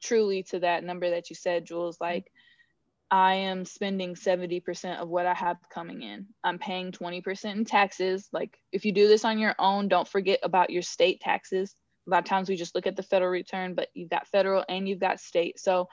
truly 0.00 0.44
to 0.44 0.60
that 0.60 0.84
number 0.84 1.10
that 1.10 1.28
you 1.28 1.34
said, 1.34 1.66
Jules, 1.66 1.98
like 2.00 2.30
I 3.10 3.34
am 3.34 3.64
spending 3.64 4.14
70% 4.14 4.98
of 4.98 5.08
what 5.08 5.26
I 5.26 5.34
have 5.34 5.58
coming 5.72 6.02
in. 6.02 6.26
I'm 6.42 6.58
paying 6.58 6.90
20% 6.90 7.52
in 7.52 7.64
taxes. 7.64 8.28
Like, 8.32 8.58
if 8.72 8.84
you 8.84 8.92
do 8.92 9.06
this 9.06 9.24
on 9.24 9.38
your 9.38 9.54
own, 9.58 9.88
don't 9.88 10.08
forget 10.08 10.40
about 10.42 10.70
your 10.70 10.82
state 10.82 11.20
taxes. 11.20 11.74
A 12.06 12.10
lot 12.10 12.18
of 12.18 12.24
times 12.24 12.48
we 12.48 12.56
just 12.56 12.74
look 12.74 12.86
at 12.86 12.96
the 12.96 13.02
federal 13.02 13.30
return, 13.30 13.74
but 13.74 13.88
you've 13.94 14.10
got 14.10 14.28
federal 14.28 14.64
and 14.68 14.88
you've 14.88 15.00
got 15.00 15.20
state. 15.20 15.60
So 15.60 15.88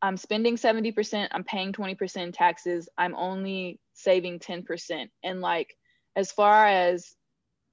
I'm 0.00 0.16
spending 0.16 0.56
70%, 0.56 1.28
I'm 1.32 1.44
paying 1.44 1.72
20% 1.72 2.16
in 2.16 2.32
taxes. 2.32 2.88
I'm 2.96 3.16
only 3.16 3.80
saving 3.94 4.38
10%. 4.38 5.08
And 5.24 5.40
like, 5.40 5.74
as 6.14 6.30
far 6.30 6.66
as 6.66 7.14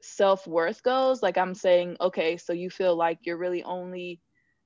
self 0.02 0.48
worth 0.48 0.82
goes, 0.82 1.22
like, 1.22 1.38
I'm 1.38 1.54
saying, 1.54 1.98
okay, 2.02 2.38
so 2.38 2.52
you 2.54 2.72
feel 2.72 2.96
like 2.96 3.20
you're 3.24 3.38
really 3.38 3.64
only 3.64 4.22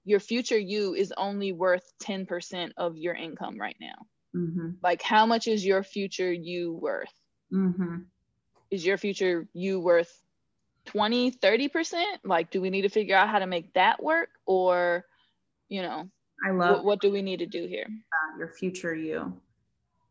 your 0.10 0.20
future 0.20 0.58
you 0.58 0.96
is 0.96 1.14
only 1.16 1.52
worth 1.54 1.84
10% 2.02 2.72
of 2.78 2.98
your 2.98 3.14
income 3.14 3.60
right 3.60 3.76
now. 3.80 3.94
Mm-hmm. 4.36 4.70
Like, 4.82 5.04
how 5.04 5.28
much 5.28 5.48
is 5.48 5.64
your 5.64 5.84
future 5.84 6.34
you 6.34 6.74
worth? 6.74 7.14
Mm-hmm. 7.54 7.98
Is 8.72 8.84
your 8.84 8.98
future 8.98 9.48
you 9.54 9.80
worth 9.80 10.12
20, 10.86 11.34
30%? 11.34 12.04
Like, 12.24 12.50
do 12.50 12.60
we 12.60 12.72
need 12.72 12.82
to 12.82 12.90
figure 12.90 13.16
out 13.16 13.30
how 13.30 13.38
to 13.38 13.46
make 13.46 13.72
that 13.76 14.02
work? 14.02 14.30
Or, 14.48 15.06
you 15.68 15.84
know, 15.84 16.10
I 16.44 16.52
love 16.52 16.78
what, 16.78 16.86
what 16.86 17.02
do 17.02 17.12
we 17.12 17.22
need 17.22 17.40
to 17.40 17.46
do 17.46 17.68
here? 17.68 17.86
Uh, 17.88 18.40
your 18.40 18.48
future 18.48 18.96
you. 18.96 19.32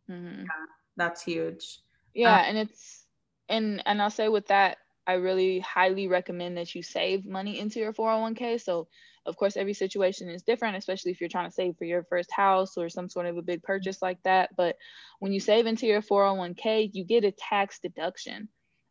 Mm-hmm. 0.08 0.42
Yeah, 0.42 0.66
that's 0.96 1.22
huge. 1.22 1.80
Yeah. 2.14 2.36
Uh, 2.36 2.42
and 2.42 2.58
it's, 2.58 3.04
and, 3.48 3.82
and 3.84 4.00
I'll 4.00 4.10
say 4.10 4.28
with 4.28 4.46
that, 4.46 4.78
I 5.08 5.14
really 5.14 5.58
highly 5.58 6.06
recommend 6.06 6.56
that 6.56 6.76
you 6.76 6.84
save 6.84 7.26
money 7.26 7.58
into 7.58 7.80
your 7.80 7.92
401k. 7.92 8.60
So 8.60 8.86
of 9.28 9.36
course, 9.36 9.56
every 9.56 9.74
situation 9.74 10.28
is 10.28 10.42
different, 10.42 10.76
especially 10.76 11.12
if 11.12 11.20
you're 11.20 11.28
trying 11.28 11.48
to 11.48 11.54
save 11.54 11.76
for 11.76 11.84
your 11.84 12.04
first 12.04 12.32
house 12.32 12.76
or 12.76 12.88
some 12.88 13.08
sort 13.08 13.26
of 13.26 13.36
a 13.36 13.42
big 13.42 13.62
purchase 13.62 14.00
like 14.02 14.22
that. 14.24 14.50
But 14.56 14.76
when 15.20 15.32
you 15.32 15.40
save 15.40 15.66
into 15.66 15.86
your 15.86 16.02
401k, 16.02 16.90
you 16.92 17.04
get 17.04 17.24
a 17.24 17.32
tax 17.32 17.78
deduction. 17.78 18.48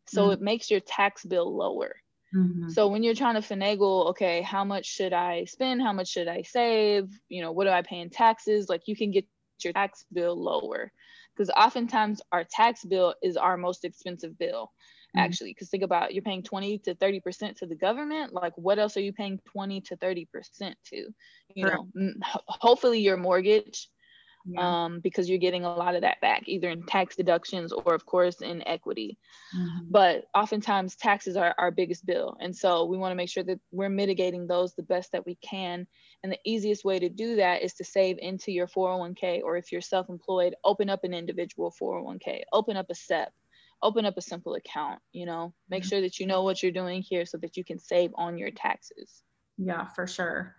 So 0.08 0.24
mm-hmm. 0.24 0.32
it 0.32 0.40
makes 0.40 0.70
your 0.70 0.80
tax 0.80 1.24
bill 1.24 1.54
lower. 1.54 1.96
Mm-hmm. 2.34 2.68
So 2.70 2.88
when 2.88 3.02
you're 3.02 3.14
trying 3.14 3.40
to 3.40 3.40
finagle, 3.40 4.10
okay, 4.10 4.42
how 4.42 4.64
much 4.64 4.86
should 4.86 5.12
I 5.12 5.44
spend? 5.44 5.82
How 5.82 5.92
much 5.92 6.08
should 6.08 6.28
I 6.28 6.42
save? 6.42 7.08
You 7.28 7.42
know, 7.42 7.52
what 7.52 7.64
do 7.64 7.70
I 7.70 7.82
pay 7.82 8.00
in 8.00 8.10
taxes? 8.10 8.68
Like 8.68 8.82
you 8.86 8.96
can 8.96 9.10
get 9.10 9.26
your 9.64 9.72
tax 9.72 10.04
bill 10.12 10.40
lower 10.40 10.92
because 11.34 11.50
oftentimes 11.50 12.20
our 12.32 12.44
tax 12.44 12.84
bill 12.84 13.14
is 13.22 13.36
our 13.36 13.56
most 13.56 13.84
expensive 13.84 14.38
bill. 14.38 14.72
Mm-hmm. 15.16 15.24
actually 15.24 15.52
because 15.52 15.70
think 15.70 15.82
about 15.82 16.12
you're 16.12 16.22
paying 16.22 16.42
20 16.42 16.80
to 16.80 16.94
30 16.94 17.20
percent 17.20 17.56
to 17.56 17.66
the 17.66 17.74
government 17.74 18.34
like 18.34 18.52
what 18.56 18.78
else 18.78 18.94
are 18.98 19.00
you 19.00 19.14
paying 19.14 19.40
20 19.46 19.80
to 19.80 19.96
30 19.96 20.26
percent 20.26 20.76
to 20.84 21.06
you 21.54 21.64
know 21.64 21.88
hopefully 22.46 23.00
your 23.00 23.16
mortgage 23.16 23.88
yeah. 24.44 24.84
um, 24.84 25.00
because 25.00 25.26
you're 25.26 25.38
getting 25.38 25.64
a 25.64 25.74
lot 25.74 25.94
of 25.94 26.02
that 26.02 26.20
back 26.20 26.42
either 26.44 26.68
in 26.68 26.82
tax 26.82 27.16
deductions 27.16 27.72
or 27.72 27.94
of 27.94 28.04
course 28.04 28.42
in 28.42 28.66
equity 28.68 29.16
mm-hmm. 29.56 29.86
but 29.90 30.24
oftentimes 30.34 30.94
taxes 30.94 31.38
are 31.38 31.54
our 31.56 31.70
biggest 31.70 32.04
bill 32.04 32.36
and 32.40 32.54
so 32.54 32.84
we 32.84 32.98
want 32.98 33.10
to 33.10 33.16
make 33.16 33.30
sure 33.30 33.42
that 33.42 33.60
we're 33.72 33.88
mitigating 33.88 34.46
those 34.46 34.74
the 34.74 34.82
best 34.82 35.10
that 35.12 35.24
we 35.24 35.36
can 35.36 35.86
and 36.22 36.30
the 36.30 36.38
easiest 36.44 36.84
way 36.84 36.98
to 36.98 37.08
do 37.08 37.36
that 37.36 37.62
is 37.62 37.72
to 37.72 37.82
save 37.82 38.18
into 38.18 38.52
your 38.52 38.66
401k 38.66 39.40
or 39.42 39.56
if 39.56 39.72
you're 39.72 39.80
self-employed 39.80 40.54
open 40.64 40.90
up 40.90 41.02
an 41.04 41.14
individual 41.14 41.74
401k 41.80 42.42
open 42.52 42.76
up 42.76 42.90
a 42.90 42.94
SEP 42.94 43.32
open 43.82 44.04
up 44.04 44.16
a 44.16 44.22
simple 44.22 44.54
account, 44.54 45.00
you 45.12 45.26
know, 45.26 45.54
make 45.68 45.84
sure 45.84 46.00
that 46.00 46.18
you 46.18 46.26
know 46.26 46.42
what 46.42 46.62
you're 46.62 46.72
doing 46.72 47.02
here 47.02 47.24
so 47.24 47.38
that 47.38 47.56
you 47.56 47.64
can 47.64 47.78
save 47.78 48.10
on 48.16 48.36
your 48.36 48.50
taxes. 48.50 49.22
Yeah, 49.56 49.86
for 49.88 50.06
sure. 50.06 50.56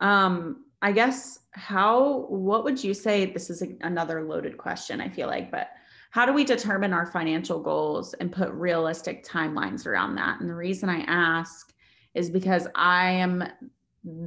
Um, 0.00 0.66
I 0.82 0.92
guess 0.92 1.40
how, 1.52 2.26
what 2.28 2.64
would 2.64 2.82
you 2.82 2.94
say? 2.94 3.26
This 3.26 3.50
is 3.50 3.62
a, 3.62 3.68
another 3.82 4.22
loaded 4.22 4.58
question, 4.58 5.00
I 5.00 5.08
feel 5.08 5.28
like, 5.28 5.50
but 5.50 5.70
how 6.10 6.24
do 6.24 6.32
we 6.32 6.44
determine 6.44 6.92
our 6.92 7.06
financial 7.06 7.60
goals 7.60 8.14
and 8.14 8.30
put 8.30 8.50
realistic 8.52 9.26
timelines 9.26 9.86
around 9.86 10.14
that? 10.16 10.40
And 10.40 10.48
the 10.48 10.54
reason 10.54 10.88
I 10.88 11.00
ask 11.00 11.72
is 12.14 12.30
because 12.30 12.68
I 12.74 13.10
am 13.10 13.44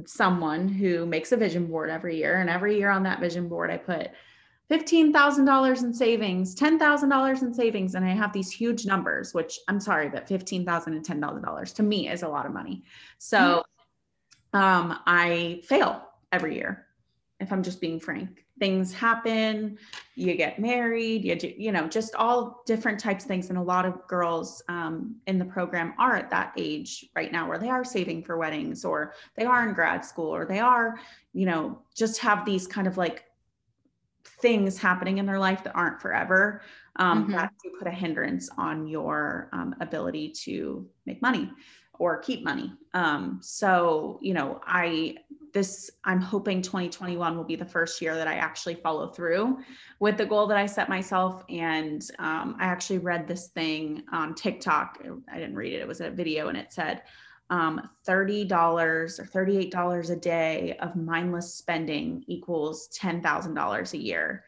someone 0.06 0.68
who 0.68 1.06
makes 1.06 1.32
a 1.32 1.36
vision 1.36 1.66
board 1.66 1.90
every 1.90 2.16
year. 2.16 2.40
And 2.40 2.50
every 2.50 2.76
year 2.76 2.90
on 2.90 3.04
that 3.04 3.20
vision 3.20 3.48
board, 3.48 3.70
I 3.70 3.76
put 3.76 4.08
$15,000 4.70 5.82
in 5.82 5.94
savings, 5.94 6.54
$10,000 6.54 7.42
in 7.42 7.54
savings. 7.54 7.94
And 7.94 8.04
I 8.04 8.10
have 8.10 8.32
these 8.32 8.50
huge 8.50 8.84
numbers, 8.84 9.32
which 9.32 9.58
I'm 9.66 9.80
sorry, 9.80 10.08
but 10.10 10.28
$15,000 10.28 10.86
and 10.88 11.04
$10,000 11.04 11.74
to 11.74 11.82
me 11.82 12.08
is 12.08 12.22
a 12.22 12.28
lot 12.28 12.44
of 12.44 12.52
money. 12.52 12.84
So 13.18 13.64
um, 14.52 14.98
I 15.06 15.62
fail 15.64 16.02
every 16.32 16.54
year, 16.56 16.86
if 17.40 17.50
I'm 17.52 17.62
just 17.62 17.80
being 17.80 17.98
frank. 17.98 18.44
Things 18.58 18.92
happen, 18.92 19.78
you 20.16 20.34
get 20.34 20.58
married, 20.58 21.24
you 21.24 21.36
do, 21.36 21.54
you 21.56 21.70
know, 21.70 21.86
just 21.86 22.16
all 22.16 22.62
different 22.66 22.98
types 22.98 23.22
of 23.22 23.28
things. 23.28 23.50
And 23.50 23.58
a 23.58 23.62
lot 23.62 23.86
of 23.86 24.04
girls 24.08 24.62
um, 24.68 25.14
in 25.28 25.38
the 25.38 25.44
program 25.44 25.94
are 25.96 26.16
at 26.16 26.28
that 26.30 26.54
age 26.56 27.06
right 27.14 27.30
now 27.30 27.48
where 27.48 27.58
they 27.58 27.68
are 27.68 27.84
saving 27.84 28.24
for 28.24 28.36
weddings 28.36 28.84
or 28.84 29.14
they 29.36 29.44
are 29.44 29.66
in 29.66 29.74
grad 29.74 30.04
school 30.04 30.34
or 30.34 30.44
they 30.44 30.58
are, 30.58 30.98
you 31.32 31.46
know, 31.46 31.78
just 31.94 32.18
have 32.18 32.44
these 32.44 32.66
kind 32.66 32.88
of 32.88 32.96
like 32.96 33.27
things 34.40 34.78
happening 34.78 35.18
in 35.18 35.26
their 35.26 35.38
life 35.38 35.64
that 35.64 35.74
aren't 35.74 36.00
forever 36.00 36.62
um, 36.96 37.24
mm-hmm. 37.24 37.32
that 37.32 37.52
do 37.62 37.72
put 37.78 37.88
a 37.88 37.92
hindrance 37.92 38.48
on 38.58 38.86
your 38.86 39.48
um, 39.52 39.74
ability 39.80 40.30
to 40.30 40.86
make 41.06 41.22
money 41.22 41.50
or 41.98 42.18
keep 42.18 42.44
money. 42.44 42.72
Um, 42.94 43.38
so 43.42 44.18
you 44.22 44.34
know 44.34 44.60
i 44.66 45.16
this 45.54 45.90
i'm 46.04 46.20
hoping 46.20 46.60
2021 46.60 47.36
will 47.36 47.44
be 47.44 47.56
the 47.56 47.64
first 47.64 48.02
year 48.02 48.14
that 48.14 48.28
i 48.28 48.34
actually 48.34 48.74
follow 48.74 49.08
through 49.08 49.58
with 49.98 50.18
the 50.18 50.26
goal 50.26 50.46
that 50.46 50.56
i 50.56 50.66
set 50.66 50.88
myself. 50.88 51.44
And 51.48 52.02
um, 52.18 52.56
i 52.60 52.64
actually 52.64 52.98
read 52.98 53.26
this 53.26 53.48
thing 53.48 54.04
on 54.12 54.34
tiktok. 54.34 54.98
I 55.32 55.38
didn't 55.38 55.56
read 55.56 55.72
it. 55.72 55.80
It 55.80 55.88
was 55.88 56.00
a 56.00 56.10
video 56.10 56.48
and 56.48 56.56
it 56.56 56.72
said 56.72 57.02
um, 57.50 57.88
$30 58.06 58.50
or 58.52 59.08
$38 59.08 60.10
a 60.10 60.16
day 60.16 60.76
of 60.80 60.96
mindless 60.96 61.54
spending 61.54 62.24
equals 62.26 62.88
$10,000 62.98 63.92
a 63.92 63.98
year. 63.98 64.44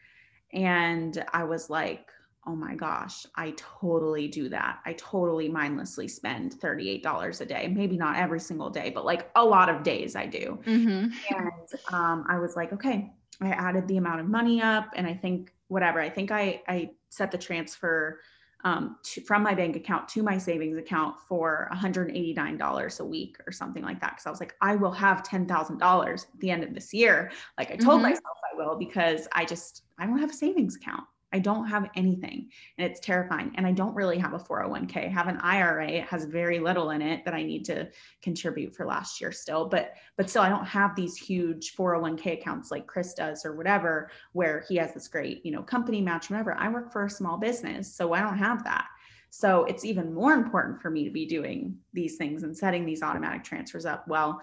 And 0.53 1.23
I 1.33 1.43
was 1.43 1.69
like, 1.69 2.09
oh 2.47 2.55
my 2.55 2.75
gosh, 2.75 3.25
I 3.35 3.53
totally 3.55 4.27
do 4.27 4.49
that. 4.49 4.79
I 4.85 4.93
totally 4.93 5.47
mindlessly 5.47 6.07
spend 6.07 6.59
$38 6.59 7.41
a 7.41 7.45
day. 7.45 7.67
Maybe 7.67 7.97
not 7.97 8.17
every 8.17 8.39
single 8.39 8.69
day, 8.69 8.89
but 8.89 9.05
like 9.05 9.29
a 9.35 9.45
lot 9.45 9.69
of 9.69 9.83
days 9.83 10.15
I 10.15 10.25
do. 10.25 10.59
Mm-hmm. 10.65 11.35
And 11.35 11.93
um, 11.93 12.25
I 12.27 12.39
was 12.39 12.55
like, 12.55 12.73
okay, 12.73 13.11
I 13.41 13.49
added 13.49 13.87
the 13.87 13.97
amount 13.97 14.21
of 14.21 14.27
money 14.27 14.61
up 14.61 14.89
and 14.95 15.05
I 15.05 15.13
think 15.13 15.53
whatever, 15.67 15.99
I 15.99 16.09
think 16.09 16.31
I, 16.31 16.61
I 16.67 16.91
set 17.09 17.31
the 17.31 17.37
transfer 17.37 18.19
um, 18.63 18.97
to, 19.03 19.21
from 19.21 19.43
my 19.43 19.53
bank 19.53 19.75
account 19.75 20.07
to 20.09 20.23
my 20.23 20.37
savings 20.37 20.77
account 20.77 21.17
for 21.27 21.69
$189 21.73 22.99
a 22.99 23.05
week 23.05 23.37
or 23.45 23.51
something 23.51 23.83
like 23.83 23.99
that. 24.01 24.17
Cause 24.17 24.25
I 24.25 24.29
was 24.29 24.39
like, 24.39 24.55
I 24.61 24.75
will 24.75 24.91
have 24.91 25.23
$10,000 25.23 26.13
at 26.13 26.39
the 26.39 26.51
end 26.51 26.63
of 26.63 26.73
this 26.73 26.93
year. 26.93 27.31
Like 27.57 27.71
I 27.71 27.75
told 27.75 28.01
mm-hmm. 28.01 28.09
myself 28.09 28.37
I 28.53 28.57
will 28.57 28.75
because 28.77 29.27
I 29.31 29.45
just, 29.45 29.83
I 29.97 30.05
don't 30.05 30.19
have 30.19 30.31
a 30.31 30.33
savings 30.33 30.75
account. 30.75 31.03
I 31.33 31.39
don't 31.39 31.67
have 31.67 31.89
anything 31.95 32.49
and 32.77 32.89
it's 32.89 32.99
terrifying. 32.99 33.53
And 33.55 33.65
I 33.65 33.71
don't 33.71 33.95
really 33.95 34.17
have 34.17 34.33
a 34.33 34.39
401k. 34.39 35.05
I 35.05 35.09
have 35.09 35.27
an 35.27 35.37
IRA. 35.37 35.87
It 35.89 36.03
has 36.05 36.25
very 36.25 36.59
little 36.59 36.89
in 36.91 37.01
it 37.01 37.23
that 37.25 37.33
I 37.33 37.43
need 37.43 37.65
to 37.65 37.89
contribute 38.21 38.75
for 38.75 38.85
last 38.85 39.21
year 39.21 39.31
still. 39.31 39.65
But 39.65 39.93
but 40.17 40.29
still 40.29 40.41
I 40.41 40.49
don't 40.49 40.65
have 40.65 40.95
these 40.95 41.17
huge 41.17 41.75
401k 41.75 42.39
accounts 42.39 42.71
like 42.71 42.87
Chris 42.87 43.13
does 43.13 43.45
or 43.45 43.55
whatever, 43.55 44.09
where 44.33 44.65
he 44.67 44.75
has 44.77 44.93
this 44.93 45.07
great, 45.07 45.45
you 45.45 45.51
know, 45.51 45.63
company 45.63 46.01
match, 46.01 46.29
whatever. 46.29 46.53
I 46.55 46.69
work 46.69 46.91
for 46.91 47.05
a 47.05 47.09
small 47.09 47.37
business. 47.37 47.93
So 47.93 48.13
I 48.13 48.21
don't 48.21 48.37
have 48.37 48.63
that. 48.65 48.87
So 49.33 49.63
it's 49.63 49.85
even 49.85 50.13
more 50.13 50.33
important 50.33 50.81
for 50.81 50.89
me 50.89 51.05
to 51.05 51.09
be 51.09 51.25
doing 51.25 51.77
these 51.93 52.17
things 52.17 52.43
and 52.43 52.55
setting 52.55 52.85
these 52.85 53.01
automatic 53.01 53.45
transfers 53.45 53.85
up. 53.85 54.05
Well, 54.05 54.41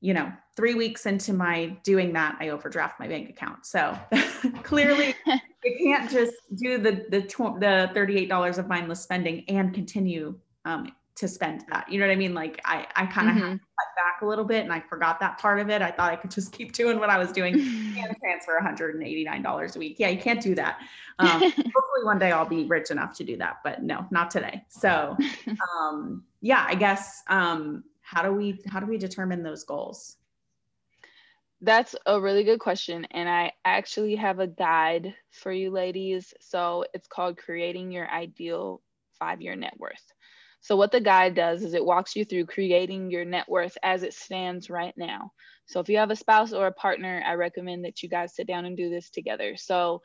you 0.00 0.14
know, 0.14 0.32
three 0.56 0.74
weeks 0.74 1.06
into 1.06 1.32
my 1.32 1.66
doing 1.82 2.12
that, 2.14 2.36
I 2.40 2.48
overdraft 2.48 2.98
my 2.98 3.06
bank 3.06 3.28
account. 3.28 3.66
So 3.66 3.96
clearly, 4.62 5.14
you 5.64 5.76
can't 5.78 6.10
just 6.10 6.34
do 6.54 6.78
the 6.78 7.06
the 7.10 7.22
tw- 7.22 7.60
the 7.60 7.90
thirty 7.94 8.16
eight 8.18 8.28
dollars 8.28 8.58
of 8.58 8.68
mindless 8.68 9.00
spending 9.00 9.44
and 9.48 9.74
continue 9.74 10.38
um, 10.64 10.92
to 11.16 11.28
spend 11.28 11.64
that. 11.70 11.90
You 11.90 12.00
know 12.00 12.06
what 12.06 12.12
I 12.12 12.16
mean? 12.16 12.34
Like 12.34 12.60
I 12.64 12.86
I 12.96 13.06
kind 13.06 13.28
of 13.28 13.36
mm-hmm. 13.36 13.52
cut 13.52 13.88
back 13.96 14.22
a 14.22 14.26
little 14.26 14.44
bit, 14.44 14.64
and 14.64 14.72
I 14.72 14.80
forgot 14.80 15.20
that 15.20 15.38
part 15.38 15.60
of 15.60 15.68
it. 15.68 15.82
I 15.82 15.90
thought 15.90 16.12
I 16.12 16.16
could 16.16 16.30
just 16.30 16.52
keep 16.52 16.72
doing 16.72 16.98
what 16.98 17.10
I 17.10 17.18
was 17.18 17.30
doing 17.30 17.54
and 17.54 18.16
transfer 18.20 18.54
one 18.54 18.64
hundred 18.64 18.94
and 18.94 19.06
eighty 19.06 19.24
nine 19.24 19.42
dollars 19.42 19.76
a 19.76 19.78
week. 19.78 19.96
Yeah, 19.98 20.08
you 20.08 20.18
can't 20.18 20.40
do 20.40 20.54
that. 20.54 20.78
Um, 21.18 21.40
hopefully, 21.40 22.04
one 22.04 22.18
day 22.18 22.32
I'll 22.32 22.48
be 22.48 22.64
rich 22.64 22.90
enough 22.90 23.14
to 23.18 23.24
do 23.24 23.36
that, 23.36 23.58
but 23.62 23.82
no, 23.82 24.06
not 24.10 24.30
today. 24.30 24.64
So, 24.68 25.16
um, 25.78 26.24
yeah, 26.40 26.64
I 26.66 26.74
guess. 26.74 27.22
Um, 27.28 27.84
how 28.10 28.22
do 28.22 28.32
we 28.32 28.60
how 28.66 28.80
do 28.80 28.86
we 28.86 28.98
determine 28.98 29.44
those 29.44 29.62
goals? 29.62 30.16
That's 31.60 31.94
a 32.06 32.20
really 32.20 32.42
good 32.42 32.58
question. 32.58 33.06
And 33.12 33.28
I 33.28 33.52
actually 33.64 34.16
have 34.16 34.40
a 34.40 34.48
guide 34.48 35.14
for 35.30 35.52
you 35.52 35.70
ladies. 35.70 36.34
So 36.40 36.84
it's 36.92 37.06
called 37.06 37.36
Creating 37.36 37.92
Your 37.92 38.10
Ideal 38.10 38.82
Five 39.18 39.40
Year 39.40 39.54
Net 39.54 39.74
Worth. 39.78 40.02
So, 40.60 40.76
what 40.76 40.90
the 40.90 41.00
guide 41.00 41.34
does 41.34 41.62
is 41.62 41.72
it 41.72 41.84
walks 41.84 42.16
you 42.16 42.24
through 42.24 42.46
creating 42.46 43.10
your 43.10 43.24
net 43.24 43.48
worth 43.48 43.78
as 43.82 44.02
it 44.02 44.12
stands 44.12 44.68
right 44.68 44.92
now. 44.96 45.32
So, 45.66 45.80
if 45.80 45.88
you 45.88 45.96
have 45.98 46.10
a 46.10 46.16
spouse 46.16 46.52
or 46.52 46.66
a 46.66 46.72
partner, 46.72 47.22
I 47.24 47.34
recommend 47.34 47.84
that 47.84 48.02
you 48.02 48.08
guys 48.08 48.34
sit 48.34 48.46
down 48.46 48.66
and 48.66 48.76
do 48.76 48.90
this 48.90 49.08
together. 49.08 49.56
So, 49.56 50.02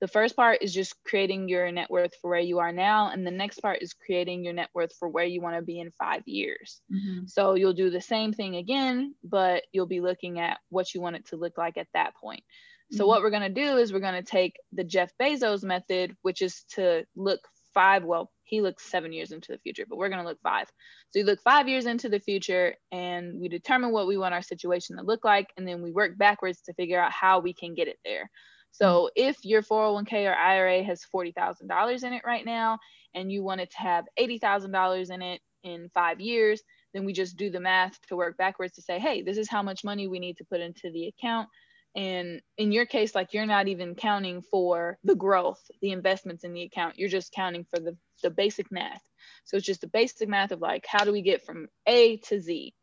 the 0.00 0.08
first 0.08 0.36
part 0.36 0.58
is 0.62 0.72
just 0.72 0.94
creating 1.04 1.48
your 1.48 1.70
net 1.72 1.90
worth 1.90 2.12
for 2.20 2.30
where 2.30 2.40
you 2.40 2.58
are 2.58 2.72
now 2.72 3.10
and 3.10 3.26
the 3.26 3.30
next 3.30 3.60
part 3.60 3.82
is 3.82 3.94
creating 3.94 4.44
your 4.44 4.52
net 4.52 4.68
worth 4.74 4.92
for 4.98 5.08
where 5.08 5.24
you 5.24 5.40
want 5.40 5.56
to 5.56 5.62
be 5.62 5.80
in 5.80 5.90
five 5.92 6.22
years 6.26 6.80
mm-hmm. 6.92 7.26
so 7.26 7.54
you'll 7.54 7.72
do 7.72 7.90
the 7.90 8.00
same 8.00 8.32
thing 8.32 8.56
again 8.56 9.14
but 9.24 9.64
you'll 9.72 9.86
be 9.86 10.00
looking 10.00 10.38
at 10.38 10.58
what 10.70 10.94
you 10.94 11.00
want 11.00 11.16
it 11.16 11.26
to 11.26 11.36
look 11.36 11.58
like 11.58 11.76
at 11.76 11.88
that 11.94 12.14
point 12.16 12.42
so 12.90 12.98
mm-hmm. 12.98 13.08
what 13.08 13.22
we're 13.22 13.30
going 13.30 13.42
to 13.42 13.48
do 13.48 13.76
is 13.76 13.92
we're 13.92 13.98
going 13.98 14.14
to 14.14 14.30
take 14.30 14.56
the 14.72 14.84
jeff 14.84 15.10
bezos 15.20 15.64
method 15.64 16.16
which 16.22 16.42
is 16.42 16.64
to 16.68 17.04
look 17.16 17.40
five 17.74 18.04
well 18.04 18.30
he 18.44 18.62
looks 18.62 18.90
seven 18.90 19.12
years 19.12 19.30
into 19.30 19.52
the 19.52 19.58
future 19.58 19.84
but 19.88 19.98
we're 19.98 20.08
going 20.08 20.22
to 20.22 20.28
look 20.28 20.40
five 20.42 20.66
so 21.10 21.18
you 21.18 21.24
look 21.24 21.40
five 21.42 21.68
years 21.68 21.86
into 21.86 22.08
the 22.08 22.18
future 22.18 22.74
and 22.90 23.38
we 23.38 23.48
determine 23.48 23.92
what 23.92 24.06
we 24.06 24.16
want 24.16 24.34
our 24.34 24.42
situation 24.42 24.96
to 24.96 25.02
look 25.02 25.24
like 25.24 25.48
and 25.56 25.68
then 25.68 25.82
we 25.82 25.92
work 25.92 26.16
backwards 26.16 26.62
to 26.62 26.72
figure 26.74 27.00
out 27.00 27.12
how 27.12 27.40
we 27.40 27.52
can 27.52 27.74
get 27.74 27.88
it 27.88 27.98
there 28.04 28.30
so 28.70 29.10
if 29.16 29.36
your 29.44 29.62
401k 29.62 30.30
or 30.30 30.34
IRA 30.34 30.82
has 30.82 31.02
$40,000 31.14 32.04
in 32.04 32.12
it 32.12 32.22
right 32.24 32.44
now 32.44 32.78
and 33.14 33.32
you 33.32 33.42
want 33.42 33.60
it 33.60 33.70
to 33.72 33.78
have 33.78 34.04
$80,000 34.18 35.10
in 35.10 35.22
it 35.22 35.40
in 35.64 35.90
five 35.94 36.20
years, 36.20 36.62
then 36.94 37.04
we 37.04 37.12
just 37.12 37.36
do 37.36 37.50
the 37.50 37.60
math 37.60 38.00
to 38.08 38.16
work 38.16 38.36
backwards 38.36 38.74
to 38.74 38.82
say, 38.82 38.98
hey, 38.98 39.22
this 39.22 39.38
is 39.38 39.48
how 39.48 39.62
much 39.62 39.84
money 39.84 40.06
we 40.06 40.18
need 40.18 40.36
to 40.38 40.44
put 40.44 40.60
into 40.60 40.90
the 40.92 41.08
account. 41.08 41.48
And 41.96 42.40
in 42.56 42.70
your 42.70 42.86
case, 42.86 43.14
like 43.14 43.32
you're 43.32 43.46
not 43.46 43.68
even 43.68 43.94
counting 43.94 44.42
for 44.42 44.98
the 45.04 45.16
growth, 45.16 45.60
the 45.80 45.90
investments 45.90 46.44
in 46.44 46.52
the 46.52 46.62
account, 46.62 46.98
you're 46.98 47.08
just 47.08 47.32
counting 47.32 47.66
for 47.74 47.80
the, 47.80 47.96
the 48.22 48.30
basic 48.30 48.70
math. 48.70 49.02
So 49.44 49.56
it's 49.56 49.66
just 49.66 49.80
the 49.80 49.88
basic 49.88 50.28
math 50.28 50.52
of 50.52 50.60
like, 50.60 50.86
how 50.86 51.04
do 51.04 51.12
we 51.12 51.22
get 51.22 51.44
from 51.44 51.66
A 51.86 52.18
to 52.28 52.40
Z? 52.40 52.74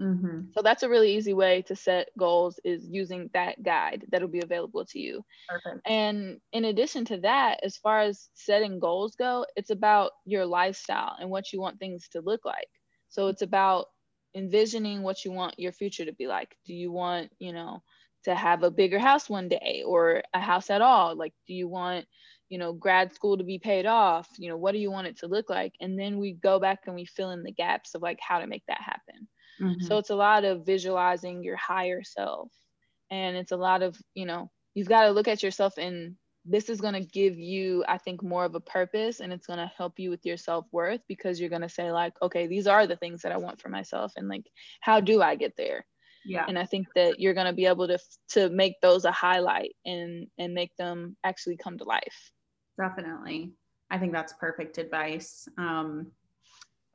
Mm-hmm. 0.00 0.50
So 0.52 0.62
that's 0.62 0.82
a 0.82 0.88
really 0.88 1.14
easy 1.16 1.34
way 1.34 1.62
to 1.62 1.76
set 1.76 2.08
goals 2.18 2.58
is 2.64 2.86
using 2.88 3.30
that 3.32 3.62
guide 3.62 4.04
that'll 4.10 4.28
be 4.28 4.40
available 4.40 4.84
to 4.86 4.98
you. 4.98 5.24
Perfect. 5.48 5.86
And 5.86 6.40
in 6.52 6.64
addition 6.64 7.04
to 7.06 7.18
that, 7.18 7.60
as 7.62 7.76
far 7.76 8.00
as 8.00 8.28
setting 8.34 8.80
goals 8.80 9.14
go, 9.14 9.46
it's 9.56 9.70
about 9.70 10.12
your 10.24 10.46
lifestyle 10.46 11.16
and 11.20 11.30
what 11.30 11.52
you 11.52 11.60
want 11.60 11.78
things 11.78 12.08
to 12.08 12.20
look 12.20 12.44
like. 12.44 12.68
So 13.08 13.28
it's 13.28 13.42
about 13.42 13.86
envisioning 14.34 15.02
what 15.02 15.24
you 15.24 15.30
want 15.30 15.58
your 15.58 15.72
future 15.72 16.04
to 16.04 16.12
be 16.12 16.26
like. 16.26 16.56
Do 16.66 16.74
you 16.74 16.90
want, 16.90 17.30
you 17.38 17.52
know, 17.52 17.82
to 18.24 18.34
have 18.34 18.64
a 18.64 18.70
bigger 18.70 18.98
house 18.98 19.30
one 19.30 19.48
day 19.48 19.84
or 19.86 20.22
a 20.34 20.40
house 20.40 20.70
at 20.70 20.82
all? 20.82 21.14
Like, 21.14 21.34
do 21.46 21.54
you 21.54 21.68
want, 21.68 22.06
you 22.48 22.58
know, 22.58 22.72
grad 22.72 23.14
school 23.14 23.38
to 23.38 23.44
be 23.44 23.60
paid 23.60 23.86
off? 23.86 24.26
You 24.38 24.48
know, 24.48 24.56
what 24.56 24.72
do 24.72 24.78
you 24.78 24.90
want 24.90 25.06
it 25.06 25.18
to 25.18 25.28
look 25.28 25.48
like? 25.48 25.74
And 25.80 25.96
then 25.96 26.18
we 26.18 26.32
go 26.32 26.58
back 26.58 26.80
and 26.86 26.96
we 26.96 27.04
fill 27.04 27.30
in 27.30 27.44
the 27.44 27.52
gaps 27.52 27.94
of 27.94 28.02
like 28.02 28.18
how 28.20 28.40
to 28.40 28.48
make 28.48 28.64
that 28.66 28.80
happen. 28.80 29.28
Mm-hmm. 29.60 29.84
So 29.86 29.98
it's 29.98 30.10
a 30.10 30.16
lot 30.16 30.44
of 30.44 30.66
visualizing 30.66 31.42
your 31.42 31.56
higher 31.56 32.02
self. 32.02 32.50
And 33.10 33.36
it's 33.36 33.52
a 33.52 33.56
lot 33.56 33.82
of, 33.82 33.96
you 34.14 34.26
know, 34.26 34.50
you've 34.74 34.88
got 34.88 35.04
to 35.04 35.10
look 35.10 35.28
at 35.28 35.42
yourself 35.42 35.78
and 35.78 36.16
this 36.44 36.68
is 36.68 36.80
going 36.80 36.94
to 36.94 37.00
give 37.00 37.38
you, 37.38 37.84
I 37.88 37.98
think, 37.98 38.22
more 38.22 38.44
of 38.44 38.54
a 38.54 38.60
purpose 38.60 39.20
and 39.20 39.32
it's 39.32 39.46
going 39.46 39.58
to 39.58 39.72
help 39.76 39.98
you 39.98 40.10
with 40.10 40.26
your 40.26 40.36
self 40.36 40.66
worth 40.72 41.00
because 41.08 41.40
you're 41.40 41.50
going 41.50 41.62
to 41.62 41.68
say, 41.68 41.90
like, 41.90 42.12
okay, 42.20 42.46
these 42.46 42.66
are 42.66 42.86
the 42.86 42.96
things 42.96 43.22
that 43.22 43.32
I 43.32 43.38
want 43.38 43.60
for 43.60 43.70
myself. 43.70 44.12
And 44.16 44.28
like, 44.28 44.44
how 44.80 45.00
do 45.00 45.22
I 45.22 45.36
get 45.36 45.56
there? 45.56 45.86
Yeah. 46.26 46.44
And 46.46 46.58
I 46.58 46.64
think 46.64 46.88
that 46.94 47.20
you're 47.20 47.34
going 47.34 47.46
to 47.46 47.52
be 47.52 47.66
able 47.66 47.86
to 47.88 47.98
to 48.30 48.48
make 48.48 48.80
those 48.80 49.04
a 49.04 49.12
highlight 49.12 49.74
and 49.84 50.26
and 50.38 50.54
make 50.54 50.74
them 50.76 51.16
actually 51.22 51.56
come 51.56 51.78
to 51.78 51.84
life. 51.84 52.30
Definitely. 52.78 53.52
I 53.90 53.98
think 53.98 54.12
that's 54.12 54.32
perfect 54.32 54.78
advice. 54.78 55.46
Um, 55.58 56.12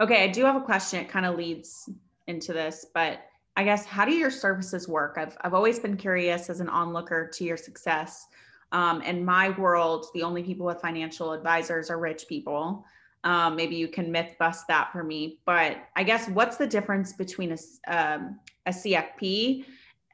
okay, 0.01 0.23
I 0.23 0.27
do 0.27 0.45
have 0.45 0.55
a 0.55 0.61
question. 0.61 0.99
It 0.99 1.09
kind 1.09 1.25
of 1.25 1.37
leads 1.37 1.89
into 2.29 2.53
this, 2.53 2.85
but 2.93 3.25
I 3.57 3.63
guess 3.63 3.85
how 3.85 4.05
do 4.05 4.13
your 4.13 4.31
services 4.31 4.87
work? 4.87 5.15
I've, 5.17 5.37
I've 5.41 5.53
always 5.53 5.79
been 5.79 5.97
curious 5.97 6.49
as 6.49 6.61
an 6.61 6.69
onlooker 6.69 7.29
to 7.33 7.43
your 7.43 7.57
success. 7.57 8.27
Um, 8.71 9.01
in 9.01 9.25
my 9.25 9.49
world, 9.49 10.05
the 10.13 10.23
only 10.23 10.43
people 10.43 10.65
with 10.65 10.79
financial 10.79 11.33
advisors 11.33 11.89
are 11.89 11.99
rich 11.99 12.27
people. 12.29 12.85
Um, 13.25 13.55
maybe 13.55 13.75
you 13.75 13.89
can 13.89 14.11
myth 14.11 14.35
bust 14.39 14.67
that 14.69 14.91
for 14.93 15.03
me. 15.03 15.39
But 15.45 15.77
I 15.95 16.03
guess 16.03 16.29
what's 16.29 16.55
the 16.55 16.67
difference 16.67 17.11
between 17.13 17.51
a, 17.51 17.57
um, 17.93 18.39
a 18.65 18.71
CFP 18.71 19.65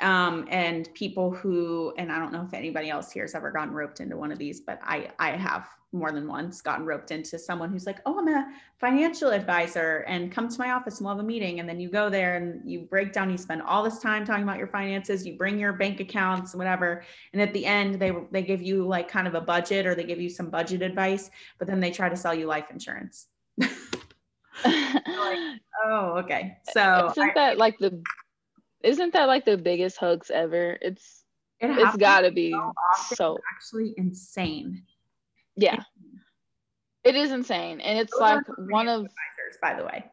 um, 0.02 0.46
and 0.50 0.93
people 0.93 1.32
who, 1.32 1.93
and 1.98 2.12
I 2.12 2.20
don't 2.20 2.34
know 2.34 2.43
if 2.43 2.54
anybody 2.54 2.89
else 2.89 3.12
here 3.12 3.24
has 3.24 3.34
ever 3.34 3.52
gotten 3.52 3.74
roped 3.74 4.02
into 4.02 4.18
one 4.18 4.32
of 4.32 4.38
these, 4.38 4.60
but 4.60 4.80
I, 4.84 5.10
I 5.20 5.32
have 5.32 5.68
more 5.93 6.12
than 6.12 6.28
once 6.28 6.62
gotten 6.62 6.86
roped 6.86 7.12
into 7.12 7.39
someone 7.39 7.72
who's 7.72 7.86
like, 7.86 8.00
oh, 8.06 8.20
I'm 8.20 8.28
a 8.28 8.52
financial 8.78 9.30
advisor 9.30 10.04
and 10.08 10.32
come 10.32 10.50
to 10.50 10.60
my 10.60 10.72
office 10.72 10.98
and 10.98 11.06
we'll 11.06 11.16
have 11.16 11.24
a 11.24 11.28
meeting. 11.28 11.62
And 11.62 11.70
then 11.70 11.80
you 11.80 11.89
go 11.89 12.10
there 12.10 12.36
and 12.36 12.70
you 12.70 12.82
break 12.82 13.14
down, 13.14 13.30
you 13.30 13.38
spend 13.38 13.62
all 13.62 13.82
this 13.82 14.00
time 14.00 14.26
talking 14.26 14.43
about 14.43 14.58
your 14.58 14.68
finances, 14.68 15.26
you 15.26 15.38
bring 15.38 15.58
your 15.58 15.72
bank 15.72 16.02
accounts, 16.02 16.54
whatever. 16.54 17.04
And 17.32 17.41
at 17.41 17.54
the 17.54 17.66
end, 17.66 17.96
they, 17.96 18.12
they 18.32 18.41
give 18.41 18.62
you 18.62 18.86
like 18.86 19.08
kind 19.08 19.28
of 19.28 19.36
a 19.36 19.41
budget 19.41 19.86
or 19.86 19.96
they 19.96 20.04
give 20.04 20.20
you 20.20 20.30
some 20.30 20.50
budget 20.50 20.82
advice, 20.82 21.32
but 21.58 21.68
then 21.68 21.80
they 21.80 21.91
try 21.91 22.10
to 22.10 22.18
sell 22.18 22.34
you 22.34 22.46
life 22.48 22.70
insurance. 22.70 23.28
like, 23.58 23.70
oh, 25.86 26.18
okay. 26.18 26.58
So 26.74 27.12
isn't 27.12 27.30
I, 27.30 27.34
that 27.36 27.58
like 27.58 27.78
the, 27.80 28.02
isn't 28.86 29.14
that 29.14 29.26
like 29.26 29.46
the 29.46 29.58
biggest 29.58 29.98
hoax 29.98 30.30
ever? 30.30 30.78
It's, 30.82 31.24
it 31.60 31.70
it's 31.72 31.98
gotta 31.98 32.32
be 32.32 32.52
so, 32.52 33.16
so 33.16 33.38
actually 33.56 33.94
insane 33.98 34.84
yeah. 35.56 35.82
It 37.04 37.16
is 37.16 37.32
insane. 37.32 37.82
And 37.82 38.00
it's 38.00 38.12
those 38.14 38.22
like 38.22 38.44
one 38.58 38.88
of 38.88 39.06
advisors, 39.06 39.58
by 39.62 39.76
the 39.76 39.86
way. 39.86 40.06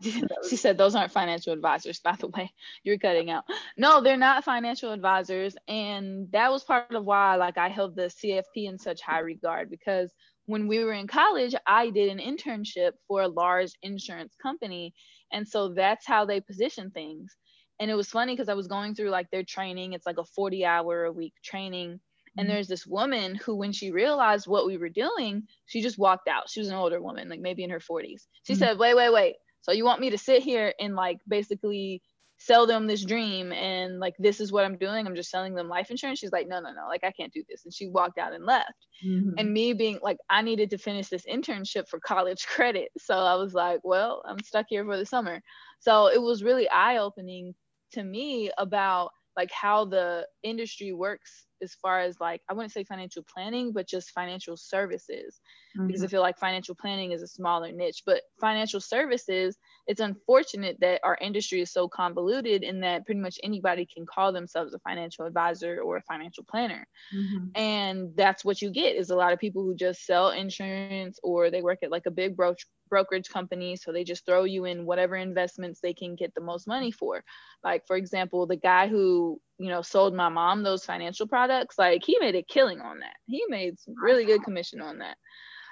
she 0.48 0.56
said 0.56 0.78
those 0.78 0.94
aren't 0.94 1.12
financial 1.12 1.52
advisors, 1.52 2.00
by 2.00 2.16
the 2.18 2.28
way. 2.28 2.50
You're 2.84 2.98
cutting 2.98 3.30
out. 3.30 3.44
No, 3.76 4.00
they're 4.00 4.16
not 4.16 4.44
financial 4.44 4.92
advisors. 4.92 5.56
And 5.68 6.30
that 6.32 6.50
was 6.50 6.64
part 6.64 6.94
of 6.94 7.04
why 7.04 7.36
like 7.36 7.58
I 7.58 7.68
held 7.68 7.96
the 7.96 8.02
CFP 8.02 8.68
in 8.68 8.78
such 8.78 9.02
high 9.02 9.20
regard 9.20 9.70
because 9.70 10.12
when 10.46 10.66
we 10.66 10.82
were 10.82 10.94
in 10.94 11.06
college, 11.06 11.54
I 11.66 11.90
did 11.90 12.10
an 12.10 12.18
internship 12.18 12.92
for 13.06 13.22
a 13.22 13.28
large 13.28 13.72
insurance 13.82 14.34
company. 14.42 14.94
And 15.32 15.46
so 15.46 15.74
that's 15.74 16.06
how 16.06 16.24
they 16.24 16.40
position 16.40 16.90
things. 16.90 17.36
And 17.80 17.90
it 17.90 17.94
was 17.94 18.10
funny 18.10 18.34
because 18.34 18.48
I 18.50 18.54
was 18.54 18.68
going 18.68 18.94
through 18.94 19.10
like 19.10 19.30
their 19.30 19.42
training. 19.42 19.94
It's 19.94 20.06
like 20.06 20.18
a 20.18 20.24
40 20.24 20.64
hour 20.64 21.04
a 21.04 21.12
week 21.12 21.34
training. 21.42 21.98
And 22.36 22.46
mm-hmm. 22.46 22.54
there's 22.54 22.68
this 22.68 22.86
woman 22.86 23.34
who, 23.34 23.56
when 23.56 23.72
she 23.72 23.90
realized 23.90 24.46
what 24.46 24.66
we 24.66 24.76
were 24.76 24.90
doing, 24.90 25.44
she 25.66 25.80
just 25.80 25.98
walked 25.98 26.28
out. 26.28 26.48
She 26.48 26.60
was 26.60 26.68
an 26.68 26.76
older 26.76 27.00
woman, 27.00 27.28
like 27.28 27.40
maybe 27.40 27.64
in 27.64 27.70
her 27.70 27.80
40s. 27.80 28.26
She 28.44 28.52
mm-hmm. 28.52 28.58
said, 28.58 28.78
Wait, 28.78 28.94
wait, 28.94 29.12
wait. 29.12 29.36
So 29.62 29.72
you 29.72 29.84
want 29.84 30.00
me 30.00 30.10
to 30.10 30.18
sit 30.18 30.42
here 30.42 30.72
and 30.78 30.94
like 30.94 31.18
basically 31.26 32.02
sell 32.40 32.66
them 32.66 32.86
this 32.86 33.04
dream 33.04 33.52
and 33.52 34.00
like 34.00 34.14
this 34.18 34.40
is 34.40 34.50
what 34.50 34.64
i'm 34.64 34.78
doing 34.78 35.06
i'm 35.06 35.14
just 35.14 35.30
selling 35.30 35.54
them 35.54 35.68
life 35.68 35.90
insurance 35.90 36.18
she's 36.18 36.32
like 36.32 36.48
no 36.48 36.58
no 36.58 36.72
no 36.72 36.88
like 36.88 37.04
i 37.04 37.10
can't 37.12 37.34
do 37.34 37.44
this 37.50 37.66
and 37.66 37.74
she 37.74 37.86
walked 37.86 38.18
out 38.18 38.32
and 38.32 38.46
left 38.46 38.86
mm-hmm. 39.06 39.32
and 39.36 39.52
me 39.52 39.74
being 39.74 39.98
like 40.02 40.16
i 40.30 40.40
needed 40.40 40.70
to 40.70 40.78
finish 40.78 41.08
this 41.08 41.26
internship 41.30 41.86
for 41.86 42.00
college 42.00 42.46
credit 42.48 42.88
so 42.96 43.14
i 43.14 43.34
was 43.34 43.52
like 43.52 43.80
well 43.84 44.22
i'm 44.26 44.42
stuck 44.42 44.64
here 44.70 44.86
for 44.86 44.96
the 44.96 45.04
summer 45.04 45.42
so 45.80 46.06
it 46.06 46.20
was 46.20 46.42
really 46.42 46.66
eye-opening 46.70 47.54
to 47.92 48.02
me 48.02 48.50
about 48.58 49.10
like 49.36 49.50
how 49.52 49.84
the 49.84 50.26
industry 50.42 50.92
works 50.92 51.46
as 51.62 51.74
far 51.74 52.00
as 52.00 52.18
like 52.20 52.42
I 52.48 52.52
wouldn't 52.52 52.72
say 52.72 52.84
financial 52.84 53.24
planning, 53.32 53.72
but 53.72 53.88
just 53.88 54.10
financial 54.10 54.56
services, 54.56 55.40
mm-hmm. 55.76 55.86
because 55.86 56.02
I 56.02 56.06
mm-hmm. 56.06 56.10
feel 56.10 56.20
like 56.20 56.38
financial 56.38 56.74
planning 56.74 57.12
is 57.12 57.22
a 57.22 57.26
smaller 57.26 57.72
niche. 57.72 58.02
But 58.06 58.22
financial 58.40 58.80
services, 58.80 59.56
it's 59.86 60.00
unfortunate 60.00 60.78
that 60.80 61.00
our 61.04 61.18
industry 61.20 61.60
is 61.60 61.72
so 61.72 61.88
convoluted 61.88 62.62
in 62.62 62.80
that 62.80 63.04
pretty 63.04 63.20
much 63.20 63.38
anybody 63.42 63.86
can 63.86 64.06
call 64.06 64.32
themselves 64.32 64.74
a 64.74 64.78
financial 64.80 65.26
advisor 65.26 65.80
or 65.80 65.96
a 65.96 66.02
financial 66.02 66.44
planner, 66.44 66.86
mm-hmm. 67.14 67.46
and 67.54 68.10
that's 68.16 68.44
what 68.44 68.62
you 68.62 68.70
get 68.70 68.96
is 68.96 69.10
a 69.10 69.16
lot 69.16 69.32
of 69.32 69.38
people 69.38 69.62
who 69.62 69.74
just 69.74 70.04
sell 70.06 70.30
insurance 70.30 71.18
or 71.22 71.50
they 71.50 71.62
work 71.62 71.78
at 71.82 71.90
like 71.90 72.06
a 72.06 72.10
big 72.10 72.36
bro- 72.36 72.54
brokerage 72.88 73.28
company, 73.28 73.76
so 73.76 73.92
they 73.92 74.04
just 74.04 74.26
throw 74.26 74.44
you 74.44 74.64
in 74.64 74.84
whatever 74.84 75.16
investments 75.16 75.80
they 75.80 75.94
can 75.94 76.16
get 76.16 76.34
the 76.34 76.40
most 76.40 76.66
money 76.66 76.90
for. 76.90 77.22
Like 77.62 77.86
for 77.86 77.96
example, 77.96 78.46
the 78.46 78.56
guy 78.56 78.88
who 78.88 79.40
you 79.60 79.68
know 79.68 79.82
sold 79.82 80.14
my 80.14 80.28
mom 80.28 80.62
those 80.62 80.84
financial 80.84 81.28
products 81.28 81.78
like 81.78 82.02
he 82.02 82.18
made 82.18 82.34
a 82.34 82.42
killing 82.42 82.80
on 82.80 83.00
that 83.00 83.16
he 83.26 83.44
made 83.48 83.78
some 83.78 83.94
really 84.02 84.24
good 84.24 84.42
commission 84.42 84.80
on 84.80 84.98
that 84.98 85.16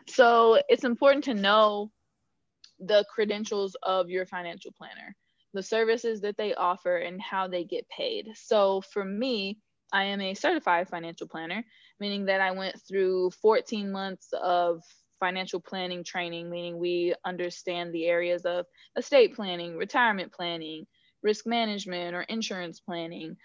so 0.06 0.60
it's 0.68 0.84
important 0.84 1.24
to 1.24 1.34
know 1.34 1.90
the 2.80 3.04
credentials 3.12 3.76
of 3.82 4.08
your 4.08 4.26
financial 4.26 4.72
planner 4.72 5.14
the 5.54 5.62
services 5.62 6.20
that 6.20 6.36
they 6.36 6.54
offer 6.54 6.98
and 6.98 7.20
how 7.22 7.48
they 7.48 7.64
get 7.64 7.88
paid. 7.88 8.28
So 8.34 8.82
for 8.92 9.04
me 9.04 9.58
i 9.92 10.04
am 10.04 10.20
a 10.20 10.34
certified 10.34 10.88
financial 10.88 11.26
planner 11.26 11.64
meaning 11.98 12.26
that 12.26 12.42
i 12.42 12.50
went 12.50 12.76
through 12.86 13.30
14 13.42 13.90
months 13.90 14.28
of 14.34 14.82
financial 15.18 15.60
planning 15.60 16.04
training 16.04 16.50
meaning 16.50 16.78
we 16.78 17.14
understand 17.24 17.92
the 17.92 18.04
areas 18.06 18.44
of 18.44 18.66
estate 18.96 19.34
planning 19.34 19.76
retirement 19.76 20.30
planning 20.30 20.86
risk 21.22 21.46
management 21.46 22.14
or 22.14 22.20
insurance 22.22 22.80
planning 22.80 23.36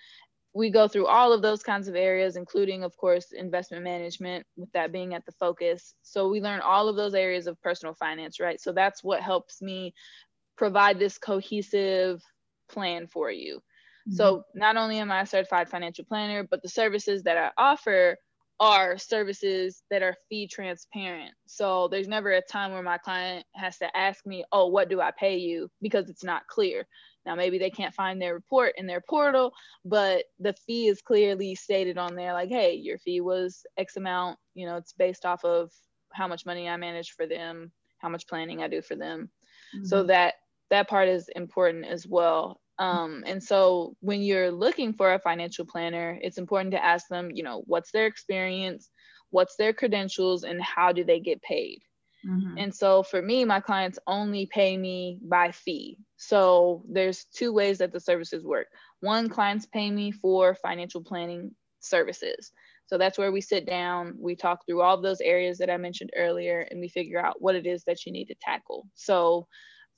we 0.53 0.69
go 0.69 0.87
through 0.87 1.07
all 1.07 1.33
of 1.33 1.41
those 1.41 1.63
kinds 1.63 1.87
of 1.87 1.95
areas, 1.95 2.35
including, 2.35 2.83
of 2.83 2.95
course, 2.95 3.31
investment 3.31 3.83
management, 3.83 4.45
with 4.55 4.71
that 4.73 4.91
being 4.91 5.13
at 5.15 5.25
the 5.25 5.31
focus. 5.31 5.95
So 6.03 6.29
we 6.29 6.41
learn 6.41 6.61
all 6.61 6.87
of 6.87 6.95
those 6.95 7.15
areas 7.15 7.47
of 7.47 7.61
personal 7.61 7.95
finance, 7.95 8.39
right? 8.39 8.61
So 8.61 8.71
that's 8.71 9.03
what 9.03 9.21
helps 9.21 9.61
me 9.61 9.93
provide 10.55 10.99
this 10.99 11.17
cohesive 11.17 12.21
plan 12.69 13.07
for 13.07 13.31
you. 13.31 13.57
Mm-hmm. 13.57 14.15
So 14.15 14.43
not 14.53 14.77
only 14.77 14.99
am 14.99 15.11
I 15.11 15.21
a 15.21 15.25
certified 15.25 15.69
financial 15.69 16.05
planner, 16.05 16.43
but 16.43 16.61
the 16.61 16.69
services 16.69 17.23
that 17.23 17.37
I 17.37 17.49
offer 17.57 18.17
are 18.59 18.97
services 18.97 19.81
that 19.89 20.03
are 20.03 20.15
fee 20.29 20.47
transparent. 20.47 21.33
So 21.47 21.87
there's 21.87 22.07
never 22.07 22.31
a 22.31 22.41
time 22.41 22.71
where 22.71 22.83
my 22.83 22.99
client 22.99 23.45
has 23.55 23.77
to 23.79 23.97
ask 23.97 24.25
me, 24.25 24.45
oh, 24.51 24.67
what 24.67 24.89
do 24.89 25.01
I 25.01 25.11
pay 25.17 25.37
you? 25.37 25.69
Because 25.81 26.09
it's 26.09 26.23
not 26.23 26.47
clear. 26.47 26.85
Now, 27.25 27.35
maybe 27.35 27.57
they 27.57 27.69
can't 27.69 27.93
find 27.93 28.21
their 28.21 28.33
report 28.33 28.73
in 28.77 28.85
their 28.85 29.01
portal, 29.01 29.53
but 29.85 30.25
the 30.39 30.53
fee 30.65 30.87
is 30.87 31.01
clearly 31.01 31.55
stated 31.55 31.97
on 31.97 32.15
there 32.15 32.33
like, 32.33 32.49
hey, 32.49 32.73
your 32.73 32.97
fee 32.97 33.21
was 33.21 33.65
X 33.77 33.95
amount. 33.95 34.37
You 34.53 34.65
know, 34.65 34.77
it's 34.77 34.93
based 34.93 35.25
off 35.25 35.45
of 35.45 35.71
how 36.11 36.27
much 36.27 36.45
money 36.45 36.67
I 36.67 36.77
manage 36.77 37.11
for 37.11 37.25
them, 37.25 37.71
how 37.99 38.09
much 38.09 38.27
planning 38.27 38.61
I 38.61 38.67
do 38.67 38.81
for 38.81 38.95
them. 38.95 39.29
Mm-hmm. 39.75 39.85
So 39.85 40.03
that 40.03 40.35
that 40.69 40.89
part 40.89 41.07
is 41.07 41.29
important 41.35 41.85
as 41.85 42.07
well. 42.07 42.59
Um, 42.79 43.23
and 43.27 43.41
so 43.41 43.95
when 43.99 44.21
you're 44.21 44.51
looking 44.51 44.93
for 44.93 45.13
a 45.13 45.19
financial 45.19 45.65
planner, 45.65 46.17
it's 46.21 46.39
important 46.39 46.71
to 46.71 46.83
ask 46.83 47.07
them, 47.07 47.29
you 47.31 47.43
know, 47.43 47.63
what's 47.67 47.91
their 47.91 48.07
experience, 48.07 48.89
what's 49.29 49.55
their 49.55 49.73
credentials, 49.73 50.43
and 50.43 50.61
how 50.61 50.91
do 50.91 51.03
they 51.03 51.19
get 51.19 51.41
paid? 51.43 51.81
Mm-hmm. 52.27 52.57
And 52.57 52.73
so 52.73 53.03
for 53.03 53.21
me, 53.21 53.45
my 53.45 53.59
clients 53.59 53.99
only 54.07 54.47
pay 54.47 54.77
me 54.77 55.19
by 55.21 55.51
fee. 55.51 55.99
So 56.27 56.83
there's 56.89 57.25
two 57.25 57.51
ways 57.51 57.79
that 57.79 57.91
the 57.91 57.99
services 57.99 58.43
work. 58.43 58.67
One, 59.01 59.29
clients 59.29 59.65
pay 59.65 59.91
me 59.91 60.11
for 60.11 60.55
financial 60.55 61.03
planning 61.03 61.51
services. 61.79 62.51
So 62.85 62.97
that's 62.97 63.17
where 63.17 63.31
we 63.31 63.41
sit 63.41 63.65
down, 63.65 64.15
we 64.19 64.35
talk 64.35 64.65
through 64.65 64.81
all 64.81 64.95
of 64.95 65.03
those 65.03 65.21
areas 65.21 65.57
that 65.57 65.69
I 65.69 65.77
mentioned 65.77 66.11
earlier, 66.15 66.67
and 66.69 66.79
we 66.79 66.87
figure 66.87 67.23
out 67.23 67.41
what 67.41 67.55
it 67.55 67.65
is 67.65 67.83
that 67.85 68.05
you 68.05 68.11
need 68.11 68.25
to 68.25 68.35
tackle. 68.41 68.87
So 68.93 69.47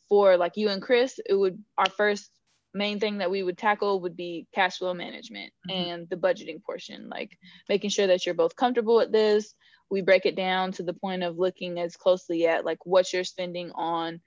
for 0.07 0.37
like 0.37 0.53
you 0.55 0.69
and 0.69 0.81
Chris, 0.81 1.19
it 1.27 1.33
would 1.33 1.61
our 1.77 1.89
first 1.89 2.29
main 2.73 2.99
thing 2.99 3.19
that 3.19 3.31
we 3.31 3.41
would 3.41 3.57
tackle 3.57 4.01
would 4.01 4.17
be 4.17 4.47
cash 4.53 4.77
flow 4.77 4.93
management 4.93 5.51
mm-hmm. 5.69 5.89
and 5.89 6.09
the 6.09 6.15
budgeting 6.15 6.63
portion, 6.63 7.09
like 7.09 7.37
making 7.69 7.89
sure 7.89 8.07
that 8.07 8.25
you're 8.25 8.35
both 8.35 8.55
comfortable 8.55 8.97
with 8.97 9.11
this, 9.11 9.53
we 9.89 10.01
break 10.01 10.25
it 10.25 10.35
down 10.35 10.71
to 10.73 10.83
the 10.83 10.93
point 10.93 11.23
of 11.23 11.37
looking 11.37 11.79
as 11.79 11.95
closely 11.95 12.47
at 12.47 12.65
like 12.65 12.79
what 12.85 13.11
you're 13.13 13.23
spending 13.23 13.71
on 13.75 14.19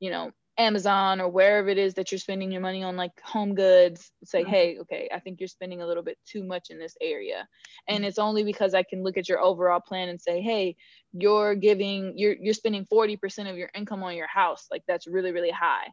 you 0.00 0.10
know 0.10 0.30
amazon 0.58 1.20
or 1.20 1.28
wherever 1.28 1.68
it 1.68 1.78
is 1.78 1.94
that 1.94 2.10
you're 2.10 2.18
spending 2.18 2.50
your 2.50 2.60
money 2.60 2.82
on 2.82 2.96
like 2.96 3.12
home 3.20 3.54
goods 3.54 4.10
say 4.24 4.42
mm-hmm. 4.42 4.50
hey 4.50 4.78
okay 4.80 5.08
i 5.14 5.18
think 5.18 5.38
you're 5.38 5.48
spending 5.48 5.82
a 5.82 5.86
little 5.86 6.02
bit 6.02 6.18
too 6.26 6.42
much 6.42 6.70
in 6.70 6.78
this 6.78 6.96
area. 7.00 7.46
And 7.88 8.04
it's 8.04 8.18
only 8.18 8.42
because 8.42 8.74
i 8.74 8.82
can 8.82 9.02
look 9.02 9.16
at 9.16 9.28
your 9.28 9.40
overall 9.40 9.80
plan 9.80 10.08
and 10.08 10.20
say 10.20 10.40
hey 10.40 10.76
you're 11.12 11.54
giving 11.54 12.16
you're 12.16 12.34
you're 12.34 12.54
spending 12.54 12.86
40% 12.92 13.50
of 13.50 13.56
your 13.56 13.70
income 13.74 14.02
on 14.02 14.16
your 14.16 14.26
house 14.26 14.66
like 14.70 14.82
that's 14.88 15.06
really 15.06 15.32
really 15.32 15.50
high. 15.50 15.86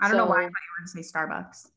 I 0.00 0.08
don't 0.08 0.16
so, 0.16 0.24
know 0.24 0.30
why 0.30 0.40
i 0.40 0.44
thought 0.44 0.48
you 0.48 0.80
were 0.80 1.02
to 1.02 1.02
say 1.02 1.18
starbucks. 1.18 1.68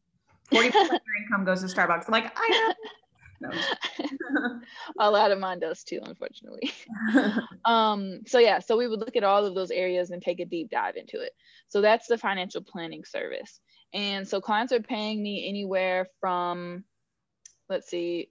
40% 0.52 0.68
of 0.68 1.02
your 1.06 1.24
income 1.24 1.46
goes 1.46 1.62
to 1.62 1.68
starbucks. 1.68 2.06
I'm 2.08 2.12
like 2.12 2.32
i 2.36 2.50
know 2.50 2.74
no. 3.40 3.50
a 5.00 5.12
lot 5.12 5.32
of 5.32 5.40
mine 5.40 5.60
does 5.60 5.84
too, 5.84 6.00
unfortunately. 6.04 6.72
um, 7.66 8.22
so 8.26 8.40
yeah, 8.40 8.60
so 8.60 8.78
we 8.78 8.88
would 8.88 9.00
look 9.00 9.16
at 9.16 9.24
all 9.24 9.46
of 9.46 9.56
those 9.56 9.72
areas 9.72 10.12
and 10.12 10.22
take 10.22 10.40
a 10.40 10.46
deep 10.46 10.70
dive 10.70 10.96
into 10.96 11.22
it. 11.22 11.32
So 11.68 11.82
that's 11.82 12.08
the 12.08 12.18
financial 12.18 12.62
planning 12.62 13.04
service. 13.06 13.60
And 13.94 14.28
so 14.28 14.42
clients 14.42 14.74
are 14.74 14.82
paying 14.82 15.22
me 15.22 15.48
anywhere 15.48 16.08
from, 16.20 16.84
let's 17.70 17.90
see, 17.90 18.30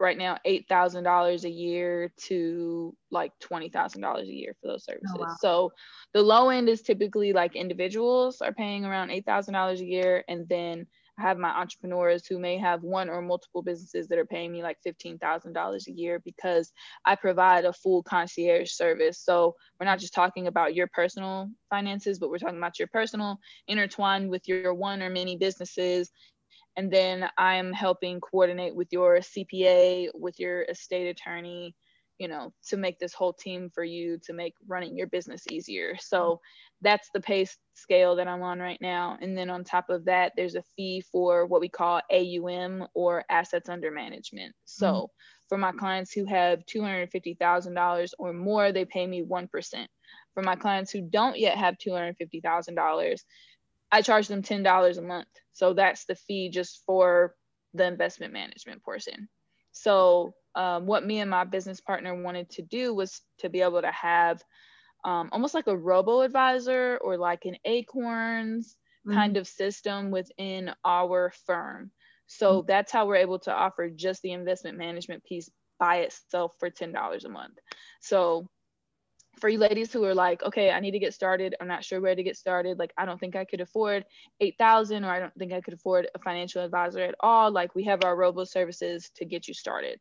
right 0.00 0.18
now 0.18 0.38
eight 0.44 0.68
thousand 0.68 1.04
dollars 1.04 1.44
a 1.44 1.50
year 1.50 2.12
to 2.16 2.94
like 3.10 3.32
twenty 3.40 3.68
thousand 3.68 4.02
dollars 4.02 4.28
a 4.28 4.32
year 4.32 4.54
for 4.60 4.68
those 4.68 4.84
services. 4.84 5.10
Oh, 5.16 5.20
wow. 5.20 5.36
So 5.40 5.72
the 6.12 6.22
low 6.22 6.50
end 6.50 6.68
is 6.68 6.82
typically 6.82 7.32
like 7.32 7.56
individuals 7.56 8.40
are 8.40 8.52
paying 8.52 8.84
around 8.84 9.10
eight 9.10 9.24
thousand 9.24 9.54
dollars 9.54 9.80
a 9.80 9.86
year, 9.86 10.24
and 10.28 10.48
then 10.48 10.86
have 11.18 11.38
my 11.38 11.50
entrepreneurs 11.50 12.26
who 12.26 12.38
may 12.38 12.58
have 12.58 12.82
one 12.82 13.08
or 13.08 13.22
multiple 13.22 13.62
businesses 13.62 14.06
that 14.08 14.18
are 14.18 14.26
paying 14.26 14.52
me 14.52 14.62
like 14.62 14.78
$15,000 14.86 15.86
a 15.86 15.92
year 15.92 16.20
because 16.24 16.72
I 17.04 17.14
provide 17.14 17.64
a 17.64 17.72
full 17.72 18.02
concierge 18.02 18.70
service. 18.70 19.18
So 19.18 19.56
we're 19.80 19.86
not 19.86 19.98
just 19.98 20.14
talking 20.14 20.46
about 20.46 20.74
your 20.74 20.88
personal 20.88 21.50
finances, 21.70 22.18
but 22.18 22.30
we're 22.30 22.38
talking 22.38 22.58
about 22.58 22.78
your 22.78 22.88
personal 22.88 23.38
intertwined 23.66 24.30
with 24.30 24.46
your 24.46 24.74
one 24.74 25.02
or 25.02 25.10
many 25.10 25.36
businesses. 25.36 26.10
And 26.76 26.90
then 26.90 27.28
I'm 27.38 27.72
helping 27.72 28.20
coordinate 28.20 28.74
with 28.74 28.88
your 28.90 29.18
CPA, 29.18 30.08
with 30.14 30.38
your 30.38 30.62
estate 30.64 31.08
attorney, 31.08 31.74
you 32.18 32.28
know, 32.28 32.52
to 32.68 32.76
make 32.76 32.98
this 32.98 33.14
whole 33.14 33.32
team 33.32 33.70
for 33.74 33.84
you 33.84 34.18
to 34.24 34.32
make 34.32 34.54
running 34.66 34.96
your 34.96 35.06
business 35.06 35.44
easier. 35.50 35.96
So 36.00 36.40
that's 36.80 37.10
the 37.12 37.20
pay 37.20 37.46
scale 37.74 38.16
that 38.16 38.28
I'm 38.28 38.42
on 38.42 38.58
right 38.58 38.80
now. 38.80 39.18
And 39.20 39.36
then 39.36 39.50
on 39.50 39.64
top 39.64 39.90
of 39.90 40.04
that, 40.06 40.32
there's 40.36 40.54
a 40.54 40.64
fee 40.76 41.02
for 41.12 41.46
what 41.46 41.60
we 41.60 41.68
call 41.68 42.00
AUM 42.10 42.86
or 42.94 43.24
assets 43.30 43.68
under 43.68 43.90
management. 43.90 44.54
So 44.64 44.86
mm-hmm. 44.86 45.04
for 45.48 45.58
my 45.58 45.72
clients 45.72 46.12
who 46.12 46.24
have 46.26 46.64
$250,000 46.66 48.10
or 48.18 48.32
more, 48.32 48.72
they 48.72 48.84
pay 48.84 49.06
me 49.06 49.22
1%. 49.22 49.86
For 50.34 50.42
my 50.42 50.56
clients 50.56 50.90
who 50.90 51.00
don't 51.00 51.38
yet 51.38 51.56
have 51.56 51.76
$250,000, 51.78 53.18
I 53.92 54.02
charge 54.02 54.28
them 54.28 54.42
$10 54.42 54.98
a 54.98 55.02
month. 55.02 55.28
So 55.52 55.72
that's 55.72 56.04
the 56.04 56.14
fee 56.14 56.50
just 56.50 56.82
for 56.86 57.34
the 57.72 57.86
investment 57.86 58.32
management 58.32 58.82
portion. 58.82 59.28
So 59.72 60.34
um, 60.56 60.86
what 60.86 61.06
me 61.06 61.20
and 61.20 61.30
my 61.30 61.44
business 61.44 61.80
partner 61.80 62.20
wanted 62.20 62.50
to 62.50 62.62
do 62.62 62.94
was 62.94 63.20
to 63.38 63.48
be 63.48 63.60
able 63.60 63.82
to 63.82 63.92
have 63.92 64.42
um, 65.04 65.28
almost 65.30 65.54
like 65.54 65.68
a 65.68 65.76
robo 65.76 66.22
advisor 66.22 66.98
or 67.02 67.16
like 67.16 67.44
an 67.44 67.56
acorns 67.64 68.76
mm-hmm. 69.06 69.16
kind 69.16 69.36
of 69.36 69.46
system 69.46 70.10
within 70.10 70.72
our 70.84 71.32
firm 71.46 71.90
so 72.26 72.58
mm-hmm. 72.58 72.66
that's 72.66 72.90
how 72.90 73.06
we're 73.06 73.16
able 73.16 73.38
to 73.38 73.54
offer 73.54 73.88
just 73.88 74.22
the 74.22 74.32
investment 74.32 74.76
management 74.76 75.22
piece 75.24 75.48
by 75.78 75.98
itself 75.98 76.54
for 76.58 76.70
$10 76.70 77.24
a 77.24 77.28
month 77.28 77.58
so 78.00 78.48
for 79.38 79.48
you 79.48 79.58
ladies 79.58 79.92
who 79.92 80.04
are 80.04 80.14
like, 80.14 80.42
okay, 80.42 80.70
I 80.70 80.80
need 80.80 80.92
to 80.92 80.98
get 80.98 81.14
started. 81.14 81.54
I'm 81.60 81.68
not 81.68 81.84
sure 81.84 82.00
where 82.00 82.14
to 82.14 82.22
get 82.22 82.36
started. 82.36 82.78
Like, 82.78 82.92
I 82.96 83.04
don't 83.04 83.18
think 83.18 83.36
I 83.36 83.44
could 83.44 83.60
afford 83.60 84.04
8,000 84.40 85.04
or 85.04 85.10
I 85.10 85.20
don't 85.20 85.34
think 85.34 85.52
I 85.52 85.60
could 85.60 85.74
afford 85.74 86.08
a 86.14 86.18
financial 86.18 86.64
advisor 86.64 87.00
at 87.00 87.14
all. 87.20 87.50
Like, 87.50 87.74
we 87.74 87.84
have 87.84 88.04
our 88.04 88.16
robo 88.16 88.44
services 88.44 89.10
to 89.16 89.24
get 89.24 89.46
you 89.46 89.54
started. 89.54 90.00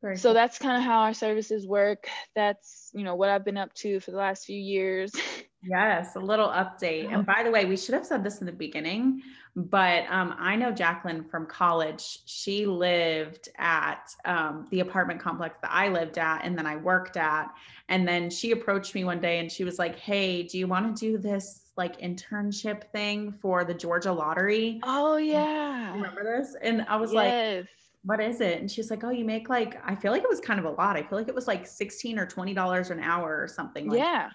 Very 0.00 0.16
so 0.16 0.32
that's 0.32 0.58
kind 0.58 0.76
of 0.76 0.84
how 0.84 1.00
our 1.00 1.14
services 1.14 1.66
work. 1.66 2.08
That's, 2.36 2.90
you 2.94 3.02
know, 3.02 3.16
what 3.16 3.30
I've 3.30 3.44
been 3.44 3.56
up 3.56 3.74
to 3.74 3.98
for 4.00 4.12
the 4.12 4.16
last 4.16 4.44
few 4.44 4.58
years. 4.58 5.12
Yes, 5.62 6.14
a 6.14 6.20
little 6.20 6.48
update. 6.48 7.12
And 7.12 7.26
by 7.26 7.42
the 7.42 7.50
way, 7.50 7.64
we 7.64 7.76
should 7.76 7.94
have 7.94 8.06
said 8.06 8.22
this 8.22 8.38
in 8.38 8.46
the 8.46 8.52
beginning, 8.52 9.22
but 9.56 10.04
um, 10.08 10.36
I 10.38 10.54
know 10.54 10.70
Jacqueline 10.70 11.24
from 11.24 11.46
college. 11.46 12.20
She 12.26 12.64
lived 12.64 13.48
at 13.58 14.08
um, 14.24 14.68
the 14.70 14.80
apartment 14.80 15.20
complex 15.20 15.58
that 15.62 15.72
I 15.72 15.88
lived 15.88 16.16
at 16.16 16.44
and 16.44 16.56
then 16.56 16.64
I 16.64 16.76
worked 16.76 17.16
at. 17.16 17.52
And 17.88 18.06
then 18.06 18.30
she 18.30 18.52
approached 18.52 18.94
me 18.94 19.02
one 19.02 19.20
day 19.20 19.40
and 19.40 19.50
she 19.50 19.64
was 19.64 19.80
like, 19.80 19.98
Hey, 19.98 20.44
do 20.44 20.58
you 20.58 20.68
want 20.68 20.96
to 20.96 21.00
do 21.00 21.18
this 21.18 21.72
like 21.76 22.00
internship 22.00 22.84
thing 22.92 23.32
for 23.42 23.64
the 23.64 23.74
Georgia 23.74 24.12
lottery? 24.12 24.78
Oh, 24.84 25.16
yeah. 25.16 25.92
Remember 25.92 26.22
this? 26.22 26.54
And 26.62 26.82
I 26.82 26.96
was 26.96 27.12
yes. 27.12 27.56
like, 27.56 27.68
what 28.04 28.20
is 28.20 28.40
it? 28.40 28.60
And 28.60 28.70
she's 28.70 28.90
like, 28.90 29.04
oh, 29.04 29.10
you 29.10 29.24
make 29.24 29.48
like, 29.48 29.80
I 29.84 29.94
feel 29.94 30.12
like 30.12 30.22
it 30.22 30.28
was 30.28 30.40
kind 30.40 30.58
of 30.58 30.66
a 30.66 30.70
lot. 30.70 30.96
I 30.96 31.02
feel 31.02 31.18
like 31.18 31.28
it 31.28 31.34
was 31.34 31.46
like 31.46 31.66
16 31.66 32.18
or 32.18 32.26
$20 32.26 32.90
an 32.90 33.00
hour 33.00 33.40
or 33.40 33.48
something. 33.48 33.88
Like 33.88 33.98
yeah. 33.98 34.28
That 34.28 34.34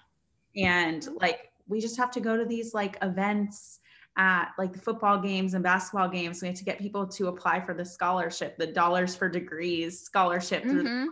and 0.56 1.08
like 1.20 1.50
we 1.68 1.80
just 1.80 1.96
have 1.96 2.10
to 2.12 2.20
go 2.20 2.36
to 2.36 2.44
these 2.44 2.74
like 2.74 2.96
events 3.02 3.80
at 4.16 4.52
like 4.58 4.72
the 4.72 4.78
football 4.78 5.18
games 5.18 5.54
and 5.54 5.64
basketball 5.64 6.08
games. 6.08 6.40
We 6.40 6.48
have 6.48 6.56
to 6.58 6.64
get 6.64 6.78
people 6.78 7.06
to 7.06 7.28
apply 7.28 7.60
for 7.64 7.74
the 7.74 7.84
scholarship, 7.84 8.56
the 8.56 8.66
dollars 8.66 9.16
for 9.16 9.28
degrees 9.28 10.00
scholarship 10.00 10.62
through 10.62 10.84
mm-hmm. 10.84 11.06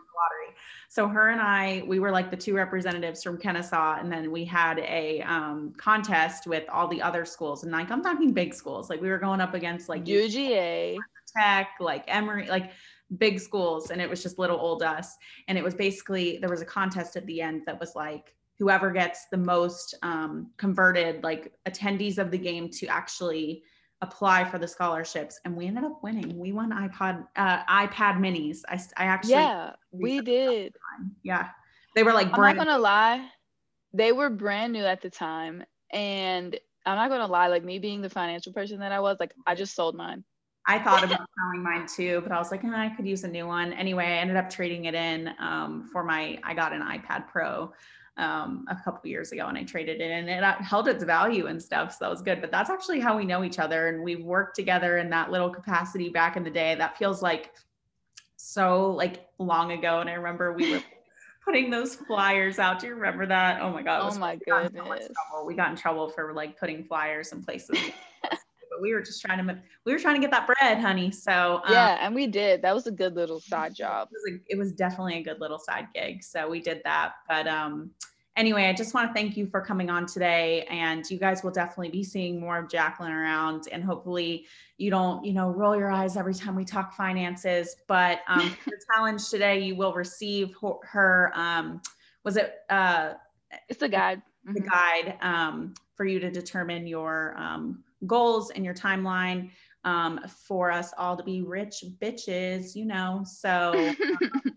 So 0.92 1.08
her 1.08 1.30
and 1.30 1.40
I, 1.40 1.82
we 1.86 2.00
were 2.00 2.10
like 2.10 2.30
the 2.30 2.36
two 2.36 2.54
representatives 2.54 3.22
from 3.22 3.38
Kennesaw, 3.38 3.96
and 3.98 4.12
then 4.12 4.30
we 4.30 4.44
had 4.44 4.78
a 4.80 5.22
um, 5.22 5.72
contest 5.78 6.46
with 6.46 6.68
all 6.68 6.86
the 6.86 7.00
other 7.00 7.24
schools, 7.24 7.62
and 7.62 7.72
like 7.72 7.90
I'm 7.90 8.02
talking 8.02 8.34
big 8.34 8.52
schools, 8.52 8.90
like 8.90 9.00
we 9.00 9.08
were 9.08 9.16
going 9.16 9.40
up 9.40 9.54
against 9.54 9.88
like 9.88 10.04
UGA, 10.04 10.98
Tech, 11.34 11.68
like 11.80 12.04
Emory, 12.08 12.46
like 12.46 12.72
big 13.16 13.40
schools, 13.40 13.90
and 13.90 14.02
it 14.02 14.10
was 14.10 14.22
just 14.22 14.38
little 14.38 14.58
old 14.58 14.82
us. 14.82 15.16
And 15.48 15.56
it 15.56 15.64
was 15.64 15.74
basically 15.74 16.36
there 16.36 16.50
was 16.50 16.60
a 16.60 16.66
contest 16.66 17.16
at 17.16 17.24
the 17.24 17.40
end 17.40 17.62
that 17.64 17.80
was 17.80 17.94
like 17.94 18.36
whoever 18.58 18.90
gets 18.90 19.28
the 19.30 19.38
most 19.38 19.94
um, 20.02 20.50
converted 20.58 21.24
like 21.24 21.54
attendees 21.66 22.18
of 22.18 22.30
the 22.30 22.36
game 22.36 22.68
to 22.68 22.86
actually 22.88 23.62
apply 24.02 24.44
for 24.44 24.58
the 24.58 24.68
scholarships 24.68 25.40
and 25.44 25.56
we 25.56 25.66
ended 25.66 25.84
up 25.84 26.02
winning. 26.02 26.38
We 26.38 26.52
won 26.52 26.70
ipod 26.70 27.26
uh, 27.36 27.64
ipad 27.64 28.18
minis. 28.18 28.62
I, 28.68 28.74
I 28.96 29.06
actually 29.06 29.32
yeah 29.32 29.72
we 29.92 30.20
did. 30.20 30.74
yeah. 31.22 31.48
They 31.94 32.02
were 32.02 32.12
like 32.12 32.32
brand- 32.34 32.58
i'm 32.60 32.66
not 32.66 32.66
gonna 32.66 32.82
lie. 32.82 33.28
They 33.94 34.12
were 34.12 34.30
brand 34.30 34.72
new 34.72 34.84
at 34.84 35.00
the 35.00 35.10
time 35.10 35.64
and 35.90 36.58
i'm 36.84 36.96
not 36.96 37.10
gonna 37.10 37.26
lie 37.26 37.46
like 37.46 37.64
me 37.64 37.78
being 37.78 38.00
the 38.00 38.08
financial 38.08 38.52
person 38.52 38.80
that 38.80 38.90
i 38.90 38.98
was 38.98 39.18
like 39.20 39.34
i 39.46 39.54
just 39.54 39.74
sold 39.74 39.94
mine. 39.94 40.24
I 40.66 40.78
thought 40.78 41.04
about 41.04 41.28
selling 41.38 41.62
mine 41.62 41.86
too, 41.86 42.20
but 42.22 42.32
I 42.32 42.38
was 42.38 42.50
like, 42.50 42.64
eh, 42.64 42.70
I 42.72 42.90
could 42.96 43.06
use 43.06 43.24
a 43.24 43.28
new 43.28 43.46
one. 43.46 43.72
Anyway, 43.72 44.04
I 44.04 44.18
ended 44.18 44.36
up 44.36 44.48
trading 44.48 44.84
it 44.84 44.94
in 44.94 45.34
um, 45.40 45.88
for 45.92 46.04
my, 46.04 46.38
I 46.44 46.54
got 46.54 46.72
an 46.72 46.82
iPad 46.82 47.26
Pro 47.28 47.72
um, 48.22 48.64
a 48.68 48.76
couple 48.76 49.10
years 49.10 49.32
ago 49.32 49.48
and 49.48 49.58
I 49.58 49.64
traded 49.64 50.00
it 50.00 50.10
and 50.10 50.28
it 50.28 50.42
held 50.62 50.88
its 50.88 51.02
value 51.02 51.46
and 51.46 51.60
stuff. 51.60 51.92
So 51.92 51.98
that 52.02 52.10
was 52.10 52.22
good. 52.22 52.40
But 52.40 52.50
that's 52.50 52.70
actually 52.70 53.00
how 53.00 53.16
we 53.16 53.24
know 53.24 53.42
each 53.42 53.58
other. 53.58 53.88
And 53.88 54.02
we've 54.02 54.24
worked 54.24 54.54
together 54.54 54.98
in 54.98 55.10
that 55.10 55.30
little 55.30 55.50
capacity 55.50 56.08
back 56.08 56.36
in 56.36 56.44
the 56.44 56.50
day. 56.50 56.74
That 56.76 56.96
feels 56.96 57.20
like 57.20 57.52
so 58.36 58.92
like 58.92 59.26
long 59.38 59.72
ago. 59.72 60.00
And 60.00 60.08
I 60.08 60.14
remember 60.14 60.52
we 60.52 60.72
were 60.72 60.82
putting 61.44 61.68
those 61.68 61.96
flyers 61.96 62.60
out. 62.60 62.78
Do 62.78 62.86
you 62.86 62.94
remember 62.94 63.26
that? 63.26 63.60
Oh 63.60 63.70
my 63.70 63.82
God. 63.82 64.12
Oh 64.14 64.18
my 64.18 64.36
goodness. 64.36 65.08
So 65.32 65.44
we 65.44 65.54
got 65.54 65.70
in 65.70 65.76
trouble 65.76 66.08
for 66.08 66.32
like 66.32 66.58
putting 66.58 66.84
flyers 66.84 67.32
in 67.32 67.42
places. 67.42 67.78
but 68.72 68.80
we 68.80 68.92
were 68.92 69.02
just 69.02 69.20
trying 69.20 69.46
to 69.46 69.58
we 69.84 69.92
were 69.92 69.98
trying 69.98 70.14
to 70.14 70.20
get 70.20 70.30
that 70.30 70.46
bread 70.46 70.80
honey 70.80 71.10
so 71.10 71.60
um, 71.64 71.72
yeah 71.72 71.98
and 72.00 72.14
we 72.14 72.26
did 72.26 72.62
that 72.62 72.74
was 72.74 72.86
a 72.86 72.90
good 72.90 73.14
little 73.14 73.40
side 73.52 73.74
job 73.74 74.08
it 74.10 74.14
was, 74.14 74.32
a, 74.32 74.52
it 74.52 74.58
was 74.58 74.72
definitely 74.72 75.18
a 75.18 75.22
good 75.22 75.40
little 75.40 75.58
side 75.58 75.86
gig 75.94 76.22
so 76.22 76.48
we 76.48 76.60
did 76.60 76.80
that 76.84 77.12
but 77.28 77.46
um 77.46 77.90
anyway 78.36 78.64
i 78.66 78.72
just 78.72 78.94
want 78.94 79.08
to 79.08 79.14
thank 79.14 79.36
you 79.36 79.46
for 79.46 79.60
coming 79.60 79.90
on 79.90 80.06
today 80.06 80.66
and 80.70 81.10
you 81.10 81.18
guys 81.18 81.42
will 81.42 81.50
definitely 81.50 81.90
be 81.90 82.02
seeing 82.02 82.40
more 82.40 82.58
of 82.58 82.68
jacqueline 82.68 83.12
around 83.12 83.68
and 83.72 83.84
hopefully 83.84 84.46
you 84.78 84.90
don't 84.90 85.24
you 85.24 85.32
know 85.32 85.50
roll 85.50 85.76
your 85.76 85.90
eyes 85.90 86.16
every 86.16 86.34
time 86.34 86.54
we 86.54 86.64
talk 86.64 86.94
finances 86.94 87.76
but 87.86 88.20
um 88.28 88.56
the 88.66 88.80
challenge 88.94 89.28
today 89.28 89.60
you 89.60 89.76
will 89.76 89.94
receive 89.94 90.54
her, 90.82 91.32
um 91.34 91.80
was 92.24 92.36
it 92.36 92.60
uh 92.70 93.12
it's 93.68 93.80
the 93.80 93.88
guide 93.88 94.22
the 94.44 94.60
mm-hmm. 94.60 94.68
guide 94.68 95.18
um 95.20 95.74
for 95.94 96.04
you 96.04 96.18
to 96.18 96.30
determine 96.30 96.86
your 96.86 97.34
um 97.36 97.82
goals 98.06 98.50
and 98.50 98.64
your 98.64 98.74
timeline 98.74 99.50
um, 99.84 100.20
for 100.28 100.70
us 100.70 100.92
all 100.96 101.16
to 101.16 101.22
be 101.22 101.42
rich 101.42 101.84
bitches, 102.00 102.74
you 102.76 102.84
know. 102.84 103.24
So 103.26 103.72
um, 104.00 104.56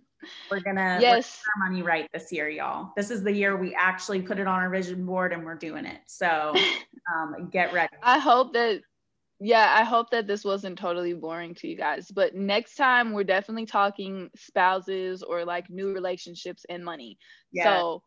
we're 0.50 0.60
gonna 0.60 1.00
yes 1.02 1.42
our 1.56 1.70
money 1.70 1.82
right 1.82 2.10
this 2.14 2.32
year, 2.32 2.50
y'all. 2.50 2.92
This 2.96 3.12
is 3.12 3.24
the 3.24 3.32
year 3.32 3.58
we 3.58 3.76
actually 3.76 4.22
put 4.22 4.40
it 4.40 4.48
on 4.48 4.62
our 4.62 4.70
vision 4.70 5.06
board 5.06 5.34
and 5.34 5.46
we're 5.46 5.56
doing 5.56 5.86
it. 5.86 6.02
So 6.08 6.54
um, 7.16 7.50
get 7.52 7.74
ready. 7.74 7.94
I 8.02 8.20
hope 8.20 8.54
that 8.54 8.82
yeah, 9.40 9.76
I 9.78 9.84
hope 9.84 10.12
that 10.12 10.28
this 10.28 10.46
wasn't 10.46 10.78
totally 10.78 11.14
boring 11.14 11.56
to 11.56 11.68
you 11.68 11.76
guys. 11.76 12.10
But 12.10 12.36
next 12.36 12.76
time 12.76 13.12
we're 13.12 13.26
definitely 13.26 13.66
talking 13.66 14.30
spouses 14.36 15.24
or 15.24 15.44
like 15.44 15.70
new 15.70 15.94
relationships 15.94 16.66
and 16.70 16.86
money. 16.86 17.18
Yeah. 17.52 17.66
So 17.66 18.04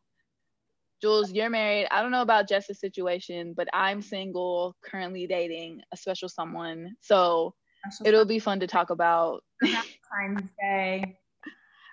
Jules, 1.00 1.30
you're 1.32 1.50
married. 1.50 1.86
I 1.90 2.02
don't 2.02 2.10
know 2.10 2.22
about 2.22 2.48
Jess's 2.48 2.80
situation, 2.80 3.54
but 3.56 3.68
I'm 3.72 4.02
single, 4.02 4.74
currently 4.84 5.26
dating 5.26 5.80
a 5.92 5.96
special 5.96 6.28
someone. 6.28 6.96
So 7.00 7.54
special 7.90 8.06
it'll 8.06 8.24
be 8.24 8.40
fun 8.40 8.60
to 8.60 8.66
talk 8.66 8.90
about. 8.90 9.44
Valentine's 9.62 10.50
Day. 10.60 11.18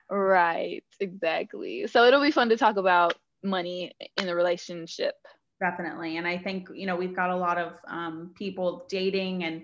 Right, 0.10 0.84
exactly. 0.99 1.88
So 1.88 2.06
it'll 2.06 2.22
be 2.22 2.32
fun 2.32 2.49
to 2.49 2.58
talk 2.58 2.78
about 2.78 3.14
money 3.43 3.93
in 4.18 4.26
the 4.26 4.36
relationship. 4.36 5.16
Definitely. 5.62 6.18
And 6.18 6.28
I 6.28 6.38
think, 6.38 6.68
you 6.74 6.86
know, 6.86 6.95
we've 6.95 7.16
got 7.16 7.30
a 7.30 7.36
lot 7.36 7.58
of 7.58 7.74
um, 7.88 8.32
people 8.36 8.86
dating 8.89 9.45
and 9.45 9.64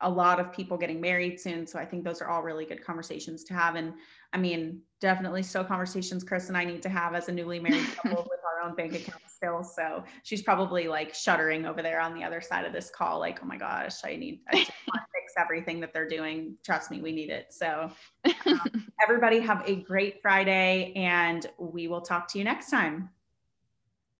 a 0.00 0.10
lot 0.10 0.40
of 0.40 0.52
people 0.52 0.76
getting 0.76 1.00
married 1.00 1.40
soon. 1.40 1.66
So 1.66 1.78
I 1.78 1.84
think 1.84 2.04
those 2.04 2.20
are 2.20 2.28
all 2.28 2.42
really 2.42 2.64
good 2.64 2.84
conversations 2.84 3.44
to 3.44 3.54
have. 3.54 3.76
And 3.76 3.94
I 4.32 4.38
mean, 4.38 4.80
definitely 5.00 5.42
still 5.42 5.64
conversations 5.64 6.24
Chris 6.24 6.48
and 6.48 6.56
I 6.56 6.64
need 6.64 6.82
to 6.82 6.88
have 6.88 7.14
as 7.14 7.28
a 7.28 7.32
newly 7.32 7.60
married 7.60 7.86
couple 7.96 8.22
with 8.30 8.40
our 8.44 8.68
own 8.68 8.74
bank 8.74 8.94
account 8.94 9.22
still. 9.36 9.62
So 9.62 10.02
she's 10.22 10.42
probably 10.42 10.88
like 10.88 11.14
shuddering 11.14 11.66
over 11.66 11.82
there 11.82 12.00
on 12.00 12.14
the 12.14 12.24
other 12.24 12.40
side 12.40 12.64
of 12.64 12.72
this 12.72 12.90
call, 12.90 13.20
like, 13.20 13.38
oh 13.42 13.46
my 13.46 13.56
gosh, 13.56 14.04
I 14.04 14.16
need 14.16 14.40
I 14.50 14.56
just 14.56 14.72
want 14.88 15.02
to 15.02 15.06
fix 15.20 15.34
everything 15.38 15.80
that 15.80 15.92
they're 15.92 16.08
doing. 16.08 16.56
Trust 16.64 16.90
me, 16.90 17.00
we 17.00 17.12
need 17.12 17.30
it. 17.30 17.52
So 17.52 17.90
um, 18.46 18.86
everybody 19.02 19.40
have 19.40 19.62
a 19.66 19.76
great 19.76 20.20
Friday 20.22 20.92
and 20.96 21.46
we 21.58 21.88
will 21.88 22.00
talk 22.00 22.28
to 22.28 22.38
you 22.38 22.44
next 22.44 22.70
time. 22.70 23.10